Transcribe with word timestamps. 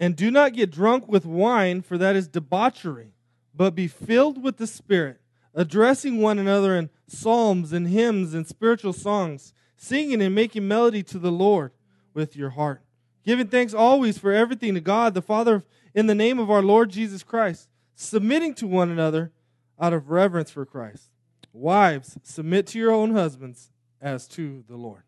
And 0.00 0.14
do 0.14 0.30
not 0.30 0.52
get 0.52 0.70
drunk 0.70 1.08
with 1.08 1.26
wine, 1.26 1.82
for 1.82 1.98
that 1.98 2.16
is 2.16 2.28
debauchery, 2.28 3.14
but 3.54 3.74
be 3.74 3.88
filled 3.88 4.42
with 4.42 4.56
the 4.56 4.66
Spirit, 4.66 5.20
addressing 5.54 6.20
one 6.20 6.38
another 6.38 6.76
in 6.76 6.90
psalms 7.08 7.72
and 7.72 7.88
hymns 7.88 8.32
and 8.34 8.46
spiritual 8.46 8.92
songs, 8.92 9.52
singing 9.76 10.22
and 10.22 10.34
making 10.34 10.68
melody 10.68 11.02
to 11.02 11.18
the 11.18 11.32
Lord 11.32 11.72
with 12.14 12.36
your 12.36 12.50
heart, 12.50 12.82
giving 13.24 13.48
thanks 13.48 13.74
always 13.74 14.18
for 14.18 14.32
everything 14.32 14.74
to 14.74 14.80
God 14.80 15.14
the 15.14 15.22
Father 15.22 15.64
in 15.94 16.06
the 16.06 16.14
name 16.14 16.38
of 16.38 16.50
our 16.50 16.62
Lord 16.62 16.90
Jesus 16.90 17.24
Christ, 17.24 17.68
submitting 17.94 18.54
to 18.54 18.66
one 18.68 18.90
another 18.90 19.32
out 19.80 19.92
of 19.92 20.10
reverence 20.10 20.50
for 20.50 20.64
Christ. 20.64 21.10
Wives, 21.52 22.18
submit 22.22 22.68
to 22.68 22.78
your 22.78 22.92
own 22.92 23.12
husbands 23.12 23.72
as 24.00 24.28
to 24.28 24.64
the 24.68 24.76
Lord. 24.76 25.02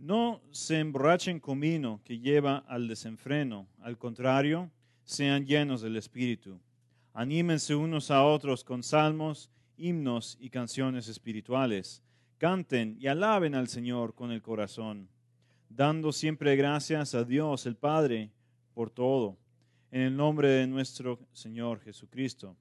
No 0.00 0.40
se 0.50 0.80
emborrachen 0.80 1.40
con 1.40 1.60
vino 1.60 2.00
que 2.04 2.18
lleva 2.18 2.64
al 2.68 2.88
desenfreno, 2.88 3.66
al 3.82 3.98
contrario, 3.98 4.70
sean 5.04 5.44
llenos 5.44 5.82
del 5.82 5.96
Espíritu. 5.96 6.58
Anímense 7.12 7.74
unos 7.74 8.10
a 8.10 8.24
otros 8.24 8.64
con 8.64 8.82
salmos, 8.82 9.50
himnos 9.76 10.38
y 10.40 10.48
canciones 10.48 11.06
espirituales. 11.06 12.02
Canten 12.38 12.96
y 12.98 13.08
alaben 13.08 13.54
al 13.54 13.68
Señor 13.68 14.14
con 14.14 14.32
el 14.32 14.40
corazón, 14.40 15.06
dando 15.68 16.12
siempre 16.12 16.56
gracias 16.56 17.14
a 17.14 17.24
Dios 17.24 17.66
el 17.66 17.76
Padre 17.76 18.30
por 18.72 18.88
todo, 18.88 19.36
en 19.90 20.00
el 20.00 20.16
nombre 20.16 20.48
de 20.48 20.66
nuestro 20.66 21.18
Señor 21.34 21.78
Jesucristo. 21.80 22.56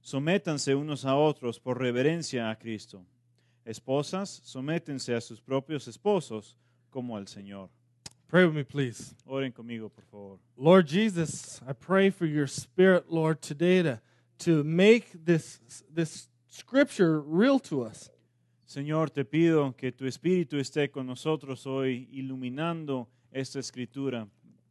Sométanse 0.00 0.74
unos 0.74 1.04
a 1.04 1.14
otros 1.14 1.60
por 1.60 1.78
reverencia 1.78 2.50
a 2.50 2.58
Cristo. 2.58 3.06
Esposas, 3.64 4.28
sométense 4.42 5.14
a 5.14 5.20
sus 5.20 5.40
propios 5.40 5.86
esposos 5.86 6.58
como 6.94 7.16
al 7.16 7.26
Señor. 7.26 7.68
Pray 8.28 8.46
with 8.46 8.54
me, 8.54 8.62
please. 8.62 9.14
Oren 9.26 9.50
conmigo, 9.50 9.90
por 9.90 10.04
favor. 10.04 10.38
Lord 10.56 10.86
Jesus, 10.86 11.60
I 11.68 11.72
pray 11.72 12.08
for 12.08 12.24
your 12.24 12.46
spirit, 12.46 13.10
Lord, 13.10 13.42
today 13.42 13.82
to, 13.82 14.00
to 14.40 14.62
make 14.62 15.10
this, 15.12 15.58
this 15.92 16.28
scripture 16.48 17.20
real 17.20 17.58
to 17.60 17.82
us. 17.82 18.10
Señor, 18.66 19.12
te 19.12 19.24
pido 19.24 19.76
que 19.76 19.90
tu 19.90 20.04
Espíritu 20.04 20.56
esté 20.58 20.90
con 20.90 21.06
nosotros 21.06 21.66
hoy, 21.66 22.08
iluminando 22.12 23.08
esta 23.32 23.58
escritura 23.58 24.28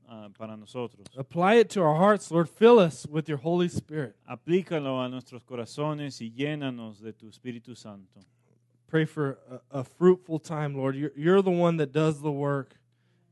ah, 0.07 0.29
para 0.37 0.55
nosotros. 0.55 1.05
Apply 1.17 1.55
it 1.59 1.69
to 1.69 1.81
our 1.81 1.95
hearts, 1.95 2.31
Lord. 2.31 2.49
Fill 2.49 2.79
us 2.79 3.05
with 3.05 3.27
your 3.27 3.37
Holy 3.37 3.67
Spirit. 3.67 4.15
Aplícalo 4.27 5.03
a 5.03 5.09
nuestros 5.09 5.43
corazones 5.43 6.21
y 6.21 6.31
llénanos 6.31 7.01
de 7.01 7.11
tu 7.13 7.27
Espíritu 7.27 7.75
Santo. 7.75 8.21
Pray 8.93 9.05
for 9.05 9.39
a, 9.49 9.79
a 9.79 9.83
fruitful 9.83 10.37
time, 10.37 10.77
Lord. 10.77 10.95
You're, 10.95 11.11
you're 11.15 11.41
the 11.41 11.49
one 11.49 11.77
that 11.77 11.91
does 11.91 12.21
the 12.21 12.31
work 12.31 12.75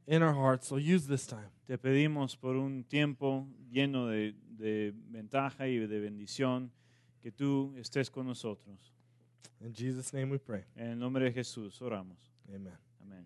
in 0.08 0.23
our 0.23 0.34
hearts, 0.34 0.67
so 0.67 0.78
use 0.78 1.06
this 1.06 1.28
time. 1.28 1.52
Te 1.67 1.78
pedimos 1.78 2.36
por 2.36 2.56
un 2.56 2.84
tiempo 2.90 3.45
lleno 3.72 4.09
de, 4.09 4.34
de 4.58 4.92
ventaja 5.14 5.67
y 5.67 5.78
de 5.86 6.00
bendición 6.00 6.72
que 7.22 7.30
tú 7.30 7.76
estés 7.80 8.12
con 8.12 8.26
nosotros. 8.26 8.92
In 9.64 9.72
Jesus' 9.72 10.12
name 10.12 10.32
we 10.32 10.39
pray. 10.39 10.64
En 10.76 10.94
el 10.94 10.98
nombre 10.98 11.26
de 11.26 11.32
Jesús 11.32 11.80
oramos. 11.80 12.17
Amen. 12.50 12.73
Amén. 13.06 13.23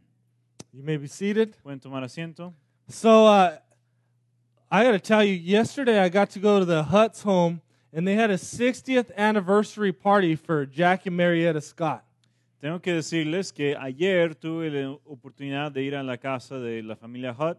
You 0.73 0.83
may 0.83 0.97
be 0.97 1.07
seated. 1.07 1.55
¿Pueden 1.63 1.79
tomar 1.79 2.03
asiento? 2.03 2.53
So, 2.89 3.27
uh, 3.27 3.55
I 4.69 4.83
got 4.83 4.91
to 4.91 4.99
tell 4.99 5.23
you, 5.23 5.35
yesterday 5.35 6.01
I 6.01 6.09
got 6.09 6.31
to 6.31 6.39
go 6.39 6.59
to 6.59 6.65
the 6.65 6.83
Huts 6.83 7.21
home, 7.21 7.61
and 7.93 8.05
they 8.05 8.15
had 8.15 8.29
a 8.29 8.37
60th 8.37 9.15
anniversary 9.15 9.93
party 9.93 10.35
for 10.35 10.65
Jack 10.65 11.05
and 11.05 11.15
Marietta 11.15 11.61
Scott. 11.61 12.01
Tengo 12.59 12.79
que 12.81 12.93
decirles 12.93 13.51
que 13.51 13.75
ayer 13.75 14.33
tuve 14.33 14.71
la 14.71 14.91
oportunidad 15.05 15.71
de 15.71 15.83
ir 15.83 15.95
a 15.95 16.03
la 16.03 16.17
casa 16.17 16.57
de 16.57 16.81
la 16.81 16.95
familia 16.95 17.35
Hutt 17.37 17.57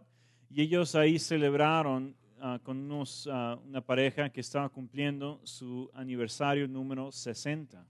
y 0.50 0.62
ellos 0.62 0.94
ahí 0.94 1.18
celebraron 1.18 2.16
ah, 2.40 2.58
con 2.62 2.78
unos, 2.78 3.28
ah, 3.30 3.58
una 3.66 3.80
pareja 3.80 4.30
que 4.30 4.40
estaba 4.40 4.68
cumpliendo 4.68 5.40
su 5.44 5.90
aniversario 5.94 6.66
número 6.66 7.12
60. 7.12 7.84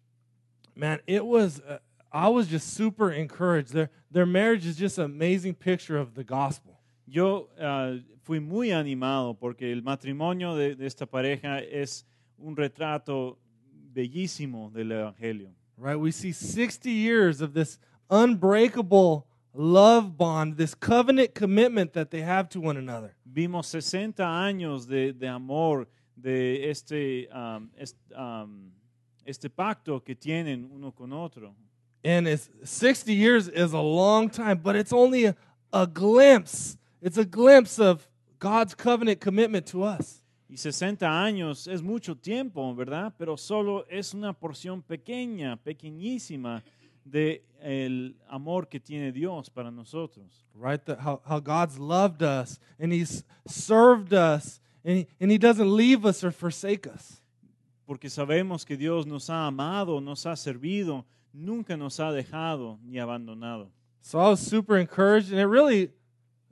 Man, 0.74 1.00
it 1.06 1.24
was, 1.24 1.60
uh, 1.60 1.78
I 2.12 2.28
was 2.28 2.48
just 2.48 2.74
super 2.74 3.12
encouraged. 3.12 3.72
Their, 3.72 3.90
their 4.10 4.26
marriage 4.26 4.66
is 4.66 4.76
just 4.76 4.98
an 4.98 5.04
amazing 5.04 5.54
picture 5.54 5.96
of 5.96 6.14
the 6.14 6.24
gospel. 6.24 6.80
Yo 7.06 7.48
ah, 7.60 7.94
fui 8.24 8.40
muy 8.40 8.72
animado 8.72 9.38
porque 9.38 9.70
el 9.72 9.82
matrimonio 9.82 10.56
de, 10.56 10.74
de 10.74 10.86
esta 10.86 11.06
pareja 11.06 11.60
es 11.60 12.04
un 12.36 12.56
retrato 12.56 13.38
bellísimo 13.94 14.70
del 14.70 14.90
Evangelio. 14.90 15.54
Right? 15.78 15.96
We 15.96 16.10
see 16.10 16.32
60 16.32 16.90
years 16.90 17.40
of 17.40 17.52
this 17.52 17.78
unbreakable 18.10 19.26
love 19.54 20.16
bond, 20.16 20.56
this 20.56 20.74
covenant 20.74 21.34
commitment 21.34 21.92
that 21.94 22.10
they 22.10 22.20
have 22.22 22.48
to 22.50 22.60
one 22.60 22.76
another. 22.76 23.14
Vimos 23.30 23.66
60 23.66 24.22
años 24.22 24.86
de, 24.88 25.12
de 25.12 25.26
amor, 25.26 25.86
de 26.16 26.68
este, 26.68 27.28
um, 27.32 27.70
est- 27.78 27.96
um, 28.14 28.70
este 29.26 29.48
pacto 29.50 30.00
que 30.04 30.14
tienen 30.14 30.68
uno 30.74 30.92
con 30.92 31.12
otro. 31.12 31.54
And 32.04 32.28
it's 32.28 32.48
60 32.64 33.12
years 33.12 33.48
is 33.48 33.72
a 33.72 33.80
long 33.80 34.30
time, 34.30 34.58
but 34.62 34.76
it's 34.76 34.92
only 34.92 35.24
a, 35.24 35.34
a 35.72 35.86
glimpse. 35.86 36.76
It's 37.02 37.18
a 37.18 37.24
glimpse 37.24 37.78
of 37.78 38.06
God's 38.38 38.74
covenant 38.74 39.20
commitment 39.20 39.66
to 39.66 39.82
us. 39.82 40.22
Y 40.48 40.56
60 40.56 41.22
años 41.22 41.66
es 41.66 41.82
mucho 41.82 42.16
tiempo, 42.16 42.74
¿verdad? 42.74 43.12
Pero 43.18 43.36
solo 43.36 43.84
es 43.88 44.14
una 44.14 44.32
porción 44.32 44.80
pequeña, 44.82 45.56
pequeñísima 45.56 46.62
de 47.04 47.44
el 47.60 48.16
amor 48.28 48.68
que 48.68 48.78
tiene 48.78 49.12
Dios 49.12 49.50
para 49.50 49.70
nosotros. 49.70 50.44
Right? 50.54 50.84
The, 50.84 50.94
how, 50.94 51.20
how 51.24 51.40
God's 51.40 51.78
loved 51.78 52.22
us 52.22 52.60
and 52.78 52.92
He's 52.92 53.24
served 53.46 54.12
us 54.12 54.60
and 54.86 54.98
he, 54.98 55.08
and 55.20 55.30
he 55.30 55.36
doesn't 55.36 55.68
leave 55.68 56.06
us 56.06 56.22
or 56.22 56.30
forsake 56.30 56.86
us. 56.86 57.20
Porque 57.86 58.08
sabemos 58.08 58.64
que 58.64 58.76
Dios 58.76 59.04
nos 59.04 59.28
ha 59.28 59.46
amado, 59.46 60.00
nos 60.00 60.24
ha 60.24 60.36
servido, 60.36 61.04
nunca 61.34 61.76
nos 61.76 61.98
ha 61.98 62.12
dejado 62.12 62.78
ni 62.84 62.98
abandonado. 62.98 63.68
So 64.00 64.20
I 64.20 64.28
was 64.28 64.40
super 64.40 64.76
encouraged, 64.76 65.32
and 65.32 65.40
it 65.40 65.46
really 65.46 65.90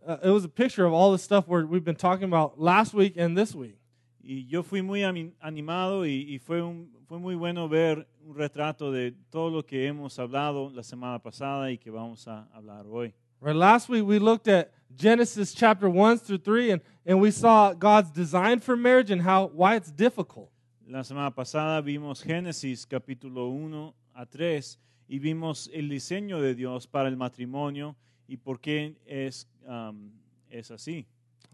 uh, 0.04 0.16
it 0.24 0.30
was 0.30 0.44
a 0.44 0.48
picture 0.48 0.84
of 0.84 0.92
all 0.92 1.12
the 1.12 1.18
stuff 1.18 1.46
we're, 1.46 1.64
we've 1.64 1.84
been 1.84 1.94
talking 1.94 2.24
about 2.24 2.60
last 2.60 2.92
week 2.92 3.14
and 3.16 3.38
this 3.38 3.54
week. 3.54 3.78
Y 4.26 4.46
yo 4.46 4.62
fui 4.62 4.80
muy 4.80 5.02
animado 5.02 6.06
y, 6.06 6.34
y 6.34 6.38
fue, 6.38 6.62
un- 6.62 6.90
fue 7.06 7.18
muy 7.18 7.34
bueno 7.34 7.68
ver 7.68 8.08
un 8.26 8.34
retrato 8.34 8.90
de 8.90 9.12
todo 9.30 9.50
lo 9.50 9.62
que 9.66 9.86
hemos 9.86 10.18
hablado 10.18 10.70
la 10.70 10.82
semana 10.82 11.18
pasada 11.18 11.70
y 11.70 11.76
que 11.76 11.90
vamos 11.90 12.26
a 12.26 12.48
hablar 12.54 12.86
hoy. 12.86 13.12
Right? 13.42 13.54
Last 13.54 13.90
week 13.90 14.02
we 14.06 14.18
looked 14.18 14.48
at 14.48 14.70
Genesis 14.96 15.52
chapter 15.52 15.88
one 15.90 16.16
through 16.18 16.38
three, 16.42 16.70
and, 16.70 16.80
and 17.04 17.20
we 17.20 17.30
saw 17.30 17.74
God's 17.74 18.10
design 18.12 18.60
for 18.60 18.76
marriage 18.76 19.10
and 19.10 19.20
how 19.20 19.50
why 19.54 19.76
it's 19.76 19.90
difficult. 19.92 20.50
La 20.86 21.02
semana 21.02 21.30
pasada 21.34 21.82
vimos 21.82 22.22
Génesis 22.22 22.86
capítulo 22.86 23.48
1 23.50 23.94
a 24.14 24.24
3 24.24 24.78
y 25.08 25.18
vimos 25.18 25.68
el 25.74 25.90
diseño 25.90 26.40
de 26.40 26.54
Dios 26.54 26.86
para 26.86 27.08
el 27.08 27.16
matrimonio 27.16 27.94
y 28.26 28.36
por 28.38 28.58
qué 28.58 28.94
es, 29.04 29.46
um, 29.68 30.10
es 30.48 30.70
así. 30.70 31.04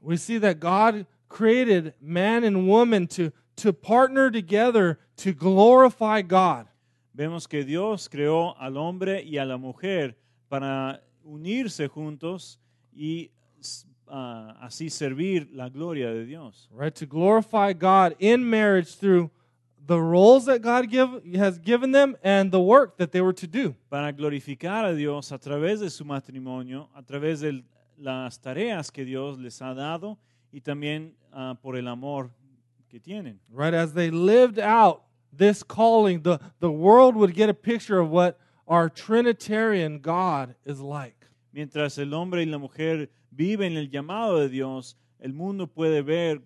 We 0.00 0.16
see 0.16 0.38
that 0.38 0.60
God 0.60 1.04
created 1.30 1.94
man 2.02 2.44
and 2.44 2.68
woman 2.68 3.06
to, 3.06 3.32
to 3.56 3.72
partner 3.72 4.30
together 4.30 4.98
to 5.16 5.32
glorify 5.32 6.20
God. 6.20 6.66
Vemos 7.14 7.46
que 7.46 7.64
Dios 7.64 8.08
creó 8.08 8.54
al 8.60 8.76
hombre 8.76 9.22
y 9.24 9.38
a 9.38 9.44
la 9.44 9.56
mujer 9.56 10.16
para 10.50 11.00
unirse 11.24 11.88
juntos 11.88 12.58
y 12.92 13.30
ah, 14.08 14.56
así 14.62 14.90
servir 14.90 15.48
la 15.52 15.68
gloria 15.68 16.12
de 16.12 16.26
Dios. 16.26 16.68
right? 16.72 16.94
To 16.96 17.06
glorify 17.06 17.72
God 17.72 18.14
in 18.18 18.48
marriage 18.48 18.96
through 18.96 19.30
the 19.86 20.00
roles 20.00 20.46
that 20.46 20.62
God 20.62 20.88
give, 20.88 21.22
has 21.34 21.58
given 21.58 21.92
them 21.92 22.16
and 22.22 22.50
the 22.52 22.60
work 22.60 22.96
that 22.98 23.12
they 23.12 23.20
were 23.20 23.32
to 23.34 23.46
do. 23.46 23.74
Para 23.90 24.12
glorificar 24.12 24.84
a 24.84 24.94
Dios 24.94 25.32
a 25.32 25.38
través 25.38 25.80
de 25.80 25.90
su 25.90 26.04
matrimonio, 26.04 26.88
a 26.96 27.02
través 27.02 27.40
de 27.40 27.64
las 27.98 28.38
tareas 28.38 28.90
que 28.90 29.04
Dios 29.04 29.38
les 29.38 29.60
ha 29.60 29.74
dado 29.74 30.18
y 30.52 30.60
también 30.60 31.14
ah, 31.32 31.56
por 31.60 31.76
el 31.76 31.88
amor 31.88 32.30
que 32.88 33.00
tienen. 33.00 33.38
Right? 33.50 33.74
As 33.74 33.94
they 33.94 34.10
lived 34.10 34.58
out 34.58 35.02
this 35.32 35.62
calling, 35.62 36.22
the, 36.22 36.40
the 36.60 36.70
world 36.70 37.16
would 37.16 37.34
get 37.34 37.48
a 37.48 37.54
picture 37.54 38.00
of 38.00 38.10
what 38.10 38.38
our 38.66 38.88
Trinitarian 38.88 40.00
God 40.00 40.54
is 40.64 40.80
like. 40.80 41.26
Mientras 41.52 41.98
el 41.98 42.14
hombre 42.14 42.42
y 42.42 42.50
la 42.50 42.58
mujer 42.58 43.08
viven 43.34 43.76
el 43.76 43.88
llamado 43.88 44.38
de 44.38 44.48
Dios, 44.48 44.94
el 45.20 45.32
mundo 45.32 45.66
puede 45.66 46.04
ver 46.04 46.40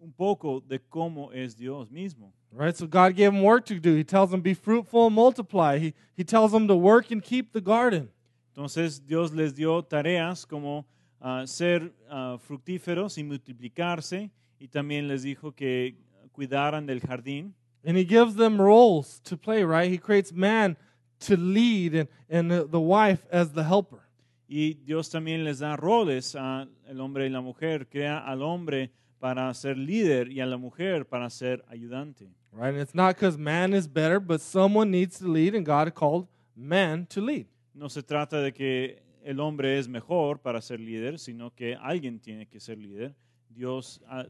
un 0.00 0.12
poco 0.12 0.60
de 0.60 0.78
cómo 0.78 1.30
es 1.34 1.54
Dios 1.54 1.90
mismo. 1.90 2.32
Right? 2.52 2.76
So 2.76 2.86
God 2.86 3.16
gave 3.16 3.32
them 3.32 3.42
work 3.42 3.66
to 3.66 3.78
do. 3.78 3.94
He 3.94 4.04
tells 4.04 4.30
them, 4.30 4.40
be 4.40 4.54
fruitful 4.54 5.06
and 5.06 5.14
multiply. 5.14 5.78
He, 5.78 5.94
he 6.14 6.24
tells 6.24 6.52
them 6.52 6.66
to 6.68 6.76
work 6.76 7.10
and 7.10 7.22
keep 7.22 7.52
the 7.52 7.60
garden. 7.60 8.08
Entonces 8.56 9.00
Dios 9.06 9.32
les 9.32 9.52
dio 9.52 9.82
tareas 9.82 10.46
como 10.46 10.86
ah, 11.20 11.46
ser 11.46 11.94
ah, 12.08 12.38
fructíferos 12.38 13.18
y 13.18 13.24
multiplicarse 13.24 14.30
y 14.58 14.68
también 14.68 15.08
les 15.08 15.22
dijo 15.22 15.52
que 15.52 15.96
cuidaran 16.32 16.86
del 16.86 17.00
jardín. 17.00 17.54
And 17.84 17.96
he 17.96 18.04
gives 18.04 18.34
them 18.34 18.60
roles 18.60 19.20
to 19.22 19.36
play, 19.36 19.64
right? 19.64 19.90
He 19.90 19.98
creates 19.98 20.32
man 20.32 20.76
to 21.20 21.36
lead 21.36 21.94
and, 21.94 22.08
and 22.28 22.50
the, 22.50 22.66
the 22.66 22.80
wife 22.80 23.24
as 23.30 23.52
the 23.52 23.62
helper. 23.62 24.00
Y 24.48 24.78
Dios 24.84 25.08
también 25.10 25.44
les 25.44 25.60
da 25.60 25.76
roles 25.76 26.34
al 26.34 26.68
hombre 27.00 27.26
y 27.26 27.30
la 27.30 27.40
mujer. 27.40 27.88
Crea 27.88 28.18
al 28.18 28.42
hombre 28.42 28.90
para 29.18 29.52
ser 29.54 29.76
líder 29.76 30.30
y 30.30 30.40
a 30.40 30.46
la 30.46 30.56
mujer 30.56 31.06
para 31.06 31.30
ser 31.30 31.64
ayudante. 31.68 32.28
Right? 32.52 32.74
And 32.74 32.78
it's 32.78 32.94
not 32.94 33.16
because 33.16 33.36
man 33.36 33.74
is 33.74 33.86
better, 33.86 34.20
but 34.20 34.40
someone 34.40 34.90
needs 34.90 35.18
to 35.18 35.28
lead, 35.28 35.54
and 35.54 35.64
God 35.64 35.94
called 35.94 36.26
man 36.54 37.06
to 37.06 37.20
lead. 37.20 37.46
No 37.74 37.88
se 37.88 38.02
trata 38.02 38.40
de 38.40 38.52
que 38.52 39.02
el 39.26 39.40
hombre 39.40 39.76
es 39.76 39.88
mejor 39.88 40.40
para 40.40 40.60
ser 40.62 40.78
líder, 40.78 41.18
sino 41.18 41.52
que 41.52 41.74
alguien 41.74 42.20
tiene 42.20 42.46
que 42.46 42.60
ser 42.60 42.78
líder. 42.78 43.14
Dios 43.48 44.00
ah, 44.06 44.24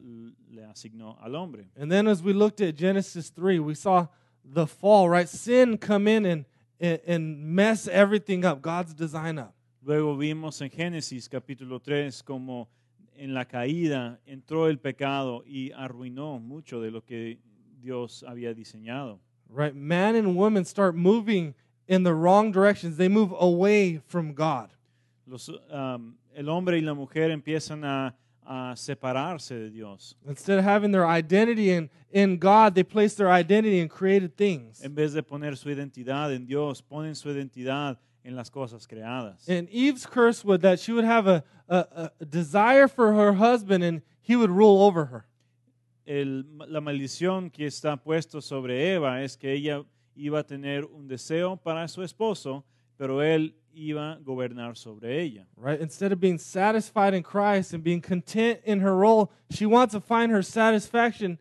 le 0.51 0.65
asignó 0.65 1.19
al 1.21 1.35
hombre. 1.35 1.69
And 1.77 1.91
then 1.91 2.09
as 2.09 2.23
we 2.23 2.33
looked 2.33 2.61
at 2.63 2.77
Genesis 2.77 3.31
3, 3.31 3.59
we 3.59 3.75
saw 3.75 4.07
the 4.43 4.67
fall, 4.67 5.11
right? 5.11 5.29
Sin 5.29 5.77
come 5.77 6.09
in 6.09 6.25
and, 6.25 6.45
and, 6.81 7.01
and 7.07 7.39
mess 7.39 7.89
everything 7.89 8.45
up, 8.45 8.63
God's 8.63 8.95
design 8.95 9.39
up. 9.39 9.55
Luego 9.83 10.17
vimos 10.17 10.63
en 10.63 10.71
Génesis 10.71 11.29
capítulo 11.29 11.81
3 11.83 12.23
como 12.23 12.69
en 13.15 13.35
la 13.35 13.45
caída 13.45 14.19
entró 14.27 14.69
el 14.69 14.79
pecado 14.79 15.45
y 15.47 15.73
arruinó 15.73 16.41
mucho 16.41 16.81
de 16.81 16.91
lo 16.91 17.05
que 17.05 17.39
Dios 17.81 18.25
había 18.27 18.55
diseñado. 18.55 19.21
Right? 19.49 19.75
Man 19.75 20.17
and 20.17 20.37
woman 20.37 20.65
start 20.65 20.95
moving 20.95 21.55
in 21.87 22.03
the 22.03 22.15
wrong 22.15 22.51
directions. 22.51 22.97
They 22.97 23.09
move 23.09 23.33
away 23.39 23.99
from 23.99 24.35
God. 24.35 24.71
Los, 25.27 25.49
um, 25.49 26.17
el 26.35 26.49
hombre 26.49 26.79
y 26.79 26.83
la 26.83 26.95
mujer 26.95 27.31
empiezan 27.31 27.85
a, 27.85 28.15
a 28.45 28.75
separarse 28.77 29.55
de 29.57 29.71
Dios. 29.71 30.17
Instead 30.29 30.59
of 30.59 30.65
having 30.65 30.93
their 30.93 31.05
identity 31.07 31.71
in, 31.73 31.91
in 32.13 32.39
God, 32.39 32.75
they 32.75 32.85
place 32.85 33.15
their 33.17 33.29
identity 33.31 33.81
in 33.81 33.89
created 33.89 34.37
things. 34.37 34.81
En 34.85 34.95
vez 34.95 35.13
de 35.13 35.23
poner 35.23 35.57
su 35.57 35.69
identidad 35.69 36.33
en 36.33 36.47
Dios, 36.47 36.81
ponen 36.81 37.17
su 37.17 37.29
identidad 37.29 37.99
en 38.23 38.37
las 38.37 38.51
cosas 38.51 38.87
creadas. 38.87 39.49
And 39.49 39.69
Eve's 39.71 40.07
curse 40.07 40.45
was 40.45 40.61
that 40.61 40.79
she 40.79 40.93
would 40.93 41.05
have 41.05 41.27
a, 41.27 41.43
a, 41.69 42.11
a 42.21 42.25
desire 42.25 42.87
for 42.89 43.13
her 43.13 43.33
husband 43.33 43.83
and 43.83 44.03
he 44.23 44.37
would 44.37 44.51
rule 44.51 44.83
over 44.83 45.07
her. 45.07 45.27
El- 46.07 46.45
la 46.69 46.81
maldición 46.81 47.51
que 47.51 47.67
está 47.67 47.97
puesto 47.97 48.41
sobre 48.41 48.95
Eva 48.95 49.23
es 49.23 49.37
que 49.37 49.53
ella 49.53 49.85
iba 50.15 50.39
a 50.39 50.45
tener 50.45 50.85
un 50.85 51.09
deseo 51.09 51.57
para 51.57 51.89
su 51.89 52.03
esposo, 52.03 52.65
pero 52.97 53.23
él 53.23 53.55
iba 53.77 54.13
a 54.13 54.19
gobernar 54.21 54.77
sobre 54.77 55.21
ella. 55.21 55.47
Right? 55.57 55.81
Instead 55.81 56.13
of 56.13 56.21
being 56.21 56.39
satisfied 56.39 57.15
in 57.15 57.23
Christ 57.23 57.75
and 57.75 57.85
being 57.85 58.01
content 58.01 58.61
in 58.65 58.81
her 58.81 58.97
role, 58.97 59.31
she 59.51 59.67
wants 59.67 59.93
to 59.93 60.01
find 60.01 60.33
her 60.33 60.43
satisfaction 60.43 61.39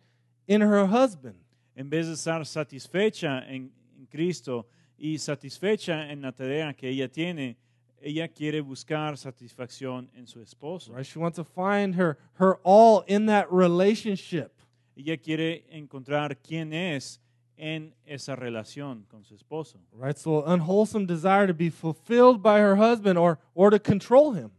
in 0.47 0.61
her 0.61 0.85
husband. 0.85 1.35
En 1.75 1.89
vez 1.89 2.07
de 2.07 2.13
estar 2.13 2.45
satisfecha 2.45 3.43
en, 3.49 3.71
en 3.97 4.07
Cristo 4.09 4.65
y 4.97 5.17
satisfecha 5.17 6.09
en 6.09 6.21
la 6.21 6.31
tarea 6.31 6.73
que 6.73 6.89
ella 6.89 7.07
tiene, 7.07 7.57
ella 8.01 8.27
quiere 8.27 8.61
buscar 8.61 9.17
satisfacción 9.17 10.09
en 10.15 10.27
su 10.27 10.39
esposo. 10.39 10.93
Right? 10.93 11.05
She 11.05 11.19
wants 11.19 11.37
to 11.37 11.43
find 11.43 11.95
her 11.95 12.17
her 12.35 12.59
all 12.63 13.03
in 13.07 13.25
that 13.27 13.51
relationship. 13.51 14.51
Ella 14.97 15.17
quiere 15.17 15.65
encontrar 15.71 16.37
quién 16.41 16.73
es 16.73 17.19
en 17.57 17.93
esa 18.05 18.35
relación 18.35 19.05
con 19.09 19.23
su 19.23 19.35
esposo. 19.35 19.79
Right? 19.93 20.17
So 20.17 20.43
unwholesome 20.45 21.05
desire 21.05 21.47
to 21.47 21.53
be 21.53 21.69
fulfilled 21.69 22.41
by 22.41 22.59
her 22.59 22.75
husband 22.75 23.17
or 23.17 23.39
or 23.53 23.69
to 23.69 23.79
control 23.79 24.33
him. 24.33 24.51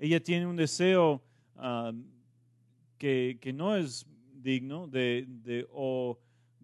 Ella 0.00 0.20
tiene 0.20 0.46
un 0.46 0.56
deseo 0.56 1.20
um, 1.56 2.04
que, 2.98 3.38
que 3.40 3.52
no 3.52 3.74
es 3.74 4.04
digno 4.42 4.86
de, 4.90 5.26
de 5.44 5.66
o 5.72 6.18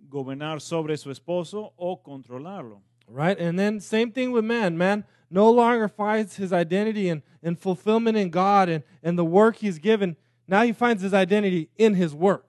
gobernar 0.09 0.61
sobre 0.61 0.97
su 0.97 1.11
esposo 1.11 1.73
o 1.77 1.97
controlarlo. 1.97 2.83
Right? 3.09 3.39
And 3.39 3.59
then 3.59 3.81
same 3.81 4.13
thing 4.13 4.33
with 4.33 4.45
man. 4.45 4.77
Man 4.77 5.05
no 5.31 5.51
longer 5.51 5.89
finds 5.89 6.37
his 6.37 6.53
identity 6.53 7.09
and, 7.09 7.23
and 7.43 7.59
fulfillment 7.59 8.17
in 8.17 8.31
God 8.31 8.69
and, 8.69 8.85
and 9.03 9.19
the 9.19 9.25
work 9.25 9.57
he's 9.57 9.79
given. 9.79 10.17
Now 10.47 10.63
he 10.63 10.73
finds 10.73 11.03
his 11.03 11.15
identity 11.15 11.71
in 11.77 11.95
his 11.95 12.15
work. 12.15 12.47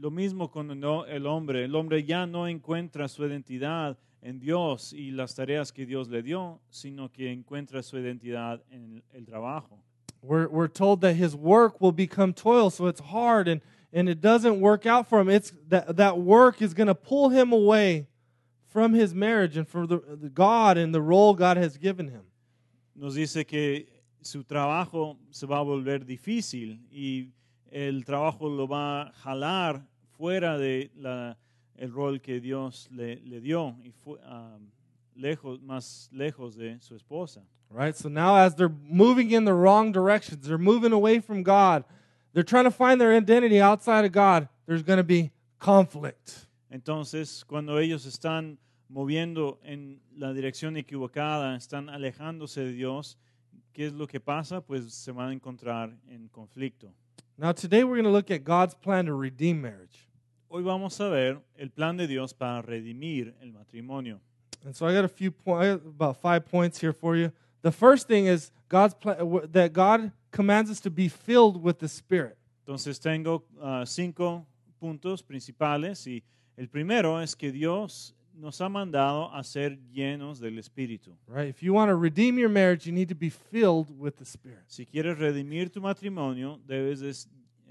Lo 0.00 0.10
mismo 0.10 0.50
con 0.50 0.70
el 0.70 1.26
hombre. 1.26 1.64
El 1.64 1.76
hombre 1.76 2.02
ya 2.02 2.26
no 2.26 2.48
encuentra 2.48 3.06
su 3.06 3.22
identidad 3.26 3.98
en 4.22 4.38
Dios 4.38 4.94
y 4.94 5.10
las 5.10 5.34
tareas 5.34 5.72
que 5.72 5.84
Dios 5.84 6.08
le 6.08 6.22
dio, 6.22 6.58
sino 6.70 7.10
que 7.12 7.30
encuentra 7.30 7.82
su 7.82 7.98
identidad 7.98 8.62
en 8.70 9.02
el 9.12 9.26
trabajo. 9.26 9.78
We're, 10.22 10.48
we're 10.48 10.68
told 10.68 11.02
that 11.02 11.16
his 11.16 11.34
work 11.34 11.80
will 11.80 11.92
become 11.92 12.32
toil, 12.32 12.70
so 12.70 12.86
it's 12.86 13.00
hard 13.00 13.46
and, 13.46 13.60
and 13.92 14.08
it 14.08 14.20
doesn't 14.20 14.60
work 14.60 14.86
out 14.86 15.06
for 15.06 15.20
him. 15.20 15.28
It's 15.28 15.52
that, 15.68 15.96
that 15.96 16.18
work 16.18 16.62
is 16.62 16.72
going 16.74 16.88
to 16.88 16.94
pull 16.94 17.30
him 17.30 17.52
away 17.52 18.06
from 18.68 18.94
his 18.94 19.14
marriage 19.14 19.56
and 19.56 19.68
from 19.68 19.86
the, 19.86 19.98
the 19.98 20.30
God 20.30 20.78
and 20.78 20.94
the 20.94 21.02
role 21.02 21.34
God 21.34 21.56
has 21.58 21.76
given 21.76 22.08
him. 22.08 22.22
Nos 22.94 23.16
dice 23.16 23.46
que 23.46 23.86
su 24.22 24.44
trabajo 24.44 25.16
se 25.30 25.46
va 25.46 25.58
a 25.58 25.64
volver 25.64 26.06
difícil 26.06 26.78
y 26.90 27.28
el 27.70 28.04
trabajo 28.04 28.48
lo 28.48 28.66
va 28.66 29.02
a 29.02 29.12
jalar 29.12 29.86
fuera 30.16 30.58
de 30.58 30.90
la, 30.96 31.36
el 31.76 31.92
rol 31.92 32.20
que 32.20 32.40
Dios 32.40 32.88
le, 32.90 33.16
le 33.24 33.40
dio 33.40 33.76
y 33.82 33.90
fu- 33.90 34.18
ah, 34.24 34.58
lejos, 35.14 35.60
más 35.62 36.08
lejos 36.12 36.56
de 36.56 36.78
su 36.80 36.94
esposa. 36.94 37.42
Right? 37.70 37.94
So 37.94 38.08
now, 38.08 38.34
as 38.36 38.56
they're 38.56 38.74
moving 38.88 39.30
in 39.30 39.44
the 39.44 39.54
wrong 39.54 39.92
directions, 39.92 40.46
they're 40.46 40.58
moving 40.58 40.92
away 40.92 41.20
from 41.20 41.42
God, 41.44 41.84
they're 42.32 42.42
trying 42.44 42.64
to 42.64 42.70
find 42.70 43.00
their 43.00 43.12
identity 43.16 43.60
outside 43.60 44.04
of 44.04 44.12
God, 44.12 44.48
there's 44.66 44.82
going 44.82 44.98
to 44.98 45.04
be 45.04 45.30
conflict. 45.58 46.46
Entonces, 46.70 47.44
cuando 47.44 47.78
ellos 47.78 48.06
están 48.06 48.58
moviendo 48.88 49.60
en 49.62 50.00
la 50.16 50.32
dirección 50.32 50.76
equivocada, 50.76 51.54
están 51.56 51.88
alejándose 51.88 52.64
de 52.64 52.72
Dios, 52.72 53.16
¿qué 53.72 53.86
es 53.86 53.92
lo 53.92 54.06
que 54.08 54.18
pasa? 54.20 54.60
Pues 54.60 54.92
se 54.92 55.12
van 55.12 55.28
a 55.30 55.32
encontrar 55.32 55.96
en 56.08 56.28
conflicto. 56.28 56.92
Now, 57.40 57.52
today 57.52 57.84
we're 57.84 57.94
going 57.94 58.04
to 58.04 58.10
look 58.10 58.30
at 58.30 58.44
God's 58.44 58.74
plan 58.74 59.06
to 59.06 59.14
redeem 59.14 59.62
marriage. 59.62 60.06
Hoy 60.50 60.60
vamos 60.60 61.00
a 61.00 61.08
ver 61.08 61.38
el 61.58 61.70
plan 61.70 61.96
de 61.96 62.06
Dios 62.06 62.34
para 62.34 62.60
redimir 62.60 63.32
el 63.40 63.52
matrimonio. 63.52 64.20
And 64.62 64.76
so 64.76 64.86
I 64.86 64.92
got 64.92 65.06
a 65.06 65.08
few 65.08 65.30
points, 65.30 65.82
about 65.86 66.20
five 66.20 66.44
points 66.44 66.78
here 66.78 66.92
for 66.92 67.16
you. 67.16 67.32
The 67.62 67.72
first 67.72 68.06
thing 68.06 68.26
is 68.26 68.50
God's 68.68 68.92
plan 68.92 69.16
that 69.52 69.72
God 69.72 70.12
commands 70.30 70.70
us 70.70 70.80
to 70.80 70.90
be 70.90 71.08
filled 71.08 71.62
with 71.62 71.78
the 71.78 71.88
Spirit. 71.88 72.36
Entonces 72.66 73.00
tengo 73.00 73.44
ah, 73.62 73.84
cinco 73.86 74.44
puntos 74.78 75.22
principales 75.22 76.06
y 76.06 76.22
el 76.58 76.66
primero 76.66 77.16
es 77.22 77.34
que 77.34 77.50
Dios 77.50 78.12
nos 78.40 78.60
ha 78.60 78.68
mandado 78.68 79.32
a 79.34 79.42
ser 79.44 79.78
llenos 79.92 80.40
del 80.40 80.58
Espíritu. 80.58 81.16
Right? 81.28 81.48
If 81.48 81.62
you 81.62 81.74
want 81.74 81.90
to 81.90 81.96
redeem 81.96 82.38
your 82.38 82.48
marriage, 82.48 82.86
you 82.86 82.92
need 82.92 83.08
to 83.08 83.14
be 83.14 83.30
filled 83.30 83.90
with 83.98 84.16
the 84.16 84.24
Spirit. 84.24 84.64
Si 84.66 84.86
quieres 84.86 85.18
redimir 85.18 85.70
tu 85.72 85.80
matrimonio, 85.80 86.58
debes 86.66 87.00
de 87.00 87.12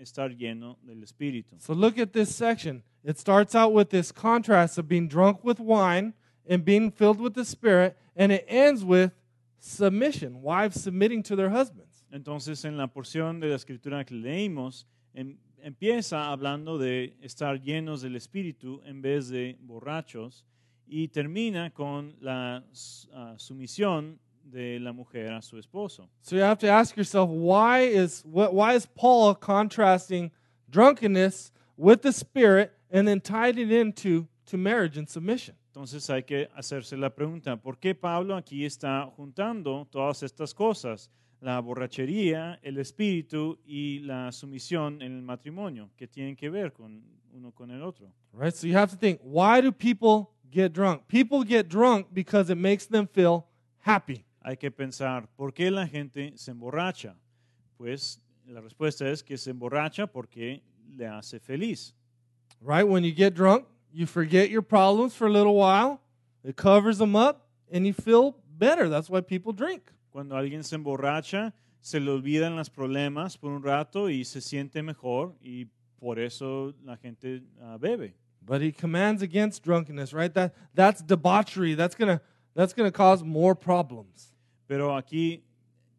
estar 0.02 0.30
lleno 0.36 0.78
del 0.84 1.02
Espíritu. 1.04 1.56
So 1.60 1.74
look 1.74 1.98
at 1.98 2.14
this 2.14 2.30
section. 2.34 2.84
It 3.04 3.18
starts 3.18 3.56
out 3.56 3.74
with 3.74 3.90
this 3.90 4.12
contrast 4.12 4.78
of 4.78 4.88
being 4.88 5.08
drunk 5.08 5.44
with 5.44 5.60
wine 5.60 6.14
and 6.48 6.64
being 6.64 6.92
filled 6.92 7.20
with 7.20 7.34
the 7.34 7.46
Spirit, 7.46 7.98
and 8.16 8.32
it 8.32 8.46
ends 8.48 8.84
with 8.84 9.12
submission, 9.60 10.42
wives 10.42 10.82
submitting 10.82 11.24
to 11.24 11.36
their 11.36 11.50
husbands. 11.50 12.04
Entonces, 12.12 12.66
en 12.66 12.78
la 12.78 12.88
porción 12.88 13.40
de 13.40 13.48
la 13.50 13.56
escritura 13.56 14.04
que 14.06 14.16
leímos, 14.16 14.86
em- 15.14 15.38
empieza 15.62 16.32
hablando 16.32 16.78
de 16.78 17.14
estar 17.22 17.62
llenos 17.62 18.02
del 18.02 18.16
Espíritu 18.16 18.82
en 18.86 19.02
vez 19.02 19.30
de 19.30 19.58
borrachos 19.62 20.46
y 20.90 21.08
termina 21.08 21.72
con 21.72 22.16
la 22.20 22.64
ah, 23.14 23.36
sumisión 23.38 24.20
de 24.44 24.80
la 24.80 24.92
mujer 24.92 25.32
a 25.32 25.42
su 25.42 25.58
esposo. 25.58 26.10
So 26.22 26.36
you 26.36 26.42
have 26.42 26.58
to 26.60 26.68
ask 26.68 26.98
yourself, 26.98 27.30
why 27.30 27.82
is 27.82 28.24
why 28.26 28.74
is 28.74 28.88
Paul 28.88 29.36
contrasting 29.36 30.32
drunkenness 30.70 31.52
with 31.78 32.02
the 32.02 32.12
Spirit 32.12 32.72
and 32.92 33.08
then 33.08 33.22
tied 33.22 33.58
it 33.60 33.72
into 33.72 34.28
to 34.48 34.58
marriage 34.58 34.98
and 34.98 35.08
submission? 35.08 35.56
Entonces 35.72 36.10
hay 36.10 36.24
que 36.24 36.50
hacerse 36.58 36.98
la 36.98 37.10
pregunta, 37.10 37.56
¿por 37.58 37.78
qué 37.78 37.94
Pablo 37.94 38.36
aquí 38.36 38.66
está 38.66 39.06
juntando 39.16 39.88
todas 39.92 40.24
estas 40.24 40.54
cosas? 40.54 41.10
La 41.42 41.62
borrachería, 41.62 42.60
el 42.64 42.80
espíritu 42.80 43.60
y 43.66 44.00
la 44.00 44.32
sumisión 44.32 45.02
en 45.02 45.14
el 45.14 45.22
matrimonio, 45.22 45.90
que 45.96 46.06
tienen 46.06 46.36
que 46.36 46.50
ver 46.50 46.74
con 46.74 47.02
uno 47.32 47.52
con 47.54 47.72
el 47.72 47.82
otro. 47.82 48.12
Right? 48.34 48.54
So 48.54 48.68
you 48.68 48.76
have 48.76 48.92
to 48.92 48.98
think, 48.98 49.22
why 49.24 49.62
do 49.62 49.72
people 49.72 50.32
get 50.52 50.74
drunk? 50.74 51.08
People 51.08 51.44
get 51.44 51.70
drunk 51.70 52.08
because 52.14 52.50
it 52.50 52.58
makes 52.58 52.86
them 52.86 53.08
feel 53.08 53.48
happy. 53.80 54.26
Hay 54.44 54.56
que 54.56 54.72
pensar, 54.72 55.28
¿por 55.38 55.52
qué 55.52 55.72
la 55.72 55.86
gente 55.86 56.34
se 56.38 56.52
emborracha? 56.52 57.16
Pues 57.78 58.20
la 58.48 58.62
respuesta 58.62 59.08
es 59.08 59.22
que 59.22 59.38
se 59.38 59.52
emborracha 59.52 60.08
porque 60.08 60.62
le 60.98 61.06
hace 61.06 61.40
feliz. 61.40 61.94
Right? 62.62 62.88
When 62.88 63.04
you 63.04 63.12
get 63.12 63.36
drunk, 63.36 63.66
you 63.92 64.06
forget 64.06 64.50
your 64.50 64.62
problems 64.62 65.16
for 65.16 65.28
a 65.28 65.32
little 65.32 65.56
while. 65.56 66.02
It 66.44 66.56
covers 66.56 66.98
them 66.98 67.16
up 67.16 67.48
and 67.72 67.86
you 67.86 67.94
feel 67.94 68.38
better. 68.58 68.90
That's 68.90 69.10
why 69.10 69.22
people 69.22 69.54
drink. 69.54 69.92
Cuando 70.12 70.36
alguien 70.36 70.64
se 70.64 70.76
emborracha, 70.78 71.54
se 71.82 72.00
le 72.00 72.12
olvidan 72.12 72.56
los 72.56 72.70
problemas 72.70 73.38
por 73.38 73.52
un 73.52 73.64
rato 73.64 74.10
y 74.10 74.24
se 74.24 74.42
siente 74.42 74.84
mejor 74.84 75.36
y 75.42 75.68
por 76.00 76.20
eso 76.20 76.74
la 76.84 76.98
gente 76.98 77.44
ah, 77.62 77.78
bebe. 77.78 78.16
But 78.50 78.62
he 78.62 78.72
commands 78.72 79.22
against 79.22 79.64
drunkenness, 79.64 80.12
right? 80.12 80.34
That 80.34 80.56
that's 80.74 81.04
debauchery. 81.04 81.76
That's 81.76 81.94
gonna 81.94 82.20
that's 82.56 82.74
gonna 82.74 82.92
cause 82.92 83.24
more 83.24 83.54
problems. 83.54 84.34
Pero 84.68 84.98
aquí 84.98 85.44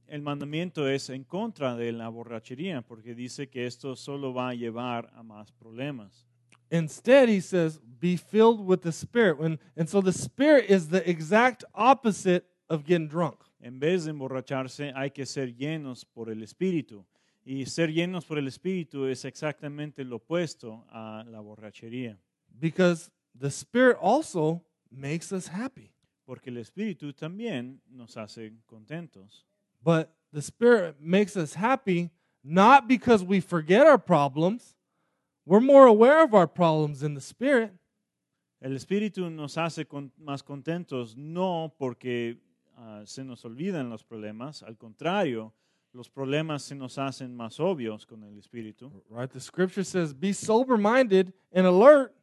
el 0.08 0.22
mandamiento 0.22 0.88
es 0.88 1.10
en 1.10 1.22
contra 1.22 1.76
de 1.76 1.92
la 1.92 2.08
borrachería, 2.08 2.82
porque 2.82 3.14
dice 3.14 3.48
que 3.48 3.66
esto 3.66 3.94
solo 3.94 4.32
va 4.34 4.48
a 4.48 4.54
llevar 4.54 5.12
a 5.14 5.22
más 5.22 5.52
problemas. 5.52 6.26
Instead, 6.72 7.28
he 7.28 7.40
says, 7.40 7.80
be 8.00 8.16
filled 8.16 8.60
with 8.60 8.82
the 8.82 8.92
Spirit. 8.92 9.38
When, 9.38 9.60
and 9.76 9.88
so 9.88 10.00
the 10.00 10.12
Spirit 10.12 10.68
is 10.68 10.88
the 10.88 11.08
exact 11.08 11.62
opposite 11.72 12.44
of 12.68 12.84
getting 12.84 13.06
drunk. 13.06 13.38
En 13.60 13.78
vez 13.78 14.06
de 14.06 14.10
emborracharse, 14.10 14.92
hay 14.96 15.10
que 15.10 15.24
ser 15.24 15.54
llenos 15.54 16.04
por 16.04 16.30
el 16.30 16.42
Espíritu. 16.42 17.04
Y 17.44 17.66
ser 17.66 17.92
llenos 17.92 18.24
por 18.24 18.38
el 18.38 18.48
Espíritu 18.48 19.06
es 19.06 19.24
exactamente 19.24 20.04
lo 20.04 20.16
opuesto 20.16 20.84
a 20.90 21.24
la 21.28 21.40
borrachería, 21.40 22.18
Because 22.58 23.10
the 23.38 23.50
Spirit 23.50 23.96
also 24.00 24.62
makes 24.90 25.32
us 25.32 25.48
happy. 25.48 25.92
porque 26.30 26.48
el 26.50 26.58
Espíritu 26.58 27.12
también 27.12 27.80
nos 27.88 28.16
hace 28.16 28.52
contentos. 28.66 29.44
But 29.82 30.14
the 30.32 30.40
Spirit 30.40 31.00
makes 31.00 31.36
us 31.36 31.54
happy 31.54 32.10
not 32.44 32.86
because 32.86 33.24
we 33.24 33.40
forget 33.40 33.84
our 33.84 33.98
problems. 33.98 34.76
We're 35.44 35.58
more 35.60 35.86
aware 35.86 36.22
of 36.22 36.32
our 36.32 36.46
problems 36.46 37.02
in 37.02 37.14
the 37.14 37.20
Spirit. 37.20 37.72
El 38.62 38.76
Espíritu 38.76 39.28
nos 39.28 39.56
hace 39.56 39.86
con- 39.86 40.12
más 40.20 40.44
contentos 40.44 41.16
no 41.16 41.72
porque 41.76 42.36
ah, 42.76 43.02
se 43.06 43.24
nos 43.24 43.44
olvidan 43.44 43.90
los 43.90 44.04
problemas, 44.04 44.62
al 44.62 44.76
contrario, 44.76 45.52
los 45.92 46.08
problemas 46.08 46.62
se 46.62 46.76
nos 46.76 46.96
hacen 46.98 47.34
más 47.34 47.58
obvios 47.58 48.06
con 48.06 48.22
el 48.22 48.38
Espíritu, 48.38 48.92
Right? 49.10 49.30
The 49.32 49.40
scripture 49.40 49.82
says, 49.82 50.14
be 50.14 50.32
sober 50.32 50.76
minded 50.76 51.32
and 51.52 51.66
alert. 51.66 52.14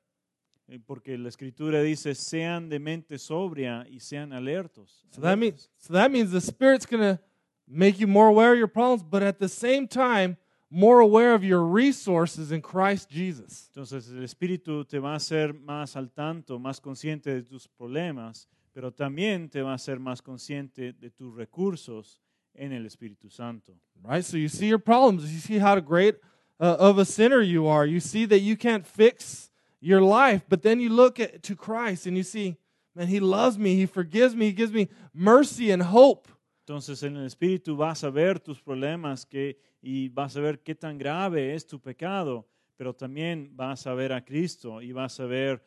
Eh, 0.68 0.80
porque 0.86 1.18
la 1.18 1.30
Escritura 1.30 1.82
dice, 1.82 2.14
sean 2.14 2.70
de 2.70 2.80
mente 2.80 3.18
sobria 3.18 3.86
y 3.90 4.00
sean 4.00 4.34
alertos. 4.34 5.06
So 5.12 5.22
that 5.22 5.38
means 5.38 5.70
so 5.78 5.94
that 5.94 6.10
means 6.12 6.32
the 6.32 6.42
Spirit's 6.42 6.86
gonna 6.86 7.20
make 7.68 8.00
you 8.00 8.08
more 8.08 8.28
aware 8.28 8.52
of 8.52 8.58
your 8.58 8.68
problems, 8.68 9.04
but 9.04 9.24
at 9.24 9.40
the 9.40 9.48
same 9.48 9.88
time, 9.88 10.38
more 10.70 11.00
aware 11.00 11.34
of 11.34 11.44
your 11.44 11.64
resources 11.64 12.52
in 12.52 12.62
Christ 12.62 13.10
Jesus. 13.10 13.70
Entonces 13.70 14.10
el 14.10 14.24
Espíritu 14.24 14.86
te 14.86 15.00
va 15.00 15.14
a 15.14 15.16
hacer 15.16 15.54
más 15.54 15.96
al 15.96 16.12
tanto, 16.12 16.60
más 16.60 16.82
consciente 16.82 17.34
de 17.34 17.44
tus 17.44 17.68
problemas, 17.68 18.48
pero 18.74 18.92
también 18.92 19.50
te 19.50 19.62
va 19.62 19.72
a 19.72 19.76
hacer 19.76 20.00
más 20.00 20.22
consciente 20.22 20.94
de 20.94 21.10
tus 21.10 21.34
recursos 21.36 22.22
en 22.54 22.74
el 22.74 22.86
Espíritu 22.86 23.30
Santo. 23.30 23.74
Right? 24.04 24.24
So 24.24 24.38
you 24.38 24.50
see 24.50 24.68
your 24.68 24.80
problems, 24.80 25.32
you 25.32 25.40
see 25.40 25.60
how 25.60 25.80
great 25.80 26.16
uh, 26.60 26.76
of 26.80 26.98
a 26.98 27.06
sinner 27.06 27.42
you 27.42 27.68
are. 27.68 27.86
You 27.86 28.00
see 28.00 28.26
that 28.26 28.40
you 28.40 28.58
can't 28.58 28.86
fix 28.86 29.50
your 29.80 30.02
life, 30.02 30.44
but 30.50 30.62
then 30.62 30.80
you 30.80 30.90
look 30.90 31.20
at 31.20 31.44
to 31.44 31.56
Christ 31.56 32.08
and 32.08 32.18
you 32.18 32.24
see, 32.24 32.58
man, 32.96 33.08
he 33.08 33.20
loves 33.20 33.58
me, 33.58 33.76
he 33.76 33.86
forgives 33.86 34.36
me, 34.36 34.48
he 34.48 34.54
gives 34.54 34.72
me 34.72 34.90
mercy 35.14 35.72
and 35.72 35.84
hope. 35.84 36.28
Entonces 36.66 37.04
en 37.04 37.16
el 37.16 37.26
Espíritu 37.26 37.78
vas 37.78 38.04
a 38.04 38.12
ver 38.12 38.40
tus 38.40 38.60
problemas 38.60 39.26
que, 39.26 39.58
y 39.82 40.10
vas 40.10 40.36
a 40.36 40.42
ver 40.42 40.60
qué 40.64 40.76
tan 40.76 40.98
grave 40.98 41.54
es 41.54 41.66
tu 41.66 41.80
pecado, 41.80 42.46
pero 42.76 42.94
también 42.94 43.52
vas 43.56 43.88
a 43.88 43.94
ver 43.94 44.12
a 44.12 44.22
Cristo 44.22 44.82
y 44.82 44.92
vas 44.92 45.20
a 45.20 45.26
ver 45.26 45.64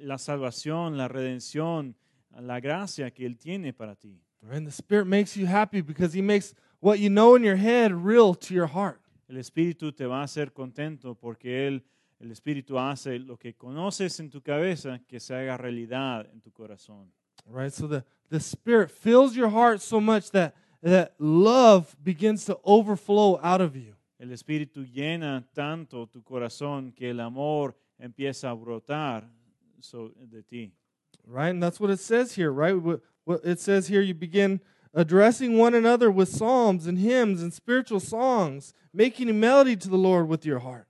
la 0.00 0.18
salvación, 0.18 0.96
la 0.96 1.08
redención, 1.08 1.96
la 2.38 2.60
gracia 2.60 3.10
que 3.10 3.26
Él 3.26 3.38
tiene 3.38 3.72
para 3.72 3.96
ti. 3.96 4.20
And 4.50 4.66
the 4.66 4.72
Spirit 4.72 5.06
makes 5.06 5.36
you 5.36 5.46
happy 5.46 5.82
because 5.82 6.12
he 6.12 6.20
makes 6.20 6.54
what 6.80 6.98
you 6.98 7.08
know 7.08 7.36
in 7.36 7.44
your 7.44 7.56
head 7.56 7.92
real 7.92 8.34
to 8.34 8.54
your 8.54 8.66
heart. 8.66 9.00
El 9.28 9.36
Espíritu 9.38 9.92
te 9.92 10.04
va 10.04 10.20
a 10.20 10.24
hacer 10.24 10.52
contento 10.52 11.14
porque 11.14 11.66
Él, 11.66 11.84
el 12.22 12.30
Espíritu 12.30 12.78
hace 12.78 13.18
lo 13.18 13.36
que 13.36 13.54
conoces 13.54 14.20
en 14.20 14.30
tu 14.30 14.40
cabeza 14.40 15.00
que 15.08 15.18
se 15.18 15.34
haga 15.34 15.56
realidad 15.56 16.28
en 16.32 16.40
tu 16.40 16.52
corazón. 16.52 17.10
Right? 17.46 17.72
So 17.72 17.88
the, 17.88 18.04
the 18.30 18.38
Spirit 18.38 18.92
fills 18.92 19.34
your 19.34 19.50
heart 19.50 19.80
so 19.80 20.00
much 20.00 20.30
that, 20.30 20.54
that 20.82 21.14
love 21.18 21.96
begins 22.02 22.44
to 22.44 22.58
overflow 22.64 23.40
out 23.42 23.60
of 23.60 23.74
you. 23.74 23.96
El 24.20 24.28
Espíritu 24.28 24.84
llena 24.84 25.44
tanto 25.52 26.06
tu 26.06 26.22
corazón 26.22 26.94
que 26.94 27.10
el 27.10 27.18
amor 27.18 27.74
empieza 27.98 28.50
a 28.50 28.54
brotar 28.54 29.24
so- 29.80 30.12
de 30.30 30.42
ti. 30.42 30.72
Right? 31.26 31.50
And 31.50 31.62
that's 31.62 31.80
what 31.80 31.90
it 31.90 31.98
says 31.98 32.36
here, 32.36 32.52
right? 32.52 32.80
What, 32.80 33.00
what 33.24 33.40
it 33.44 33.58
says 33.58 33.88
here, 33.88 34.00
you 34.00 34.14
begin 34.14 34.60
addressing 34.94 35.58
one 35.58 35.74
another 35.74 36.10
with 36.10 36.28
psalms 36.28 36.86
and 36.86 36.98
hymns 36.98 37.42
and 37.42 37.52
spiritual 37.52 37.98
songs, 38.00 38.74
making 38.92 39.28
a 39.28 39.32
melody 39.32 39.74
to 39.74 39.88
the 39.88 39.96
Lord 39.96 40.28
with 40.28 40.46
your 40.46 40.60
heart. 40.60 40.86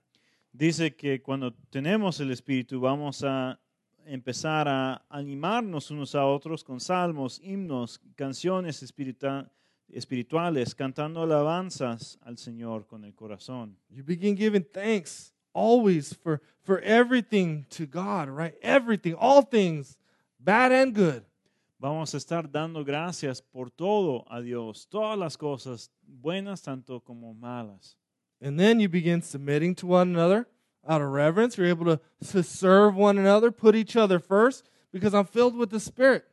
Dice 0.53 0.95
que 0.95 1.19
cuando 1.21 1.51
tenemos 1.71 2.19
el 2.19 2.29
Espíritu 2.29 2.79
vamos 2.79 3.23
a 3.23 3.59
empezar 4.05 4.67
a 4.67 5.03
animarnos 5.09 5.89
unos 5.89 6.13
a 6.13 6.25
otros 6.25 6.63
con 6.63 6.79
salmos, 6.79 7.39
himnos, 7.43 7.99
canciones 8.15 8.83
espirita- 8.83 9.49
espirituales, 9.89 10.75
cantando 10.75 11.23
alabanzas 11.23 12.19
al 12.21 12.37
Señor 12.37 12.85
con 12.85 13.03
el 13.03 13.15
corazón. 13.15 13.75
You 13.89 14.03
begin 14.03 14.35
giving 14.37 14.63
thanks 14.63 15.33
always 15.53 16.15
for, 16.15 16.39
for 16.61 16.79
everything 16.83 17.65
to 17.69 17.87
God, 17.87 18.29
right? 18.29 18.53
Everything, 18.61 19.15
all 19.19 19.41
things, 19.41 19.97
bad 20.37 20.71
and 20.71 20.95
good. 20.95 21.23
Vamos 21.79 22.13
a 22.13 22.17
estar 22.17 22.49
dando 22.49 22.83
gracias 22.85 23.41
por 23.41 23.71
todo 23.71 24.23
a 24.29 24.39
Dios, 24.39 24.87
todas 24.87 25.17
las 25.17 25.35
cosas, 25.35 25.89
buenas 26.05 26.61
tanto 26.61 27.01
como 27.01 27.33
malas. 27.33 27.97
And 28.43 28.59
then 28.59 28.81
you 28.81 28.89
begin 28.89 29.21
submitting 29.21 29.73
to 29.75 29.87
one 29.87 30.09
another 30.09 30.47
out 30.85 31.01
of 31.01 31.07
reverence. 31.07 31.57
You're 31.57 31.67
able 31.67 31.85
to, 31.85 31.99
to 32.31 32.43
serve 32.43 32.93
one 32.93 33.17
another, 33.17 33.51
put 33.51 33.73
each 33.73 33.95
other 33.95 34.19
first, 34.19 34.69
because 34.91 35.13
I'm 35.13 35.25
filled 35.25 35.55
with 35.55 35.69
the 35.69 35.79
Spirit. 35.79 36.25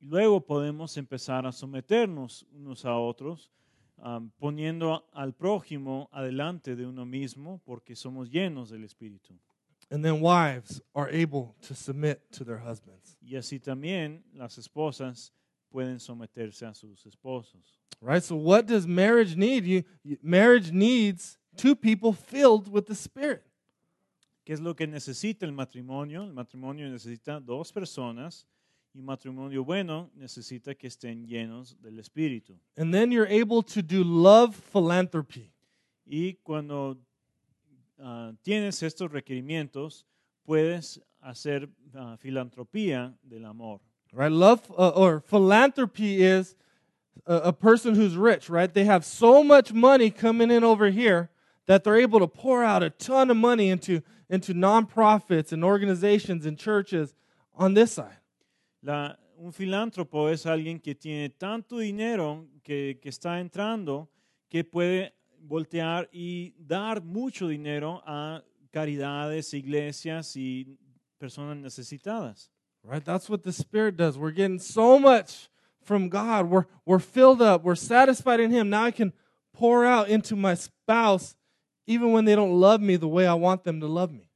Y 0.00 0.08
luego 0.08 0.40
podemos 0.40 0.96
empezar 0.96 1.46
a 1.46 1.52
someternos 1.52 2.46
unos 2.56 2.86
a 2.86 2.96
otros, 2.96 3.50
um, 4.02 4.32
poniendo 4.40 5.04
al 5.12 5.34
prójimo 5.34 6.08
adelante 6.12 6.74
de 6.74 6.86
uno 6.86 7.04
mismo, 7.04 7.60
porque 7.66 7.94
somos 7.94 8.30
llenos 8.30 8.70
del 8.70 8.82
Espíritu. 8.84 9.34
And 9.90 10.02
then 10.02 10.22
wives 10.22 10.80
are 10.94 11.10
able 11.10 11.54
to 11.68 11.74
submit 11.74 12.32
to 12.32 12.44
their 12.44 12.58
husbands. 12.58 13.18
Y 13.20 13.36
así 13.36 13.60
también 13.60 14.24
las 14.32 14.56
esposas 14.56 15.34
pueden 15.72 15.98
someterse 15.98 16.66
a 16.66 16.74
sus 16.74 17.06
esposos. 17.06 17.80
Right? 18.00 18.22
So, 18.22 18.36
what 18.36 18.66
does 18.66 18.86
marriage 18.86 19.36
need? 19.36 19.64
You, 19.64 19.84
marriage 20.22 20.70
needs 20.70 21.38
two 21.56 21.74
people 21.74 22.12
filled 22.12 22.68
with 22.68 22.86
the 22.86 22.94
Spirit. 22.94 23.44
¿Qué 24.44 24.52
es 24.52 24.60
lo 24.60 24.74
que 24.74 24.86
necesita 24.86 25.46
el 25.46 25.52
matrimonio? 25.52 26.24
El 26.24 26.32
matrimonio 26.32 26.88
necesita 26.88 27.40
dos 27.40 27.72
personas 27.72 28.46
y 28.94 29.00
matrimonio 29.00 29.64
bueno 29.64 30.10
necesita 30.14 30.74
que 30.74 30.88
estén 30.88 31.26
llenos 31.26 31.80
del 31.80 31.98
Espíritu. 31.98 32.58
And 32.76 32.92
then 32.92 33.12
you're 33.12 33.30
able 33.30 33.62
to 33.62 33.82
do 33.82 34.02
love 34.02 34.56
philanthropy. 34.56 35.52
Y 36.04 36.34
cuando 36.42 36.98
ah, 37.98 38.32
tienes 38.42 38.82
estos 38.82 39.10
requerimientos, 39.12 40.04
puedes 40.44 41.00
hacer 41.20 41.68
ah, 41.94 42.16
filantropía 42.18 43.16
del 43.22 43.44
amor. 43.44 43.80
Right? 44.12 44.30
Love 44.30 44.70
uh, 44.76 44.90
or 44.90 45.20
philanthropy 45.20 46.22
is 46.22 46.54
a, 47.26 47.36
a 47.36 47.52
person 47.52 47.94
who's 47.94 48.16
rich, 48.16 48.50
right? 48.50 48.72
They 48.72 48.84
have 48.84 49.04
so 49.04 49.42
much 49.42 49.72
money 49.72 50.10
coming 50.10 50.50
in 50.50 50.64
over 50.64 50.90
here 50.90 51.30
that 51.66 51.82
they're 51.84 51.96
able 51.96 52.20
to 52.20 52.26
pour 52.26 52.62
out 52.62 52.82
a 52.82 52.90
ton 52.90 53.30
of 53.30 53.36
money 53.36 53.70
into, 53.70 54.02
into 54.28 54.52
nonprofits 54.52 55.52
and 55.52 55.64
organizations 55.64 56.44
and 56.44 56.58
churches 56.58 57.14
on 57.54 57.74
this 57.74 57.92
side. 57.92 58.18
La- 58.82 59.16
un 59.38 59.52
filántropo 59.52 60.30
es 60.30 60.44
alguien 60.44 60.80
que 60.80 60.94
tiene 60.94 61.30
tanto 61.30 61.78
dinero 61.78 62.46
que, 62.62 62.98
que 63.00 63.10
está 63.10 63.40
entrando 63.40 64.08
que 64.48 64.62
puede 64.62 65.12
voltear 65.40 66.08
y 66.12 66.54
dar 66.58 67.02
mucho 67.02 67.48
dinero 67.48 68.02
a 68.06 68.42
caridades, 68.70 69.52
iglesias 69.54 70.36
y 70.36 70.78
personas 71.18 71.56
necesitadas. 71.56 72.51
Right? 72.84 73.04
That's 73.04 73.30
what 73.30 73.42
the 73.42 73.52
Spirit 73.52 73.96
does. 73.96 74.18
We're 74.18 74.32
getting 74.32 74.58
so 74.58 74.98
much 74.98 75.48
from 75.82 76.08
God. 76.08 76.50
We're, 76.50 76.66
we're 76.84 76.98
filled 76.98 77.40
up. 77.40 77.62
We're 77.62 77.74
satisfied 77.74 78.40
in 78.40 78.50
Him. 78.50 78.70
Now 78.70 78.84
I 78.84 78.90
can 78.90 79.12
pour 79.52 79.84
out 79.84 80.08
into 80.08 80.34
my 80.34 80.54
spouse 80.54 81.36
even 81.86 82.12
when 82.12 82.24
they 82.24 82.34
don't 82.34 82.58
love 82.58 82.80
me 82.80 82.96
the 82.96 83.08
way 83.08 83.26
I 83.26 83.34
want 83.34 83.64
them 83.64 83.80
to 83.80 83.86
love 83.86 84.12
me. 84.12 84.28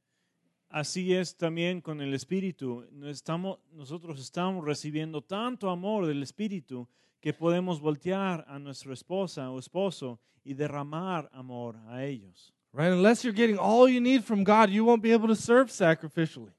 Así 0.69 1.13
es 1.13 1.33
también 1.33 1.81
con 1.81 2.01
el 2.01 2.13
Espíritu. 2.13 2.85
Estamos- 3.03 3.57
nosotros 3.73 4.19
estamos 4.19 4.65
recibiendo 4.65 5.21
tanto 5.21 5.69
amor 5.69 6.05
del 6.05 6.21
Espíritu 6.21 6.87
que 7.21 7.33
podemos 7.33 7.79
voltear 7.79 8.45
a 8.47 8.59
nuestra 8.59 8.93
esposa 8.93 9.49
o 9.49 9.59
esposo 9.59 10.19
y 10.43 10.53
derramar 10.53 11.29
amor 11.33 11.77
a 11.89 12.03
ellos. 12.03 12.53
Right? 12.73 12.91
Unless 12.91 13.23
you're 13.23 13.33
getting 13.33 13.57
all 13.57 13.87
you 13.87 13.99
need 14.01 14.23
from 14.23 14.43
God, 14.43 14.69
you 14.69 14.85
won't 14.85 15.01
be 15.01 15.11
able 15.11 15.27
to 15.29 15.35
serve 15.35 15.69
sacrificially. 15.69 16.51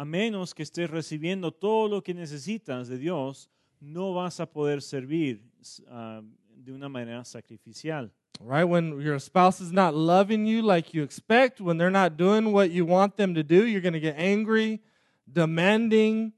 A 0.00 0.04
menos 0.06 0.54
que 0.54 0.62
estés 0.62 0.88
recibiendo 0.88 1.52
todo 1.52 1.86
lo 1.86 2.02
que 2.02 2.14
necesitas 2.14 2.88
de 2.88 2.96
Dios, 2.96 3.50
no 3.82 4.14
vas 4.14 4.40
a 4.40 4.46
poder 4.46 4.80
servir 4.80 5.42
ah, 5.88 6.22
de 6.56 6.72
una 6.72 6.88
manera 6.88 7.22
sacrificial. 7.22 8.10
Right? 8.40 8.64
When 8.64 8.98
your 9.02 9.20
spouse 9.20 9.60
is 9.60 9.72
not 9.72 9.94
loving 9.94 10.46
you 10.46 10.62
like 10.62 10.94
you 10.94 11.02
expect, 11.02 11.60
when 11.60 11.76
they're 11.76 11.90
not 11.90 12.16
doing 12.16 12.50
what 12.50 12.70
you 12.70 12.86
want 12.86 13.18
them 13.18 13.34
to 13.34 13.42
do, 13.42 13.66
you're 13.66 13.82
going 13.82 13.92
to 13.92 14.00
get 14.00 14.14
angry, 14.16 14.80
demanding, 15.30 16.32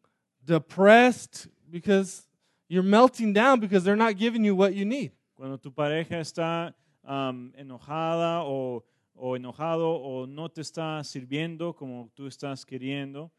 depressed 0.45 1.47
because 1.71 2.27
you're 2.67 2.83
melting 2.83 3.33
down 3.33 3.61
because 3.61 3.85
they're 3.85 3.95
not 3.95 4.17
giving 4.17 4.45
you 4.45 4.57
what 4.57 4.75
you 4.75 4.85
need. 4.85 5.13
Cuando 5.37 5.57
tu 5.57 5.71
pareja 5.71 6.19
está 6.19 6.75
um, 7.05 7.53
enojada 7.57 8.43
o, 8.43 8.83
o 9.15 9.37
enojado 9.37 9.89
o 9.89 10.27
no 10.27 10.49
te 10.49 10.63
está 10.63 11.05
sirviendo 11.05 11.77
como 11.77 12.11
tú 12.17 12.27
estás 12.27 12.67
queriendo, 12.67 13.31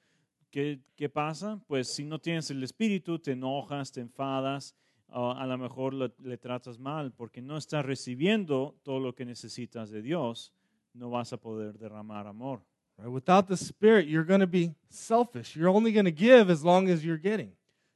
¿qué, 0.54 0.80
qué 0.96 1.10
pasa? 1.10 1.60
Pues 1.68 1.88
si 1.88 2.06
no 2.06 2.20
tienes 2.20 2.52
el 2.52 2.64
espíritu, 2.64 3.18
te 3.18 3.32
enojas, 3.32 3.92
te 3.92 4.02
enfadas, 4.02 4.76
o 5.08 5.32
a 5.32 5.46
lo 5.48 5.58
mejor 5.58 5.96
le, 5.96 6.12
le 6.20 6.38
tratas 6.38 6.80
mal 6.80 7.12
porque 7.12 7.42
no 7.42 7.58
estás 7.58 7.84
recibiendo 7.84 8.76
todo 8.84 9.00
lo 9.00 9.16
que 9.16 9.26
necesitas 9.26 9.90
de 9.90 10.04
Dios, 10.04 10.54
no 10.94 11.10
vas 11.10 11.34
a 11.34 11.38
poder 11.38 11.78
derramar 11.80 12.28
amor. 12.28 12.62
Right? 12.98 13.10
Without 13.10 13.48
the 13.48 13.58
Spirit, 13.58 14.08
you're 14.08 14.26
going 14.26 14.42
to 14.42 14.48
be 14.48 14.76
selfish. 14.90 15.56
You're 15.56 15.70
only 15.70 15.92
going 15.92 16.06
to 16.06 16.12
give 16.12 16.52
as 16.52 16.64
long 16.64 16.88
as 16.88 17.04
you're 17.04 17.18
getting. 17.18 17.52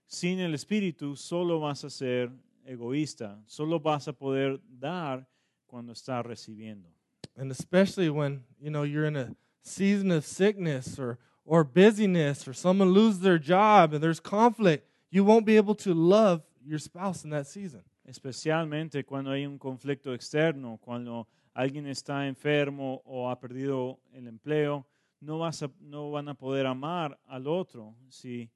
Sin 0.07 0.39
el 0.39 0.53
espíritu 0.53 1.15
solo 1.15 1.59
vas 1.59 1.83
a 1.83 1.91
ser 1.91 2.31
egoísta, 2.65 3.39
solo 3.45 3.79
vas 3.79 4.07
a 4.07 4.13
poder 4.13 4.59
dar 4.67 5.27
cuando 5.67 5.93
estás 5.93 6.25
recibiendo. 6.25 6.89
And 7.35 7.51
especially 7.51 8.09
when, 8.09 8.43
you 8.59 8.71
know, 8.71 8.81
you're 8.81 9.05
in 9.05 9.15
a 9.15 9.35
season 9.61 10.11
of 10.11 10.25
sickness 10.25 10.97
or, 10.97 11.19
or 11.47 11.63
busyness 11.63 12.47
or 12.47 12.53
someone 12.53 12.91
lose 12.91 13.19
their 13.19 13.39
job 13.39 13.93
and 13.93 14.03
there's 14.03 14.19
conflict, 14.19 14.85
you 15.09 15.23
won't 15.23 15.45
be 15.45 15.55
able 15.55 15.73
to 15.75 15.93
love 15.93 16.43
your 16.63 16.77
spouse 16.77 17.23
in 17.23 17.31
that 17.31 17.47
season. 17.47 17.81
especialmente 18.05 19.03
cuando 19.03 19.31
hay 19.31 19.45
un 19.45 19.57
conflicto 19.57 20.13
externo, 20.13 20.77
cuando 20.81 21.27
alguien 21.53 21.87
está 21.87 22.25
enfermo 22.27 23.01
o 23.05 23.29
ha 23.29 23.37
perdido 23.37 23.99
el 24.13 24.27
empleo, 24.27 24.85
no, 25.19 25.39
vas 25.39 25.61
a- 25.63 25.71
no 25.81 26.11
van 26.11 26.29
a 26.29 26.33
poder 26.33 26.65
amar 26.67 27.19
al 27.27 27.47
otro 27.47 27.95
si, 28.09 28.49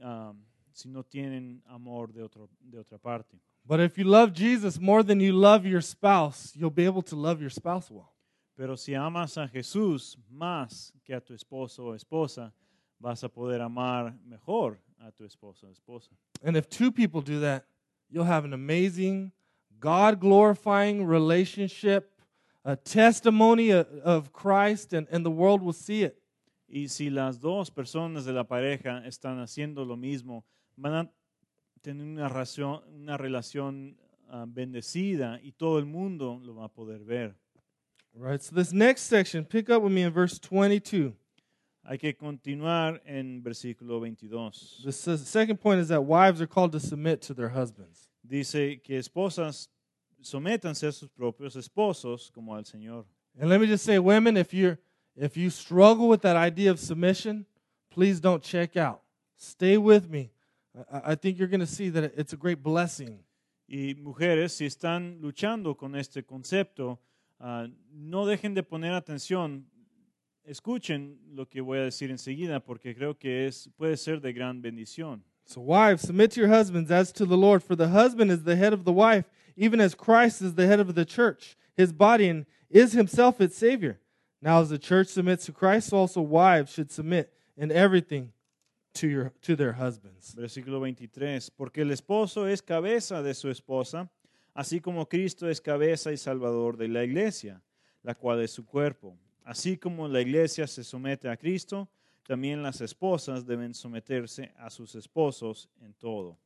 um, 0.00 0.42
si 0.72 0.88
no 0.88 1.02
tienen 1.02 1.62
amor 1.66 2.10
de, 2.12 2.22
otro, 2.22 2.48
de 2.60 2.78
otra 2.78 2.98
parte. 2.98 3.38
But 3.66 3.80
if 3.80 3.98
you 3.98 4.04
love 4.04 4.32
Jesus 4.32 4.78
more 4.80 5.02
than 5.02 5.20
you 5.20 5.32
love 5.32 5.66
your 5.66 5.82
spouse, 5.82 6.54
you'll 6.56 6.70
be 6.74 6.86
able 6.86 7.02
to 7.02 7.16
love 7.16 7.40
your 7.40 7.50
spouse 7.50 7.90
well. 7.90 8.12
Pero 8.56 8.76
si 8.76 8.94
amas 8.94 9.36
a 9.36 9.46
Jesús 9.46 10.18
más 10.30 10.92
que 11.04 11.14
a 11.14 11.20
tu 11.20 11.34
esposo 11.34 11.84
o 11.84 11.94
esposa, 11.94 12.52
vas 12.98 13.22
a 13.22 13.28
poder 13.28 13.60
amar 13.60 14.18
mejor 14.24 14.80
a 14.98 15.12
tu 15.12 15.24
esposo 15.24 15.66
o 15.66 15.70
esposa. 15.70 16.10
And 16.42 16.56
if 16.56 16.66
two 16.68 16.90
people 16.90 17.20
do 17.20 17.40
that, 17.40 17.66
you'll 18.08 18.24
have 18.24 18.46
an 18.46 18.54
amazing, 18.54 19.32
God 19.78 20.20
glorifying 20.20 21.06
relationship, 21.06 22.10
a 22.64 22.76
testimony 22.76 23.70
of, 23.72 24.32
Christ, 24.32 24.94
and, 24.94 25.06
and 25.10 25.24
the 25.24 25.30
world 25.30 25.62
will 25.62 25.74
see 25.74 26.02
it. 26.02 26.18
Y 26.66 26.88
si 26.88 27.10
las 27.10 27.38
dos 27.38 27.70
personas 27.70 28.24
de 28.24 28.32
la 28.32 28.44
pareja 28.44 29.06
están 29.06 29.38
haciendo 29.38 29.84
lo 29.84 29.96
mismo, 29.96 30.44
van 30.76 30.94
a 30.94 31.10
tener 31.82 32.06
una 32.06 32.28
relación, 32.28 32.82
una 32.92 33.16
relación 33.16 33.96
ah, 34.28 34.46
bendecida 34.48 35.38
y 35.42 35.52
todo 35.52 35.78
el 35.78 35.84
mundo 35.84 36.40
lo 36.42 36.56
va 36.56 36.64
a 36.64 36.68
poder 36.68 37.04
ver. 37.04 37.36
Right? 38.18 38.42
So, 38.42 38.54
this 38.54 38.72
next 38.72 39.02
section, 39.02 39.44
pick 39.44 39.68
up 39.70 39.82
with 39.82 39.92
me 39.92 40.02
in 40.02 40.12
verse 40.12 40.38
22. 40.38 41.12
Hay 41.88 41.98
que 41.98 42.12
continuar 42.14 43.00
en 43.06 43.42
versículo 43.42 43.98
22. 44.00 44.82
The 44.82 44.88
s- 44.88 45.28
second 45.28 45.60
point 45.60 45.80
is 45.80 45.88
that 45.88 46.02
wives 46.02 46.40
are 46.40 46.46
called 46.46 46.72
to 46.72 46.80
submit 46.80 47.20
to 47.22 47.34
their 47.34 47.50
husbands. 47.50 48.08
Dice 48.26 48.80
que 48.82 48.98
esposas 48.98 49.68
sométanse 50.20 50.88
a 50.88 50.92
sus 50.92 51.08
propios 51.10 51.54
esposos 51.56 52.32
como 52.32 52.54
al 52.56 52.64
Señor. 52.64 53.04
And 53.38 53.48
let 53.50 53.60
me 53.60 53.66
just 53.66 53.84
say, 53.84 53.98
women, 53.98 54.36
if 54.36 54.52
you're 54.52 54.78
if 55.14 55.36
you 55.36 55.48
struggle 55.50 56.08
with 56.08 56.22
that 56.22 56.36
idea 56.36 56.70
of 56.70 56.80
submission, 56.80 57.46
please 57.90 58.18
don't 58.20 58.42
check 58.42 58.76
out. 58.76 59.02
Stay 59.36 59.76
with 59.76 60.08
me. 60.10 60.30
I- 60.74 60.96
I, 60.98 61.12
I 61.12 61.14
think 61.14 61.38
you're 61.38 61.48
going 61.48 61.60
to 61.60 61.66
see 61.66 61.88
that 61.90 62.12
it's 62.16 62.32
a 62.32 62.36
great 62.36 62.62
blessing. 62.62 63.20
Y 63.68 63.94
mujeres, 64.02 64.52
si 64.52 64.66
están 64.66 65.20
luchando 65.20 65.76
con 65.76 65.94
este 65.94 66.24
concepto, 66.26 66.98
ah, 67.40 67.66
no 67.92 68.26
dejen 68.26 68.54
de 68.54 68.62
poner 68.62 68.92
atención. 68.92 69.66
Escuchen 70.44 71.18
lo 71.32 71.48
que 71.48 71.60
voy 71.60 71.78
a 71.78 71.82
decir 71.82 72.10
enseguida 72.10 72.60
porque 72.60 72.94
creo 72.94 73.18
que 73.18 73.46
es, 73.46 73.68
puede 73.76 73.96
ser 73.96 74.20
de 74.20 74.32
gran 74.32 74.62
bendición. 74.62 75.24
So, 75.46 75.60
wives, 75.60 76.02
submit 76.02 76.32
to 76.32 76.40
your 76.40 76.48
husbands 76.48 76.90
as 76.90 77.12
to 77.12 77.24
the 77.24 77.36
Lord, 77.36 77.62
for 77.62 77.76
the 77.76 77.88
husband 77.88 78.32
is 78.32 78.42
the 78.42 78.56
head 78.56 78.72
of 78.72 78.84
the 78.84 78.92
wife, 78.92 79.26
even 79.56 79.80
as 79.80 79.94
Christ 79.94 80.42
is 80.42 80.54
the 80.54 80.66
head 80.66 80.80
of 80.80 80.94
the 80.94 81.04
church, 81.04 81.56
his 81.76 81.92
body, 81.92 82.28
and 82.28 82.46
is 82.68 82.92
himself 82.92 83.40
its 83.40 83.56
Savior. 83.56 84.00
Now, 84.42 84.60
as 84.60 84.70
the 84.70 84.78
church 84.78 85.08
submits 85.08 85.46
to 85.46 85.52
Christ, 85.52 85.88
so 85.90 85.98
also 85.98 86.20
wives 86.20 86.72
should 86.72 86.90
submit 86.90 87.32
in 87.56 87.70
everything 87.70 88.32
to, 88.94 89.08
your, 89.08 89.32
to 89.42 89.56
their 89.56 89.72
husbands. 89.72 90.34
Versículo 90.34 90.80
23. 90.80 91.50
Porque 91.50 91.78
el 91.78 91.90
esposo 91.90 92.46
es 92.46 92.60
cabeza 92.60 93.22
de 93.22 93.32
su 93.32 93.48
esposa, 93.48 94.08
así 94.56 94.80
como 94.80 95.06
Cristo 95.06 95.48
es 95.48 95.60
cabeza 95.60 96.12
y 96.12 96.16
salvador 96.16 96.78
de 96.78 96.88
la 96.88 97.04
iglesia, 97.04 97.60
la 98.02 98.14
cual 98.14 98.40
es 98.40 98.52
su 98.52 98.64
cuerpo. 98.64 99.18
Así 99.44 99.76
como 99.76 100.08
la 100.08 100.20
iglesia 100.20 100.66
se 100.66 100.82
somete 100.82 101.28
a 101.28 101.36
Cristo, 101.36 101.88
también 102.26 102.62
las 102.62 102.80
esposas 102.80 103.46
deben 103.46 103.74
someterse 103.74 104.52
a 104.58 104.70
sus 104.70 104.94
esposos 104.94 105.68
en 105.80 105.92
todo. 105.94 106.38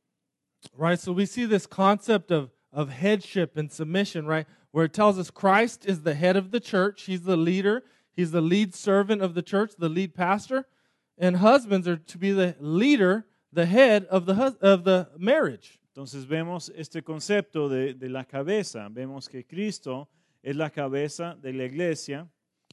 Right? 0.77 0.99
So, 0.99 1.13
we 1.13 1.25
see 1.25 1.45
this 1.45 1.65
concept 1.65 2.31
of, 2.31 2.51
of 2.71 2.89
headship 2.89 3.57
and 3.57 3.71
submission, 3.71 4.27
right? 4.27 4.45
Where 4.71 4.85
it 4.85 4.93
tells 4.93 5.17
us 5.17 5.31
Christ 5.31 5.85
is 5.85 6.01
the 6.01 6.13
head 6.13 6.35
of 6.35 6.51
the 6.51 6.59
church, 6.59 7.03
he's 7.03 7.23
the 7.23 7.37
leader, 7.37 7.83
he's 8.13 8.31
the 8.31 8.41
lead 8.41 8.75
servant 8.75 9.23
of 9.23 9.33
the 9.33 9.41
church, 9.41 9.71
the 9.79 9.89
lead 9.89 10.13
pastor, 10.13 10.67
and 11.17 11.37
husbands 11.37 11.87
are 11.87 11.97
to 11.97 12.17
be 12.17 12.31
the 12.31 12.55
leader, 12.59 13.25
the 13.51 13.65
head 13.65 14.05
of 14.05 14.25
the, 14.25 14.55
of 14.61 14.83
the 14.83 15.09
marriage. 15.17 15.80
Entonces 15.91 16.25
vemos 16.25 16.71
este 16.75 17.03
concepto 17.03 17.67
de, 17.67 17.93
de 17.93 18.09
la 18.09 18.23
cabeza. 18.23 18.87
Vemos 18.89 19.27
que 19.27 19.45
Cristo 19.45 20.09
es 20.41 20.55
la 20.55 20.69
cabeza 20.69 21.35
de 21.35 21.51
la 21.51 21.65
iglesia 21.65 22.29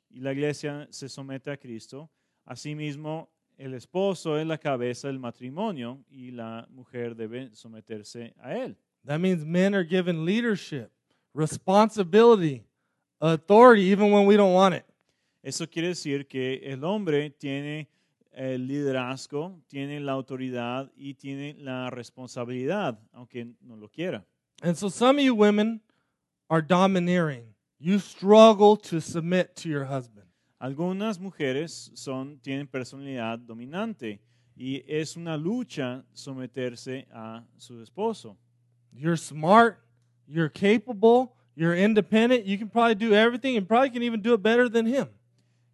y 0.08 0.20
la 0.20 0.32
iglesia 0.32 0.86
se 0.90 1.08
somete 1.08 1.50
a 1.50 1.56
Cristo. 1.56 2.08
Asimismo, 2.44 3.28
el 3.56 3.74
esposo 3.74 4.38
es 4.38 4.46
la 4.46 4.56
cabeza 4.56 5.08
del 5.08 5.18
matrimonio 5.18 6.04
y 6.08 6.30
la 6.30 6.66
mujer 6.70 7.16
debe 7.16 7.52
someterse 7.54 8.32
a 8.38 8.54
él. 8.54 8.76
That 9.04 9.18
means 9.18 9.44
men 9.44 9.74
are 9.74 9.84
given 9.84 10.24
leadership, 10.24 10.90
responsibility, 11.34 12.64
authority, 13.20 13.90
even 13.90 14.12
when 14.12 14.26
we 14.26 14.36
don't 14.36 14.54
want 14.54 14.76
it. 14.76 14.84
Eso 15.42 15.66
quiere 15.68 15.88
decir 15.88 16.28
que 16.28 16.60
el 16.62 16.84
hombre 16.84 17.30
tiene 17.30 17.88
el 18.32 18.66
liderazgo, 18.66 19.60
tiene 19.68 20.00
la 20.00 20.12
autoridad 20.12 20.90
y 20.96 21.14
tiene 21.14 21.54
la 21.58 21.90
responsabilidad, 21.90 22.98
aunque 23.12 23.46
no 23.60 23.76
lo 23.76 23.88
quiera. 23.88 24.24
And 24.62 24.76
so 24.76 24.88
some 24.88 25.18
of 25.18 25.24
you 25.24 25.34
women 25.34 25.80
are 26.48 26.62
domineering. 26.62 27.54
You 27.78 27.98
struggle 27.98 28.76
to 28.76 29.00
submit 29.00 29.54
to 29.56 29.68
your 29.68 29.84
husband. 29.84 30.26
Algunas 30.60 31.20
mujeres 31.20 31.92
son, 31.94 32.40
tienen 32.40 32.66
personalidad 32.66 33.38
dominante 33.38 34.20
y 34.56 34.82
es 34.88 35.16
una 35.16 35.36
lucha 35.36 36.04
someterse 36.12 37.06
a 37.12 37.44
su 37.56 37.80
esposo. 37.80 38.36
You're 38.92 39.16
smart, 39.16 39.78
you're 40.26 40.48
capable, 40.48 41.36
you're 41.54 41.76
independent, 41.76 42.44
you 42.44 42.58
can 42.58 42.68
probably 42.68 42.96
do 42.96 43.14
everything 43.14 43.56
and 43.56 43.68
probably 43.68 43.90
can 43.90 44.02
even 44.02 44.20
do 44.20 44.34
it 44.34 44.42
better 44.42 44.68
than 44.68 44.86
him. 44.86 45.08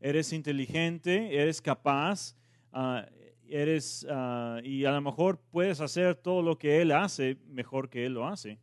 Eres 0.03 0.35
inteligente, 0.35 1.31
eres 1.33 1.61
capaz, 1.63 2.35
ah, 2.75 3.07
eres, 3.49 4.05
ah, 4.11 4.61
y 4.63 4.85
a 4.85 4.93
lo 4.93 5.01
mejor 5.01 5.39
puedes 5.51 5.81
hacer 5.81 6.15
todo 6.17 6.43
lo 6.43 6.59
que 6.59 6.83
él 6.83 6.93
hace 6.93 7.39
mejor 7.49 7.89
que 7.89 8.05
él 8.05 8.15
lo 8.15 8.27
hace. 8.27 8.59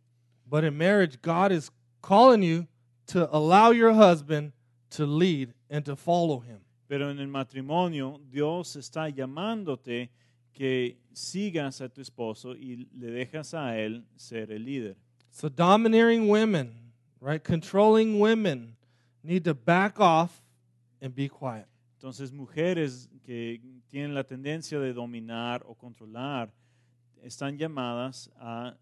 But 0.46 0.64
in 0.64 0.78
marriage, 0.78 1.18
God 1.22 1.52
is 1.52 1.72
calling 2.02 2.44
you 2.44 2.68
to 3.08 3.30
allow 3.34 3.72
your 3.72 3.94
husband 3.94 4.52
to 4.92 5.06
lead 5.06 5.54
and 5.70 5.86
to 5.86 5.96
follow 5.96 6.42
him. 6.42 6.60
Pero 6.88 7.10
en 7.10 7.20
el 7.20 7.28
matrimonio, 7.28 8.20
Dios 8.30 8.76
está 8.76 9.08
llamándote 9.10 10.10
que 10.52 10.98
sigas 11.14 11.80
a 11.80 11.88
tu 11.88 12.02
esposo 12.02 12.54
y 12.54 12.88
le 12.94 13.12
dejas 13.12 13.54
a 13.54 13.78
él 13.78 14.04
ser 14.18 14.52
el 14.52 14.66
líder. 14.66 14.98
So 15.30 15.48
domineering 15.48 16.28
women, 16.28 16.92
right, 17.22 17.42
controlling 17.42 18.20
women 18.20 18.76
need 19.24 19.46
to 19.46 19.54
back 19.54 20.02
off 20.02 20.42
and 21.02 21.16
be 21.16 21.30
quiet. 21.30 21.68
Entonces, 22.02 22.32
mujeres 22.32 23.08
que 23.24 23.62
tienen 23.88 24.16
la 24.16 24.24
tendencia 24.24 24.80
de 24.80 24.92
dominar 24.92 25.62
o 25.68 25.76
controlar 25.76 26.52
están 27.22 27.56
llamadas 27.60 28.28
a 28.38 28.76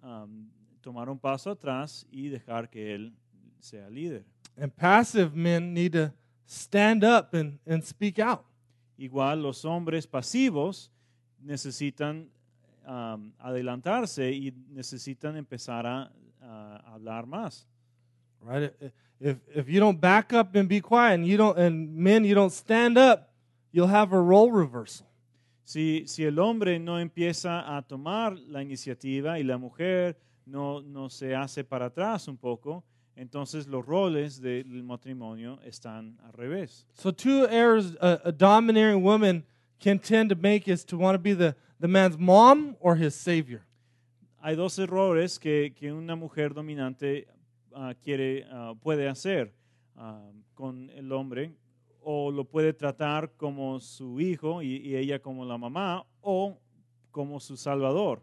um, 0.00 0.48
tomar 0.80 1.08
un 1.08 1.18
paso 1.18 1.50
atrás 1.50 2.06
y 2.12 2.28
dejar 2.28 2.70
que 2.70 2.94
él 2.94 3.12
sea 3.58 3.90
líder. 3.90 4.24
And 4.56 4.72
passive 4.72 5.32
men 5.34 5.74
need 5.74 5.94
to 5.94 6.12
stand 6.46 7.02
up 7.02 7.34
and, 7.34 7.58
and 7.66 7.82
speak 7.82 8.20
out. 8.20 8.44
Igual 8.96 9.42
los 9.42 9.64
hombres 9.64 10.06
pasivos 10.06 10.92
necesitan 11.40 12.30
um, 12.86 13.32
adelantarse 13.40 14.30
y 14.30 14.52
necesitan 14.68 15.36
empezar 15.36 15.88
a, 15.88 16.12
a 16.40 16.94
hablar 16.94 17.26
más. 17.26 17.66
right? 18.44 18.72
If 19.24 19.38
if 19.54 19.68
you 19.70 19.80
don't 19.80 19.98
back 19.98 20.34
up 20.34 20.54
and 20.54 20.68
be 20.68 20.82
quiet, 20.82 21.14
and 21.14 21.26
you 21.26 21.38
don't, 21.38 21.58
and 21.58 21.96
men, 21.96 22.24
you 22.24 22.34
don't 22.34 22.52
stand 22.52 22.98
up, 22.98 23.32
you'll 23.72 23.86
have 23.86 24.12
a 24.12 24.20
role 24.20 24.52
reversal. 24.52 25.06
Si, 25.64 26.06
si 26.06 26.26
el 26.26 26.38
hombre 26.38 26.78
no 26.78 26.98
empieza 26.98 27.64
a 27.66 27.80
tomar 27.80 28.36
la 28.48 28.60
iniciativa 28.60 29.38
y 29.38 29.42
la 29.42 29.56
mujer 29.56 30.18
no, 30.46 30.82
no 30.82 31.08
se 31.08 31.34
hace 31.34 31.64
para 31.64 31.86
atrás 31.86 32.28
un 32.28 32.36
poco, 32.36 32.84
entonces 33.16 33.66
los 33.66 33.86
roles 33.86 34.42
del 34.42 34.82
matrimonio 34.82 35.58
están 35.64 36.18
al 36.22 36.32
revés. 36.34 36.84
So, 36.92 37.10
two 37.10 37.48
errors 37.48 37.96
a, 38.02 38.20
a 38.26 38.32
domineering 38.32 39.02
woman 39.02 39.44
can 39.80 39.98
tend 39.98 40.28
to 40.28 40.36
make 40.36 40.68
is 40.68 40.84
to 40.84 40.98
want 40.98 41.14
to 41.14 41.18
be 41.18 41.32
the, 41.32 41.56
the 41.80 41.88
man's 41.88 42.18
mom 42.18 42.76
or 42.78 42.96
his 42.96 43.14
savior. 43.14 43.62
Hay 44.42 44.54
dos 44.54 44.78
errores 44.78 45.38
que, 45.38 45.72
que 45.74 45.90
una 45.90 46.14
mujer 46.14 46.52
dominante 46.52 47.26
quiere, 48.02 48.44
ah, 48.50 48.74
puede 48.80 49.08
hacer 49.08 49.52
ah, 49.96 50.20
con 50.54 50.90
el 50.90 51.10
hombre, 51.12 51.52
o 52.00 52.30
lo 52.30 52.44
puede 52.44 52.72
tratar 52.72 53.32
como 53.36 53.80
su 53.80 54.20
hijo 54.20 54.62
y, 54.62 54.76
y 54.76 54.96
ella 54.96 55.18
como 55.20 55.44
la 55.44 55.56
mamá, 55.58 56.04
o 56.20 56.58
como 57.10 57.40
su 57.40 57.56
salvador, 57.56 58.20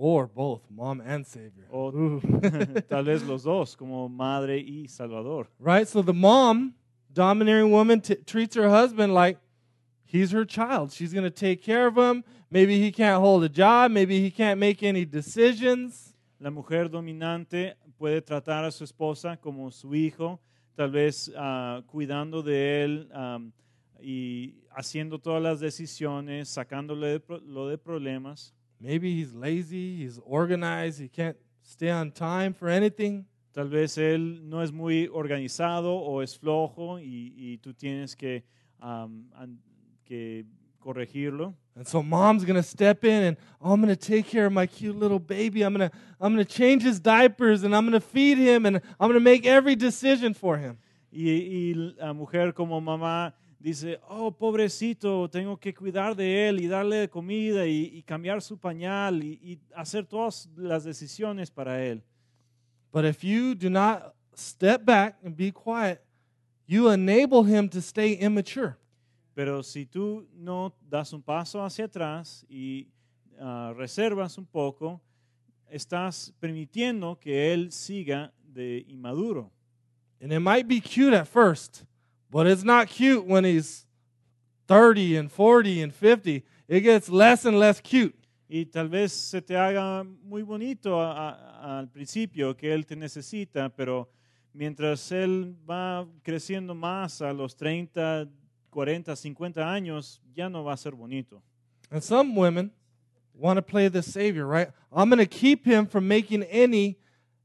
Or 0.00 0.28
both, 0.32 0.62
mom 0.70 1.00
and 1.00 1.24
savior. 1.26 1.66
o 1.72 1.90
tal 2.88 3.04
vez 3.04 3.22
los 3.24 3.42
dos, 3.42 3.76
como 3.76 4.08
madre 4.08 4.58
y 4.58 4.86
salvador. 4.86 5.48
right? 5.58 5.88
So, 5.88 6.02
the 6.02 6.12
mom, 6.14 6.74
domineering 7.12 7.72
woman, 7.72 8.00
t- 8.00 8.14
treats 8.24 8.54
her 8.54 8.68
husband 8.68 9.12
like 9.12 9.38
he's 10.04 10.30
her 10.30 10.44
child. 10.44 10.92
She's 10.92 11.12
going 11.12 11.24
to 11.24 11.30
take 11.30 11.62
care 11.64 11.88
of 11.88 11.96
him. 11.98 12.22
Maybe 12.50 12.78
he 12.80 12.92
can't 12.92 13.20
hold 13.20 13.42
a 13.42 13.48
job. 13.48 13.90
Maybe 13.90 14.20
he 14.20 14.30
can't 14.30 14.60
make 14.60 14.84
any 14.84 15.04
decisions. 15.04 16.14
La 16.38 16.50
mujer 16.50 16.88
dominante 16.88 17.76
puede 17.96 18.22
tratar 18.22 18.64
a 18.64 18.70
su 18.70 18.84
esposa 18.84 19.36
como 19.36 19.70
su 19.70 19.94
hijo, 19.94 20.40
tal 20.74 20.90
vez 20.92 21.32
ah, 21.36 21.82
cuidando 21.86 22.42
de 22.42 22.84
él 22.84 23.08
y 24.00 24.54
haciendo 24.70 25.18
todas 25.18 25.42
las 25.42 25.58
decisiones, 25.58 26.48
sacándole 26.48 27.08
de 27.08 27.20
pro- 27.20 27.40
lo 27.40 27.66
de 27.68 27.76
problemas. 27.76 28.54
Maybe 28.78 29.08
he's 29.10 29.32
lazy, 29.34 30.04
he's 30.04 30.20
organized, 30.24 31.00
he 31.00 31.08
can't 31.08 31.36
stay 31.64 31.90
on 31.90 32.12
time 32.12 32.52
for 32.54 32.68
anything. 32.70 33.24
Tal 33.50 33.68
vez 33.68 33.98
él 33.98 34.48
no 34.48 34.62
es 34.62 34.70
muy 34.70 35.08
organizado 35.12 35.96
o 35.96 36.22
es 36.22 36.38
flojo 36.38 37.00
y, 37.00 37.34
y 37.36 37.58
tú 37.58 37.74
tienes 37.74 38.14
que, 38.14 38.44
que 40.04 40.46
corregirlo. 40.84 41.54
And 41.76 41.86
so 41.86 42.02
mom's 42.02 42.44
going 42.44 42.56
to 42.56 42.62
step 42.62 43.04
in 43.04 43.22
and 43.22 43.36
oh, 43.60 43.72
I'm 43.72 43.80
going 43.80 43.94
to 43.94 43.96
take 43.96 44.26
care 44.26 44.46
of 44.46 44.52
my 44.52 44.66
cute 44.66 44.96
little 44.96 45.18
baby. 45.18 45.62
I'm 45.62 45.74
going 45.74 45.88
to 45.88 45.96
I'm 46.20 46.34
going 46.34 46.44
to 46.44 46.52
change 46.52 46.82
his 46.82 46.98
diapers 46.98 47.62
and 47.62 47.74
I'm 47.74 47.84
going 47.84 48.00
to 48.00 48.06
feed 48.06 48.38
him 48.38 48.66
and 48.66 48.76
I'm 48.98 49.08
going 49.08 49.14
to 49.14 49.20
make 49.20 49.46
every 49.46 49.76
decision 49.76 50.34
for 50.34 50.58
him. 50.58 50.78
Y, 51.10 51.74
y 51.74 51.94
la 51.98 52.12
mujer 52.12 52.52
como 52.52 52.80
mamá 52.80 53.32
dice, 53.60 53.98
oh, 54.08 54.30
pobrecito, 54.30 55.28
tengo 55.30 55.56
que 55.56 55.72
cuidar 55.72 56.14
de 56.14 56.48
él 56.48 56.60
y 56.60 56.66
darle 56.66 56.96
de 56.96 57.08
comida 57.08 57.66
y, 57.66 57.90
y 57.94 58.02
cambiar 58.02 58.42
su 58.42 58.58
pañal 58.58 59.22
y, 59.22 59.38
y 59.42 59.58
hacer 59.74 60.04
todas 60.06 60.48
las 60.56 60.84
decisiones 60.84 61.50
para 61.50 61.84
él. 61.84 62.02
But 62.92 63.04
if 63.04 63.22
you 63.22 63.54
do 63.54 63.68
not 63.68 64.14
step 64.34 64.84
back 64.84 65.18
and 65.24 65.36
be 65.36 65.50
quiet, 65.50 66.02
you 66.66 66.88
enable 66.88 67.44
him 67.44 67.68
to 67.70 67.80
stay 67.80 68.12
immature. 68.12 68.78
Pero 69.38 69.62
si 69.62 69.86
tú 69.86 70.26
no 70.34 70.74
das 70.90 71.12
un 71.12 71.22
paso 71.22 71.62
hacia 71.62 71.84
atrás 71.84 72.44
y 72.48 72.88
ah, 73.38 73.72
reservas 73.76 74.36
un 74.36 74.44
poco, 74.46 75.00
estás 75.70 76.34
permitiendo 76.40 77.20
que 77.20 77.52
él 77.52 77.70
siga 77.70 78.32
de 78.42 78.84
inmaduro. 78.88 79.52
And 80.20 80.32
it 80.32 80.40
might 80.40 80.66
be 80.66 80.80
cute 80.80 81.14
at 81.14 81.28
first, 81.28 81.84
but 82.28 82.48
it's 82.48 82.64
not 82.64 82.88
cute 82.88 83.24
when 83.28 83.44
he's 83.44 83.86
30 84.66 85.16
and 85.18 85.30
40 85.30 85.82
and 85.84 85.92
50. 85.94 86.44
It 86.66 86.80
gets 86.82 87.08
less 87.08 87.46
and 87.46 87.60
less 87.60 87.80
cute. 87.80 88.16
Y 88.48 88.64
tal 88.64 88.88
vez 88.88 89.12
se 89.12 89.40
te 89.40 89.54
haga 89.56 90.02
muy 90.02 90.42
bonito 90.42 91.00
a- 91.00 91.12
a- 91.30 91.78
al 91.78 91.88
principio 91.92 92.56
que 92.56 92.74
Él 92.74 92.84
te 92.86 92.96
necesita, 92.96 93.68
pero 93.68 94.10
mientras 94.52 95.12
Él 95.12 95.54
va 95.64 96.04
creciendo 96.24 96.74
más 96.74 97.22
a 97.22 97.32
los 97.32 97.54
30, 97.54 98.28
40, 98.70 99.14
50 99.14 99.60
años, 99.60 100.20
ya 100.34 100.48
no 100.48 100.64
va 100.64 100.72
a 100.72 100.76
ser 100.76 100.92
bonito. 100.92 101.42
And 101.90 102.02
some 102.02 102.34
women 102.34 102.70
want 103.34 103.56
to 103.56 103.62
play 103.62 103.88
the 103.88 104.02
savior, 104.02 104.46
right? 104.46 104.70
I'm 104.92 105.08
going 105.08 105.18
to 105.18 105.26
keep 105.26 105.64
him 105.64 105.86
from 105.86 106.06
making 106.06 106.42
any 106.44 106.98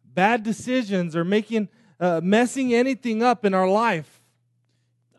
bad 0.03 0.43
decisions 0.43 1.15
or 1.15 1.23
making 1.23 1.69
uh, 1.99 2.19
messing 2.21 2.73
anything 2.73 3.23
up 3.23 3.45
in 3.45 3.53
our 3.53 3.67
life. 3.67 4.19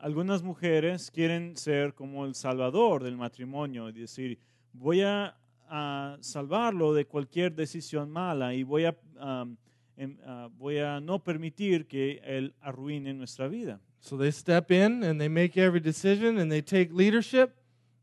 Algunas 0.03 0.43
mujeres 0.43 1.11
quieren 1.11 1.57
ser 1.57 1.95
como 1.95 2.27
el 2.27 2.35
salvador 2.35 3.03
del 3.03 3.17
matrimonio 3.17 3.89
y 3.89 3.93
decir, 3.93 4.39
voy 4.75 5.01
a, 5.01 5.35
a 5.71 6.19
salvarlo 6.21 6.93
de 6.93 7.07
cualquier 7.07 7.55
decisión 7.55 8.11
mala 8.11 8.53
y 8.53 8.65
voy 8.65 8.85
a, 8.85 8.95
am, 9.19 9.57
em, 9.97 10.19
ah, 10.27 10.51
voy 10.59 10.79
a 10.79 11.01
no 11.01 11.25
permitir 11.25 11.87
que 11.87 12.21
Él 12.23 12.55
arruine 12.61 13.15
nuestra 13.15 13.49
vida. 13.49 13.81
So 14.05 14.19
they 14.19 14.33
step 14.33 14.71
in 14.71 15.03
and 15.03 15.19
they 15.19 15.29
make 15.29 15.57
every 15.57 15.81
decision 15.81 16.37
and 16.37 16.53
they 16.53 16.61
take 16.61 16.93
leadership 16.93 17.57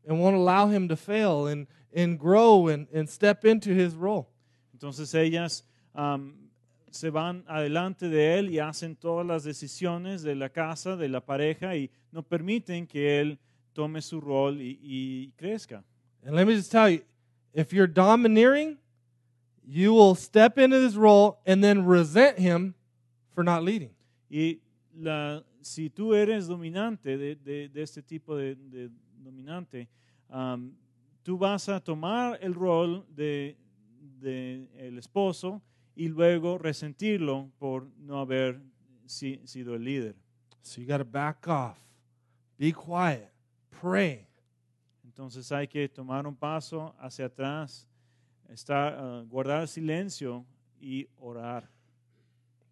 and 0.04 0.18
won't 0.18 0.34
allow 0.34 0.66
him 0.66 0.88
to 0.88 0.96
fail 0.96 1.46
and, 1.46 1.68
and 1.94 2.18
grow 2.18 2.66
and, 2.66 2.88
and 2.92 3.08
step 3.08 3.44
into 3.44 3.72
his 3.72 3.94
role. 3.94 4.28
Entonces 4.76 5.14
ellas 5.14 5.62
am, 5.94 6.50
se 6.90 7.08
van 7.10 7.44
adelante 7.48 8.08
de 8.08 8.36
él 8.36 8.50
y 8.50 8.58
hacen 8.58 8.96
todas 8.96 9.24
las 9.24 9.44
decisiones 9.44 10.24
de 10.24 10.34
la 10.34 10.48
casa, 10.48 10.96
de 10.96 11.08
la 11.08 11.20
pareja 11.20 11.76
y 11.76 11.88
no 12.10 12.22
permiten 12.24 12.88
que 12.88 13.20
él 13.20 13.38
tome 13.72 14.02
su 14.02 14.20
rol 14.20 14.60
y, 14.60 14.80
y 14.82 15.32
crezca. 15.36 15.84
And 16.24 16.34
let 16.34 16.48
me 16.48 16.56
just 16.56 16.72
tell 16.72 16.90
you 16.90 17.02
if 17.54 17.72
you're 17.72 17.86
domineering, 17.86 18.76
you 19.64 19.94
will 19.94 20.16
step 20.16 20.58
into 20.58 20.80
this 20.80 20.96
role 20.96 21.38
and 21.46 21.62
then 21.62 21.86
resent 21.86 22.40
him 22.40 22.74
for 23.36 23.44
not 23.44 23.62
leading. 23.62 23.90
Y 24.28 24.58
la, 24.94 25.44
si 25.60 25.90
tú 25.90 26.14
eres 26.14 26.46
dominante 26.46 27.16
de, 27.16 27.36
de- 27.36 27.68
de 27.68 27.82
este 27.82 28.02
tipo 28.02 28.36
de, 28.36 28.54
de 28.56 28.90
dominante, 29.18 29.88
am, 30.28 30.74
tú 31.22 31.38
vas 31.38 31.68
a 31.68 31.80
tomar 31.80 32.38
el 32.42 32.54
rol 32.54 33.04
de, 33.08 33.56
el 34.76 34.98
esposo 34.98 35.62
y 35.94 36.08
luego 36.08 36.58
resentirlo 36.58 37.50
por 37.58 37.86
no 37.98 38.20
haber 38.20 38.60
si- 39.06 39.40
sido 39.46 39.74
el 39.74 39.84
líder. 39.84 40.14
So 40.62 40.80
you 40.80 40.86
got 40.86 40.98
to 40.98 41.04
back 41.04 41.46
off, 41.48 41.78
be 42.58 42.72
quiet, 42.72 43.32
pray. 43.80 44.26
Entonces 45.04 45.50
hay 45.52 45.66
que 45.66 45.88
tomar 45.88 46.26
un 46.26 46.36
paso 46.36 46.94
hacia 46.98 47.26
atrás, 47.26 47.86
estar, 48.48 48.94
ah, 48.96 49.24
guardar 49.28 49.66
silencio 49.68 50.46
y 50.80 51.06
orar. 51.16 51.68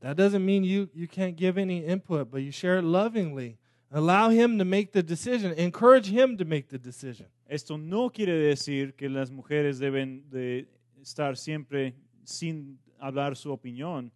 That 0.01 0.17
doesn't 0.17 0.45
mean 0.45 0.65
you, 0.65 0.89
you 0.95 1.07
can't 1.07 1.37
give 1.37 1.59
any 1.59 1.85
input, 1.85 2.31
but 2.31 2.39
you 2.43 2.51
share 2.51 2.79
it 2.79 2.85
lovingly. 2.85 3.59
Allow 3.93 4.31
him 4.31 4.59
to 4.59 4.65
make 4.65 4.93
the 4.93 5.03
decision, 5.03 5.53
encourage 5.53 6.07
him 6.07 6.39
to 6.39 6.45
make 6.45 6.69
the 6.69 6.79
decision. 6.79 7.27
Esto 7.49 7.77
no 7.77 8.09
quiere 8.09 8.39
decir 8.39 8.95
que 8.95 9.09
las 9.09 9.31
mujeres 9.31 9.79
deben 9.79 10.23
de 10.31 10.69
estar 11.03 11.37
siempre 11.37 11.95
sin 12.25 12.79
hablar 13.01 13.37
su 13.37 13.51
opinión, 13.51 14.13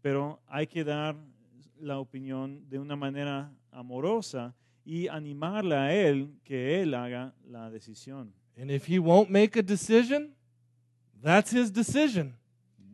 pero 0.00 0.38
hay 0.46 0.66
que 0.66 0.84
dar 0.84 1.16
la 1.80 1.98
opinión 1.98 2.68
de 2.68 2.78
una 2.78 2.94
manera 2.94 3.52
amorosa 3.72 4.54
y 4.84 5.08
animarla 5.08 5.86
a 5.86 5.94
él 5.94 6.30
que 6.44 6.80
él 6.80 6.94
haga 6.94 7.34
la 7.48 7.70
decisión. 7.70 8.32
And 8.56 8.70
if 8.70 8.88
he 8.88 8.98
won't 8.98 9.28
make 9.28 9.58
a 9.58 9.62
decision, 9.62 10.34
that's 11.20 11.50
his 11.50 11.72
decision. 11.72 12.36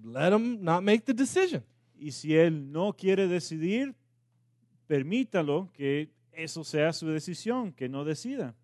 Let 0.02 0.33
him 0.33 0.64
not 0.64 0.83
make 0.83 1.05
the 1.05 1.14
decision. 1.14 1.62
Y 2.02 2.10
si 2.10 2.36
él 2.36 2.72
no 2.72 2.92
quiere 2.94 3.28
decidir, 3.28 3.94
permítalo 4.88 5.70
que 5.72 6.10
eso 6.32 6.64
sea 6.64 6.92
su 6.92 7.06
decisión, 7.06 7.72
que 7.72 7.88
no 7.88 8.04
decida. 8.04 8.56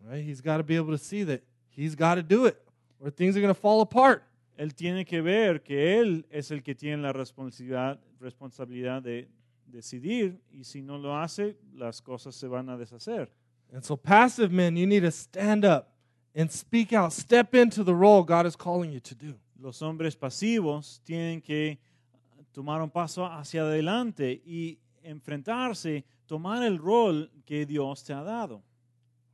Right? 0.00 0.24
He's 0.24 0.40
got 0.40 0.58
to 0.58 0.62
be 0.62 0.76
able 0.76 0.96
to 0.96 1.02
see 1.02 1.24
that 1.24 1.42
he's 1.70 1.96
got 1.96 2.14
to 2.14 2.22
do 2.22 2.46
it 2.46 2.56
or 3.00 3.10
things 3.10 3.36
are 3.36 3.40
going 3.40 3.52
to 3.52 3.60
fall 3.60 3.80
apart. 3.80 4.22
Él 4.56 4.76
tiene 4.76 5.04
que 5.04 5.20
ver 5.20 5.64
que 5.64 5.98
él 5.98 6.24
es 6.30 6.52
el 6.52 6.62
que 6.62 6.76
tiene 6.76 7.02
la 7.02 7.12
responsabilidad, 7.12 7.98
responsabilidad 8.20 9.02
de 9.02 9.28
decidir 9.66 10.40
y 10.52 10.62
si 10.62 10.80
no 10.80 10.96
lo 10.96 11.16
hace, 11.16 11.56
las 11.74 12.00
cosas 12.00 12.36
se 12.36 12.46
van 12.46 12.68
a 12.68 12.76
deshacer. 12.76 13.28
And 13.72 13.82
so, 13.82 13.96
passive 13.96 14.52
men, 14.52 14.76
you 14.76 14.86
need 14.86 15.02
to 15.02 15.10
stand 15.10 15.64
up 15.64 15.88
and 16.32 16.48
speak 16.48 16.92
out, 16.92 17.12
step 17.12 17.56
into 17.56 17.82
the 17.82 17.94
role 17.94 18.22
God 18.22 18.46
is 18.46 18.54
calling 18.54 18.92
you 18.92 19.00
to 19.00 19.16
do. 19.16 19.34
Los 19.58 19.82
hombres 19.82 20.14
pasivos 20.14 21.00
tienen 21.04 21.42
que 21.42 21.80
tomar 22.54 22.80
un 22.80 22.88
paso 22.88 23.26
hacia 23.26 23.62
adelante 23.62 24.40
y 24.46 24.78
enfrentarse, 25.02 26.04
tomar 26.26 26.62
el 26.62 26.78
rol 26.78 27.30
que 27.44 27.66
Dios 27.66 28.04
te 28.04 28.14
ha 28.14 28.22
dado. 28.22 28.62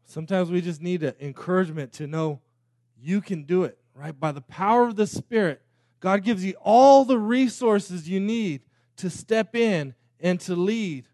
Sometimes 0.05 0.51
we 0.51 0.61
just 0.61 0.81
need 0.81 1.05
encouragement 1.21 1.93
to 1.93 2.07
know 2.07 2.41
you 2.97 3.21
can 3.21 3.45
do 3.45 3.65
it, 3.65 3.79
right? 3.95 4.19
By 4.19 4.33
the 4.33 4.41
power 4.41 4.89
of 4.89 4.97
the 4.97 5.07
Spirit, 5.07 5.63
God 6.01 6.25
gives 6.25 6.45
you 6.45 6.55
all 6.65 7.05
the 7.05 7.19
resources 7.19 8.09
you 8.09 8.19
need 8.19 8.63
to 8.97 9.11
step 9.11 9.55
in 9.55 9.95
and 10.19 10.41
to 10.41 10.57
lead. 10.57 11.07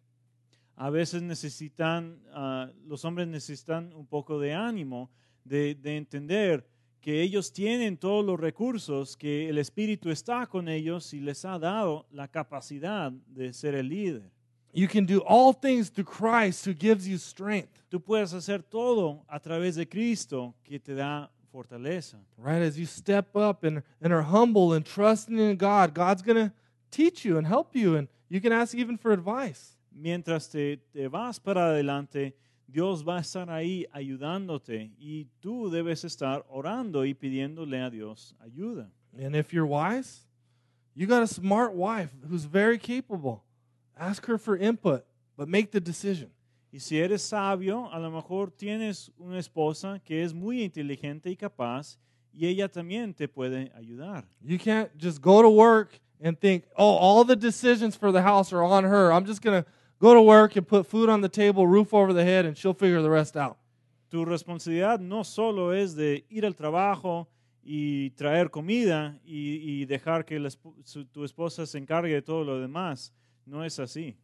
A 0.79 0.91
veces 0.91 1.23
necesitan, 1.23 2.19
ah, 2.33 2.69
los 2.87 3.05
hombres 3.05 3.27
necesitan 3.27 3.93
un 3.95 4.07
poco 4.07 4.39
de 4.39 4.51
ánimo, 4.51 5.09
de, 5.45 5.75
de 5.75 5.97
entender 5.97 6.65
que 7.01 7.23
ellos 7.23 7.53
tienen 7.53 7.97
todos 7.97 8.25
los 8.25 8.39
recursos, 8.39 9.17
que 9.17 9.49
el 9.49 9.59
Espíritu 9.59 10.11
está 10.11 10.47
con 10.47 10.69
ellos 10.69 11.13
y 11.15 11.21
les 11.21 11.45
ha 11.45 11.59
dado 11.59 12.07
la 12.11 12.29
capacidad 12.29 13.13
de 13.13 13.53
ser 13.53 13.75
el 13.75 13.89
líder. 13.89 14.31
You 14.73 14.89
can 14.89 15.07
do 15.07 15.23
all 15.27 15.55
things 15.55 15.91
through 15.91 16.05
Christ 16.05 16.67
who 16.67 16.75
gives 16.75 17.07
you 17.07 17.17
strength. 17.17 17.71
Tú 17.89 17.99
puedes 17.99 18.35
hacer 18.35 18.63
todo 18.63 19.25
a 19.27 19.41
través 19.41 19.77
de 19.77 19.87
Cristo 19.87 20.55
que 20.65 20.79
te 20.79 20.95
da 20.95 21.31
fortaleza. 21.51 22.19
Right? 22.37 22.61
As 22.61 22.77
you 22.77 22.85
step 22.85 23.35
up 23.35 23.65
and, 23.65 23.83
and 24.03 24.13
are 24.13 24.23
humble 24.23 24.75
and 24.75 24.85
trusting 24.85 25.39
in 25.39 25.57
God, 25.57 25.95
God's 25.95 26.21
going 26.21 26.37
to 26.37 26.53
teach 26.91 27.25
you 27.25 27.39
and 27.39 27.47
help 27.47 27.75
you, 27.75 27.97
and 27.97 28.09
you 28.29 28.41
can 28.41 28.53
ask 28.53 28.75
even 28.75 28.99
for 28.99 29.13
advice. 29.13 29.77
Mientras 29.91 30.51
te, 30.51 30.77
te 30.93 31.09
vas 31.09 31.39
para 31.39 31.71
adelante, 31.71 32.35
Dios 32.69 33.03
va 33.07 33.19
a 33.19 33.21
estar 33.21 33.49
ahí 33.49 33.87
ayudándote 33.93 34.93
y 34.99 35.29
tú 35.41 35.71
debes 35.71 36.05
estar 36.05 36.45
orando 36.49 37.05
y 37.05 37.15
pidiéndole 37.15 37.81
a 37.81 37.91
Dios 37.91 38.35
ayuda. 38.41 38.91
And 39.19 39.35
if 39.35 39.53
you're 39.53 39.67
wise, 39.67 40.27
you 40.95 41.07
got 41.07 41.23
a 41.23 41.27
smart 41.27 41.75
wife 41.75 42.11
who's 42.29 42.45
very 42.45 42.79
capable. 42.79 43.45
Ask 43.97 44.27
her 44.27 44.39
for 44.39 44.57
input, 44.57 45.05
but 45.37 45.49
make 45.49 45.71
the 45.71 45.81
decision. 45.81 46.31
Y 46.73 46.81
si 46.81 46.99
eres 46.99 47.23
sabio, 47.23 47.89
a 47.93 47.99
lo 47.99 48.11
mejor 48.11 48.51
tienes 48.51 49.11
una 49.19 49.39
esposa 49.39 50.01
que 50.05 50.23
es 50.23 50.35
muy 50.35 50.63
inteligente 50.63 51.31
y 51.31 51.37
capaz 51.37 51.99
y 52.35 52.47
ella 52.47 52.69
también 52.69 53.15
te 53.15 53.29
puede 53.29 53.73
ayudar. 53.75 54.27
You 54.43 54.59
can't 54.59 54.91
just 54.99 55.23
go 55.23 55.41
to 55.41 55.49
work 55.49 55.99
and 56.21 56.39
think, 56.39 56.65
oh, 56.77 56.97
all 56.97 57.25
the 57.25 57.37
decisions 57.37 57.97
for 57.97 58.13
the 58.13 58.23
house 58.23 58.53
are 58.53 58.63
on 58.63 58.85
her. 58.85 59.11
I'm 59.13 59.25
just 59.25 59.41
going 59.41 59.63
to 59.63 59.71
go 60.01 60.15
to 60.15 60.23
work 60.23 60.57
and 60.57 60.67
put 60.67 60.87
food 60.87 61.09
on 61.09 61.21
the 61.21 61.29
table, 61.29 61.67
roof 61.67 61.93
over 61.95 62.13
the 62.13 62.25
head, 62.25 62.45
and 62.47 62.57
she'll 62.57 62.75
figure 62.75 63.03
the 63.03 63.11
rest 63.11 63.37
out. 63.37 63.57
Tu 64.11 64.25
responsabilidad 64.25 65.01
no 65.01 65.23
solo 65.25 65.71
es 65.73 65.95
de 65.95 66.25
ir 66.31 66.45
al 66.47 66.55
trabajo 66.55 67.27
y 67.65 68.11
traer 68.11 68.51
comida 68.51 69.19
y, 69.25 69.59
y 69.83 69.85
dejar 69.87 70.25
que 70.25 70.39
la 70.39 70.51
su- 70.51 71.05
tu 71.13 71.25
esposa 71.25 71.67
se 71.67 71.79
encargue 71.79 72.13
de 72.15 72.23
todo 72.23 72.45
lo 72.45 72.61
demás. 72.61 73.13
No 73.45 73.65
es 73.65 73.79
así. 73.81 74.15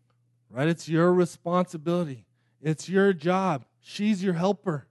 Right? 0.50 0.68
It's 0.68 0.86
your 0.88 1.12
responsibility, 1.12 2.26
it's 2.62 2.88
your 2.88 3.12
job. 3.12 3.64
She's 3.80 4.22
your 4.22 4.34
helper. 4.34 4.86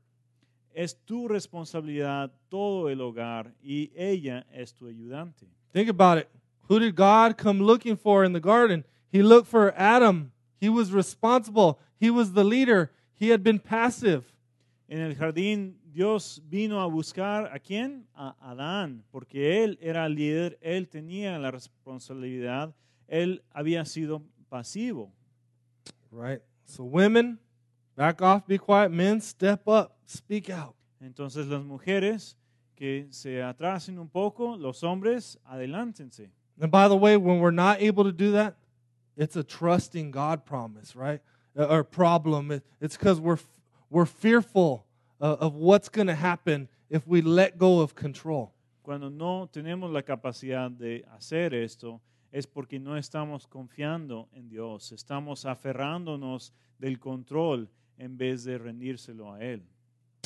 Es 0.73 0.93
tu 1.05 1.27
responsabilidad 1.27 2.31
todo 2.49 2.87
el 2.89 2.99
hogar 3.01 3.53
y 3.61 3.91
ella 3.95 4.45
es 4.53 4.73
tu 4.73 4.87
ayudante. 4.87 5.47
Think 5.73 5.89
about 5.89 6.17
it. 6.17 6.27
Who 6.69 6.79
did 6.79 6.95
God 6.95 7.37
come 7.37 7.61
looking 7.61 7.95
for 7.97 8.23
in 8.25 8.33
the 8.33 8.39
garden? 8.39 8.83
He 9.11 9.21
looked 9.21 9.47
for 9.49 9.73
Adam. 9.77 10.31
He 10.61 10.69
was 10.69 10.93
responsible. 10.93 11.79
He 11.99 12.11
was 12.11 12.33
the 12.33 12.43
leader. 12.43 12.91
He 13.15 13.29
had 13.29 13.43
been 13.43 13.59
passive. 13.59 14.23
En 14.87 14.99
el 14.99 15.15
jardín 15.15 15.75
Dios 15.91 16.41
vino 16.47 16.79
a 16.81 16.85
buscar 16.85 17.49
a 17.51 17.59
quién? 17.59 18.05
A 18.13 18.35
Adán, 18.39 19.03
porque 19.11 19.63
él 19.63 19.79
era 19.81 20.05
el 20.05 20.15
líder, 20.15 20.59
él 20.61 20.87
tenía 20.87 21.37
la 21.39 21.51
responsabilidad, 21.51 22.73
él 23.07 23.43
había 23.51 23.85
sido 23.85 24.21
pasivo. 24.49 25.11
Right? 26.11 26.41
So, 26.65 26.83
women, 26.83 27.39
back 27.95 28.21
off, 28.21 28.45
be 28.47 28.57
quiet. 28.57 28.89
Men, 28.89 29.19
step 29.19 29.67
up, 29.67 29.93
speak 30.05 30.49
out. 30.49 30.75
Entonces 31.01 31.47
las 31.47 31.63
mujeres 31.63 32.37
que 32.75 33.07
se 33.09 33.41
atrasen 33.41 33.97
un 33.97 34.09
poco, 34.09 34.55
los 34.55 34.83
hombres 34.83 35.39
adelántense. 35.45 36.29
And 36.59 36.71
by 36.71 36.87
the 36.87 36.95
way, 36.95 37.17
when 37.17 37.39
we're 37.39 37.51
not 37.51 37.81
able 37.81 38.03
to 38.03 38.11
do 38.11 38.31
that, 38.33 38.55
it's 39.17 39.35
a 39.35 39.43
trusting 39.43 40.11
God 40.11 40.45
promise, 40.45 40.95
right? 40.95 41.21
Uh, 41.57 41.65
Or 41.65 41.83
problem. 41.83 42.61
It's 42.79 42.97
because 42.97 43.19
we're, 43.19 43.39
we're 43.89 44.05
fearful 44.05 44.85
uh, 45.19 45.37
of 45.39 45.55
what's 45.55 45.89
going 45.89 46.07
to 46.07 46.15
happen 46.15 46.67
if 46.89 47.07
we 47.07 47.21
let 47.21 47.57
go 47.57 47.81
of 47.81 47.95
control. 47.95 48.53
Cuando 48.83 49.09
no 49.09 49.47
tenemos 49.51 49.91
la 49.91 50.01
capacidad 50.01 50.71
de 50.71 51.03
hacer 51.15 51.53
esto, 51.53 52.01
es 52.31 52.45
porque 52.45 52.79
no 52.79 52.95
estamos 52.97 53.47
confiando 53.47 54.27
en 54.35 54.49
Dios, 54.49 54.91
estamos 54.91 55.45
aferrándonos 55.45 56.51
del 56.79 56.97
control 56.97 57.67
en 57.97 58.17
vez 58.17 58.45
de 58.45 58.57
rendírselo 58.57 59.33
a 59.33 59.39
Él. 59.39 59.61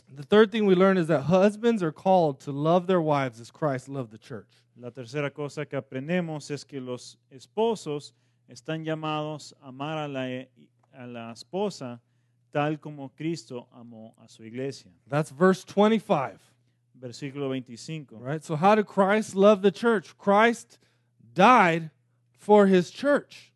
The 0.08 0.24
third 0.24 0.52
thing 0.52 0.66
we 0.68 0.76
learn 0.76 0.98
is 0.98 1.08
that 1.08 1.24
husbands 1.24 1.82
are 1.82 1.92
called 1.92 2.40
to 2.42 2.52
love 2.52 2.86
their 2.86 3.02
wives 3.02 3.40
as 3.40 3.50
Christ 3.50 3.90
loved 3.90 4.12
the 4.12 4.20
church. 4.20 4.48
La 4.78 4.92
tercera 4.92 5.34
cosa 5.34 5.66
que 5.66 5.78
aprendemos 5.78 6.52
es 6.52 6.64
que 6.64 6.80
los 6.80 7.18
esposos 7.32 8.14
están 8.48 8.84
llamados 8.84 9.54
a 9.62 9.68
amar 9.68 9.98
a 9.98 10.08
la, 10.08 10.46
a 10.94 11.08
la 11.08 11.32
esposa 11.32 12.00
tal 12.52 12.80
como 12.80 13.10
Cristo 13.10 13.68
amó 13.74 14.14
a 14.18 14.28
su 14.28 14.44
iglesia. 14.44 14.92
That's 15.10 15.32
verse 15.32 15.64
25, 15.66 16.40
Versículo 16.98 17.50
25. 17.50 18.18
right? 18.22 18.44
So, 18.44 18.56
how 18.56 18.76
did 18.76 18.86
Christ 18.86 19.36
love 19.36 19.62
the 19.62 19.72
church? 19.72 20.18
Christ 20.18 20.80
died 21.34 21.90
for 22.32 22.68
his 22.68 22.92
church. 22.92 23.52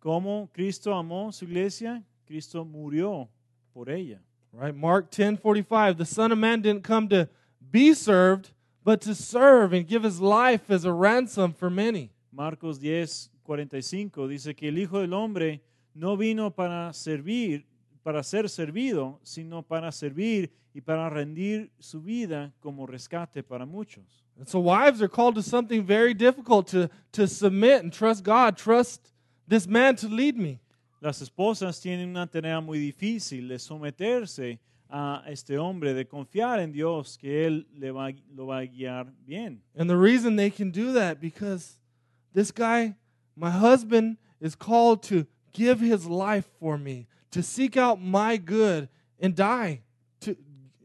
¿Cómo 0.00 0.48
Cristo 0.52 0.92
amó 0.92 1.32
su 1.34 1.44
iglesia? 1.44 2.02
Cristo 2.26 2.64
murió 2.64 3.28
por 3.74 3.90
ella. 3.90 4.20
Right? 4.52 4.74
Mark 4.74 5.10
10 5.10 5.38
45. 5.38 5.98
The 5.98 6.04
Son 6.04 6.30
of 6.30 6.38
Man 6.38 6.62
didn't 6.62 6.84
come 6.84 7.08
to 7.08 7.28
be 7.70 7.94
served, 7.94 8.50
but 8.84 9.00
to 9.02 9.14
serve 9.14 9.72
and 9.72 9.86
give 9.86 10.04
his 10.04 10.20
life 10.20 10.70
as 10.70 10.84
a 10.84 10.92
ransom 10.92 11.52
for 11.52 11.68
many. 11.68 12.12
Marcos 12.32 12.78
10, 12.78 13.06
45 13.50 14.28
dice 14.28 14.54
que 14.54 14.68
el 14.68 14.78
Hijo 14.78 15.00
del 15.00 15.12
Hombre 15.12 15.60
no 15.92 16.16
vino 16.16 16.54
para 16.54 16.92
servir, 16.92 17.66
para 18.04 18.22
ser 18.22 18.48
servido, 18.48 19.18
sino 19.24 19.64
para 19.64 19.90
servir 19.90 20.52
y 20.72 20.80
para 20.80 21.10
rendir 21.10 21.72
su 21.80 22.00
vida 22.00 22.52
como 22.60 22.86
rescate 22.86 23.42
para 23.42 23.66
muchos. 23.66 24.24
And 24.38 24.46
so, 24.46 24.60
wives 24.60 25.02
are 25.02 25.08
called 25.08 25.34
to 25.34 25.42
something 25.42 25.84
very 25.84 26.14
difficult 26.14 26.68
to, 26.68 26.88
to 27.10 27.26
submit 27.26 27.82
and 27.82 27.92
trust 27.92 28.24
God, 28.24 28.56
trust 28.56 29.12
this 29.48 29.66
man 29.66 29.96
to 29.96 30.06
lead 30.06 30.36
me. 30.36 30.60
Las 31.02 31.20
esposas 31.20 31.80
tienen 31.80 32.10
una 32.10 32.28
tarea 32.28 32.60
muy 32.60 32.78
difícil 32.78 33.48
de 33.48 33.58
someterse 33.58 34.60
a 34.88 35.24
este 35.26 35.58
hombre, 35.58 35.92
de 35.92 36.04
confiar 36.04 36.60
en 36.60 36.70
Dios 36.70 37.18
que 37.18 37.46
Él 37.46 37.66
le 37.76 37.90
va, 37.90 38.12
lo 38.32 38.46
va 38.46 38.58
a 38.58 38.66
guiar 38.66 39.12
bien. 39.26 39.60
And 39.76 39.90
the 39.90 39.96
reason 39.96 40.36
they 40.36 40.52
can 40.52 40.70
do 40.70 40.92
that 40.92 41.20
because 41.20 41.80
this 42.32 42.52
guy, 42.52 42.94
my 43.36 43.50
husband, 43.50 44.16
is 44.40 44.54
called 44.54 45.02
to 45.04 45.26
give 45.52 45.80
his 45.80 46.06
life 46.06 46.48
for 46.58 46.78
me, 46.78 47.06
to 47.30 47.42
seek 47.42 47.76
out 47.76 48.00
my 48.00 48.36
good 48.36 48.88
and 49.18 49.34
die, 49.34 49.82
to 50.20 50.36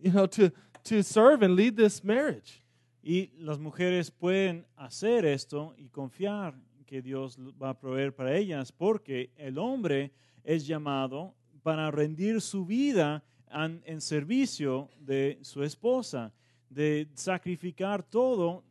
you 0.01 0.11
know, 0.11 0.25
to 0.27 0.51
to 0.83 1.01
serve 1.03 1.41
and 1.41 1.55
lead 1.55 1.75
this 1.77 2.03
marriage. 2.03 2.61
Y 3.03 3.29
las 3.39 3.57
mujeres 3.59 4.09
pueden 4.11 4.65
hacer 4.77 5.25
esto 5.25 5.73
y 5.77 5.89
confiar 5.89 6.53
que 6.85 7.01
Dios 7.01 7.37
va 7.61 7.69
a 7.69 7.73
proveer 7.73 8.11
para 8.15 8.35
ellas, 8.35 8.71
porque 8.71 9.29
el 9.37 9.57
hombre 9.57 10.11
es 10.43 10.67
llamado 10.67 11.33
para 11.63 11.89
rendir 11.91 12.41
su 12.41 12.65
vida 12.65 13.23
an- 13.49 13.81
en 13.85 13.99
servicio 14.01 14.89
de 14.99 15.39
su 15.41 15.63
esposa, 15.63 16.31
de 16.69 17.07
sacrificar 17.15 18.03
todo 18.03 18.63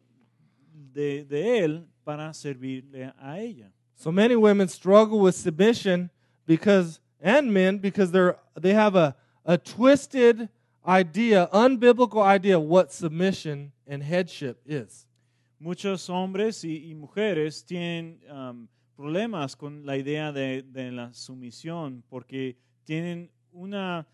de, 0.92 1.24
de 1.24 1.58
él 1.64 1.87
para 2.04 2.32
servirle 2.32 3.12
a 3.20 3.38
ella. 3.38 3.72
So 3.96 4.10
many 4.12 4.36
women 4.36 4.68
struggle 4.68 5.20
with 5.20 5.34
submission 5.34 6.10
because 6.46 7.00
and 7.20 7.52
men 7.52 7.78
because 7.78 8.10
they're 8.10 8.36
they 8.60 8.74
have 8.74 8.96
a 8.96 9.16
a 9.44 9.58
twisted 9.58 10.48
idea, 10.86 11.48
unbiblical 11.52 12.22
idea 12.22 12.58
of 12.58 12.64
what 12.64 12.92
submission 12.92 13.72
and 13.86 14.02
headship 14.02 14.60
is. 14.66 15.06
Muchos 15.60 16.08
hombres 16.08 16.64
y, 16.64 16.90
y 16.90 16.94
mujeres 16.94 17.64
tienen 17.64 18.20
um, 18.30 18.68
problemas 18.96 19.56
con 19.56 19.86
la 19.86 19.96
idea 19.96 20.32
de, 20.32 20.62
de 20.62 20.92
la 20.92 21.12
sumisión 21.14 22.02
porque 22.08 22.56
tienen 22.84 23.30
una, 23.52 24.06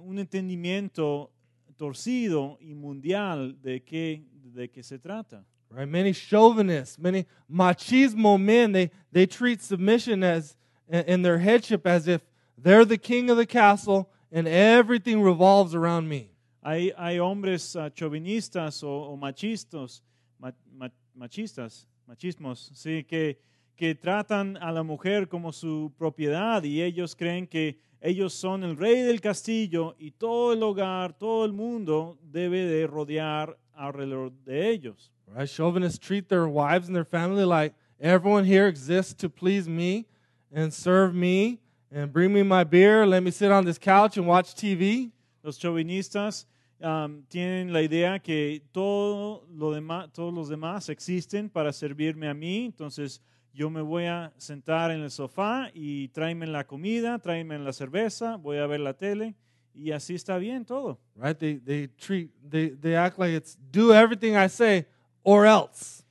un 0.00 0.18
entendimiento 0.18 1.30
torcido 1.76 2.58
y 2.60 2.74
mundial 2.74 3.60
de 3.62 3.82
qué, 3.84 4.24
de 4.32 4.68
qué 4.70 4.82
se 4.82 4.98
trata. 4.98 5.44
Right? 5.70 5.88
Many 5.88 6.12
chauvinists, 6.12 6.98
many 6.98 7.26
machismo 7.50 8.40
men, 8.40 8.72
they, 8.72 8.90
they 9.12 9.26
treat 9.26 9.62
submission 9.62 10.22
as 10.22 10.56
and 10.88 11.24
their 11.24 11.38
headship 11.38 11.86
as 11.86 12.06
if 12.06 12.22
they're 12.56 12.84
the 12.84 12.98
king 12.98 13.28
of 13.30 13.36
the 13.36 13.46
castle 13.46 14.08
and 14.30 14.46
everything 14.46 15.22
revolves 15.22 15.74
around 15.74 16.08
me. 16.08 16.30
Hay, 16.64 16.90
hombres 17.18 17.76
ah, 17.76 17.90
chauvinistas 17.90 18.82
o, 18.82 19.16
machistas, 19.16 20.02
ma- 20.38 20.52
ma- 20.72 20.88
machistas, 21.18 21.86
machismos, 22.08 22.70
sí, 22.74 23.04
que, 23.04 23.38
que 23.76 23.94
tratan 23.94 24.56
a 24.60 24.72
la 24.72 24.82
mujer 24.82 25.28
como 25.28 25.52
su 25.52 25.92
propiedad 25.96 26.62
y 26.64 26.82
ellos 26.82 27.14
creen 27.14 27.46
que 27.46 27.78
ellos 28.00 28.32
son 28.34 28.64
el 28.64 28.76
rey 28.76 29.02
del 29.02 29.20
castillo 29.20 29.94
y 29.98 30.10
todo 30.12 30.52
el 30.52 30.62
hogar, 30.62 31.16
todo 31.16 31.44
el 31.44 31.52
mundo 31.52 32.18
debe 32.22 32.64
de 32.64 32.86
rodear 32.86 33.58
alrededor 33.72 34.32
de 34.44 34.70
ellos. 34.70 35.12
Right? 35.34 35.48
Chauvinists 35.48 35.98
treat 35.98 36.28
their 36.28 36.46
wives 36.48 36.86
and 36.86 36.96
their 36.96 37.04
family 37.04 37.44
like 37.44 37.74
everyone 38.00 38.44
here 38.44 38.66
exists 38.68 39.14
to 39.14 39.28
please 39.28 39.68
me 39.68 40.06
and 40.52 40.72
serve 40.72 41.14
me 41.14 41.60
and 41.90 42.12
bring 42.12 42.32
me 42.32 42.42
my 42.42 42.64
beer, 42.64 43.06
let 43.06 43.22
me 43.22 43.30
sit 43.30 43.50
on 43.50 43.64
this 43.64 43.78
couch 43.78 44.16
and 44.16 44.26
watch 44.26 44.54
TV. 44.54 45.10
Los 45.42 45.58
chauvinistas 45.58 46.46
um, 46.82 47.22
tienen 47.28 47.72
la 47.72 47.80
idea 47.80 48.18
que 48.18 48.62
todo 48.72 49.44
lo 49.50 49.72
demás, 49.72 50.12
todos 50.12 50.34
los 50.34 50.48
demás 50.48 50.88
existen 50.88 51.48
para 51.48 51.72
servirme 51.72 52.28
a 52.28 52.34
mí, 52.34 52.66
entonces 52.66 53.20
yo 53.52 53.70
me 53.70 53.80
voy 53.80 54.04
a 54.04 54.32
sentar 54.36 54.90
en 54.90 55.00
el 55.00 55.10
sofá 55.10 55.70
y 55.72 56.08
tráeme 56.08 56.46
la 56.46 56.66
comida, 56.66 57.18
tráeme 57.18 57.58
la 57.58 57.72
cerveza, 57.72 58.36
voy 58.36 58.58
a 58.58 58.66
ver 58.66 58.80
la 58.80 58.94
tele 58.94 59.34
y 59.74 59.92
así 59.92 60.14
está 60.14 60.38
bien 60.38 60.64
todo. 60.64 60.98
right? 61.14 61.38
They 61.38 61.58
they 61.58 61.88
treat 61.88 62.30
they 62.42 62.70
they 62.70 62.96
act 62.96 63.18
like 63.18 63.32
it's 63.34 63.56
do 63.70 63.92
everything 63.92 64.36
I 64.36 64.48
say 64.48 64.86
or 65.26 65.44
else. 65.44 66.04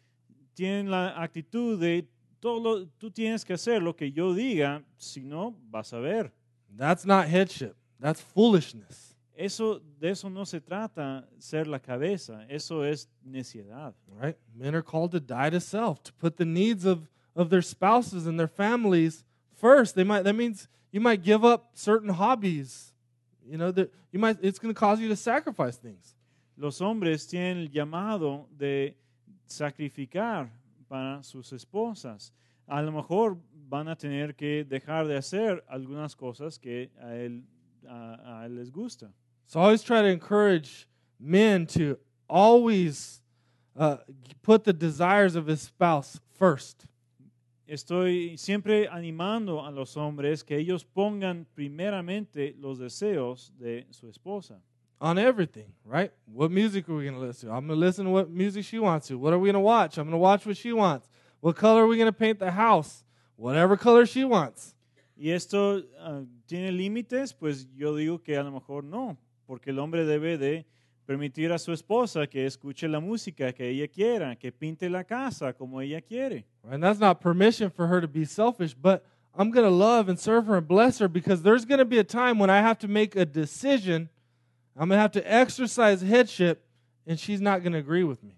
Tienen 0.55 0.89
la 0.89 1.15
actitud 1.21 1.79
de 1.79 2.05
todo 2.41 2.59
lo- 2.59 2.85
tú 2.99 3.09
tienes 3.11 3.43
que 3.43 3.53
hacer 3.53 3.81
lo 3.81 3.93
que 3.95 4.11
yo 4.11 4.33
diga, 4.33 4.83
si 4.97 5.21
no 5.23 5.55
vas 5.71 5.93
a 5.93 5.99
ver. 5.99 6.31
That's 6.77 7.05
not 7.05 7.27
headship. 7.27 7.75
That's 7.99 8.21
foolishness, 8.21 9.15
Eso 9.37 9.79
de 9.99 10.09
eso 10.11 10.29
no 10.29 10.43
se 10.45 10.59
trata 10.61 11.25
ser 11.39 11.65
la 11.67 11.79
cabeza, 11.79 12.45
eso 12.49 12.83
es 12.83 13.07
necedad. 13.25 13.93
right? 14.21 14.37
Men 14.53 14.75
are 14.75 14.81
called 14.83 15.11
to 15.11 15.19
die 15.19 15.49
to 15.49 15.59
self, 15.59 16.03
to 16.03 16.13
put 16.13 16.37
the 16.37 16.45
needs 16.45 16.85
of 16.85 17.07
of 17.35 17.49
their 17.49 17.61
spouses 17.61 18.27
and 18.27 18.37
their 18.39 18.47
families 18.49 19.25
first. 19.57 19.95
They 19.95 20.03
might 20.05 20.23
that 20.23 20.35
means 20.35 20.67
you 20.91 21.01
might 21.01 21.21
give 21.23 21.43
up 21.43 21.71
certain 21.73 22.09
hobbies. 22.09 22.93
You 23.45 23.57
know 23.57 23.71
that 23.71 23.91
you 24.11 24.19
might 24.19 24.37
it's 24.41 24.59
going 24.59 24.73
to 24.73 24.79
cause 24.79 24.99
you 25.01 25.07
to 25.09 25.15
sacrifice 25.17 25.77
things. 25.77 26.15
Los 26.57 26.79
hombres 26.79 27.27
tienen 27.27 27.63
el 27.63 27.67
llamado 27.69 28.45
de 28.57 28.95
sacrificar 29.47 30.49
para 30.87 31.23
sus 31.23 31.51
esposas. 31.53 32.31
A 32.67 32.81
lo 32.81 32.91
mejor 32.91 33.37
van 33.69 33.87
a 33.87 33.95
tener 33.95 34.35
que 34.35 34.63
dejar 34.63 35.07
de 35.07 35.17
hacer 35.17 35.63
algunas 35.67 36.15
cosas 36.15 36.59
que 36.59 36.91
a 36.99 37.15
él, 37.15 37.43
a, 37.87 38.41
a 38.41 38.45
él 38.45 38.55
les 38.55 38.71
gusta. 38.71 39.11
So 39.47 39.59
I 39.59 39.65
always 39.65 39.83
try 39.83 40.01
to 40.01 40.07
encourage 40.07 40.87
men 41.19 41.67
to 41.67 41.97
always 42.27 43.21
uh, 43.75 43.97
put 44.41 44.63
the 44.63 44.73
desires 44.73 45.35
of 45.35 45.47
his 45.47 45.61
spouse 45.61 46.19
first. 46.33 46.85
Estoy 47.67 48.37
siempre 48.37 48.87
animando 48.87 49.65
a 49.65 49.71
los 49.71 49.95
hombres 49.97 50.43
que 50.43 50.57
ellos 50.57 50.83
pongan 50.83 51.47
primeramente 51.55 52.55
los 52.59 52.77
deseos 52.77 53.51
de 53.57 53.87
su 53.89 54.07
esposa. 54.07 54.61
On 55.05 55.19
everything, 55.19 55.71
right? 55.85 56.11
What 56.25 56.49
music 56.49 56.89
are 56.89 56.95
we 56.95 57.03
going 57.03 57.13
to 57.13 57.21
listen 57.21 57.49
to? 57.49 57.55
I'm 57.55 57.67
going 57.67 57.79
to 57.79 57.85
listen 57.85 58.05
to 58.05 58.11
what 58.11 58.31
music 58.31 58.65
she 58.65 58.79
wants 58.79 59.07
to. 59.09 59.19
What 59.19 59.33
are 59.33 59.37
we 59.37 59.45
going 59.45 59.53
to 59.53 59.59
watch? 59.59 59.99
I'm 59.99 60.05
going 60.05 60.13
to 60.13 60.17
watch 60.17 60.47
what 60.47 60.57
she 60.57 60.73
wants. 60.73 61.07
What 61.41 61.55
color 61.55 61.83
are 61.83 61.87
we 61.87 61.95
going 61.95 62.07
to 62.07 62.11
paint 62.11 62.39
the 62.39 62.49
house? 62.49 63.03
Whatever 63.35 63.77
color 63.77 64.07
she 64.07 64.23
wants. 64.23 64.73
¿Y 65.15 65.29
esto 65.29 65.83
ah, 66.01 66.21
tiene 66.47 66.71
límites? 66.71 67.33
Pues 67.33 67.67
yo 67.75 67.93
digo 67.93 68.23
que 68.23 68.35
a 68.35 68.43
lo 68.43 68.49
mejor 68.49 68.83
no, 68.83 69.15
porque 69.45 69.69
el 69.69 69.77
hombre 69.77 70.05
debe 70.05 70.39
de 70.39 70.65
permitir 71.05 71.51
a 71.51 71.59
su 71.59 71.71
esposa 71.71 72.25
que 72.27 72.47
escuche 72.47 72.87
la 72.87 72.99
música 72.99 73.53
que 73.53 73.69
ella 73.69 73.87
quiera, 73.87 74.35
que 74.35 74.51
pinte 74.51 74.89
la 74.89 75.03
casa 75.03 75.53
como 75.53 75.81
ella 75.81 76.01
quiere. 76.01 76.45
And 76.67 76.81
that's 76.81 76.99
not 76.99 77.21
permission 77.21 77.69
for 77.69 77.85
her 77.87 78.01
to 78.01 78.07
be 78.07 78.25
selfish, 78.25 78.73
but 78.73 79.05
I'm 79.37 79.51
going 79.51 79.65
to 79.65 79.69
love 79.69 80.09
and 80.09 80.19
serve 80.19 80.47
her 80.47 80.57
and 80.57 80.67
bless 80.67 80.97
her 80.97 81.07
because 81.07 81.43
there's 81.43 81.63
going 81.63 81.77
to 81.77 81.85
be 81.85 81.99
a 81.99 82.03
time 82.03 82.39
when 82.39 82.49
I 82.49 82.61
have 82.61 82.79
to 82.79 82.87
make 82.87 83.15
a 83.15 83.25
decision. 83.25 84.09
I'm 84.75 84.89
going 84.89 84.97
to 84.97 85.01
have 85.01 85.11
to 85.13 85.33
exercise 85.33 86.01
headship, 86.01 86.65
and 87.07 87.17
she's 87.17 87.39
not 87.39 87.61
going 87.61 87.73
to 87.73 87.79
agree 87.79 88.03
with 88.03 88.21
me. 88.23 88.37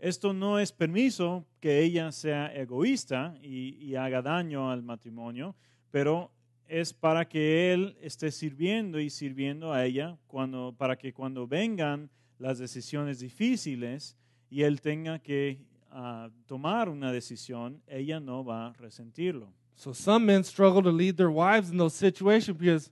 Esto 0.00 0.32
no 0.32 0.56
es 0.56 0.72
permiso 0.72 1.44
que 1.60 1.78
ella 1.78 2.10
sea 2.10 2.50
egoísta 2.52 3.38
y, 3.40 3.78
y 3.80 3.94
haga 3.94 4.20
daño 4.20 4.68
al 4.72 4.82
matrimonio, 4.82 5.54
pero 5.92 6.32
es 6.66 6.92
para 6.92 7.28
que 7.28 7.72
él 7.72 7.96
esté 8.00 8.32
sirviendo 8.32 8.98
y 8.98 9.10
sirviendo 9.10 9.72
a 9.72 9.84
ella 9.84 10.18
cuando, 10.26 10.74
para 10.76 10.96
que 10.96 11.12
cuando 11.12 11.46
vengan 11.46 12.10
las 12.38 12.58
decisiones 12.58 13.20
difíciles 13.20 14.16
y 14.50 14.62
él 14.62 14.80
tenga 14.80 15.20
que 15.20 15.60
ah, 15.90 16.30
tomar 16.46 16.88
una 16.88 17.12
decisión, 17.12 17.80
ella 17.86 18.18
no 18.18 18.44
va 18.44 18.68
a 18.68 18.72
resentirlo. 18.72 19.52
So 19.76 19.94
some 19.94 20.26
men 20.26 20.42
struggle 20.42 20.82
to 20.82 20.90
lead 20.90 21.16
their 21.16 21.30
wives 21.30 21.70
in 21.70 21.78
those 21.78 21.94
situations 21.94 22.58
because 22.58 22.90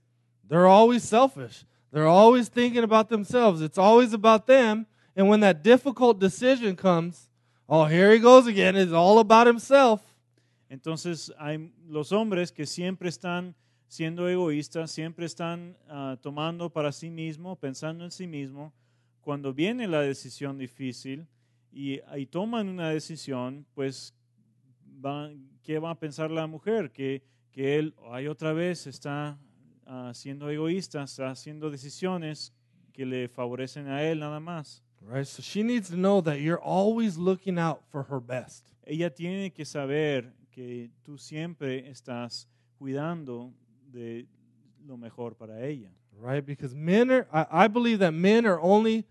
they're 0.48 0.68
always 0.68 1.02
selfish. 1.02 1.64
They're 1.92 2.06
always 2.06 2.48
thinking 2.48 2.84
about 2.84 3.08
themselves. 3.08 3.60
It's 3.62 3.78
always 3.78 4.12
about 4.12 4.46
them. 4.46 4.86
And 5.16 5.28
when 5.28 5.40
that 5.40 5.62
difficult 5.62 6.20
decision 6.20 6.76
comes, 6.76 7.28
oh, 7.68 7.84
here 7.86 8.12
he 8.12 8.18
goes 8.20 8.46
again. 8.46 8.76
It's 8.76 8.92
all 8.92 9.18
about 9.18 9.46
himself. 9.46 10.00
Entonces 10.70 11.32
hay 11.38 11.72
los 11.88 12.12
hombres 12.12 12.52
que 12.52 12.64
siempre 12.64 13.08
están 13.08 13.54
siendo 13.88 14.28
egoístas, 14.28 14.92
siempre 14.92 15.26
están 15.26 15.76
ah, 15.88 16.16
tomando 16.22 16.70
para 16.70 16.92
sí 16.92 17.10
mismo, 17.10 17.56
pensando 17.56 18.04
en 18.04 18.12
sí 18.12 18.28
mismo. 18.28 18.72
Cuando 19.20 19.52
viene 19.52 19.88
la 19.88 20.00
decisión 20.00 20.58
difícil 20.58 21.26
y, 21.72 22.00
y 22.16 22.26
toman 22.26 22.68
una 22.68 22.90
decisión, 22.90 23.66
pues, 23.74 24.14
va- 25.04 25.30
¿qué 25.64 25.80
va 25.80 25.90
a 25.90 25.98
pensar 25.98 26.30
la 26.30 26.46
mujer? 26.46 26.92
Que, 26.92 27.22
que 27.50 27.78
él, 27.78 27.94
ay, 28.12 28.28
otra 28.28 28.52
vez 28.52 28.86
está 28.86 29.36
ah, 29.90 30.12
siendo 30.14 30.48
egoísta, 30.48 31.02
está 31.02 31.30
haciendo 31.30 31.70
decisiones 31.70 32.52
que 32.92 33.04
le 33.04 33.28
favorecen 33.28 33.88
a 33.88 34.02
él 34.04 34.20
nada 34.20 34.40
más. 34.40 34.82
Right? 35.02 35.26
So 35.26 35.42
she 35.42 35.62
needs 35.62 35.88
to 35.88 35.96
know 35.96 36.20
that 36.22 36.40
you're 36.40 36.60
always 36.62 37.16
looking 37.16 37.58
out 37.58 37.82
for 37.90 38.04
her 38.04 38.20
best. 38.20 38.70
ella 38.90 39.10
tiene 39.10 39.52
que 39.52 39.64
saber 39.64 40.32
que 40.50 40.90
tú 41.04 41.16
siempre 41.16 41.88
estás 41.88 42.48
cuidando 42.78 43.52
de 43.92 44.26
lo 44.84 44.96
mejor 44.96 45.36
para 45.36 45.64
ella. 45.64 45.90
Right? 46.18 46.44
Because 46.44 46.74
men 46.74 47.10
are, 47.10 47.26
I, 47.32 47.64
I 47.64 47.68
believe 47.68 48.00
that 48.00 48.12
men 48.12 48.44
are 48.46 48.60
only 48.60 49.06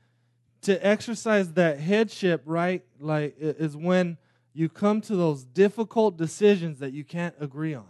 to 0.62 0.86
exercise 0.86 1.54
that 1.54 1.80
headship, 1.80 2.42
right? 2.46 2.84
Like, 3.00 3.36
is 3.40 3.76
when 3.76 4.18
you 4.54 4.68
come 4.70 5.02
to 5.02 5.16
those 5.16 5.46
difficult 5.46 6.18
decisions 6.18 6.80
that 6.80 6.92
you 6.92 7.04
can't 7.04 7.34
agree 7.40 7.74
on. 7.74 7.88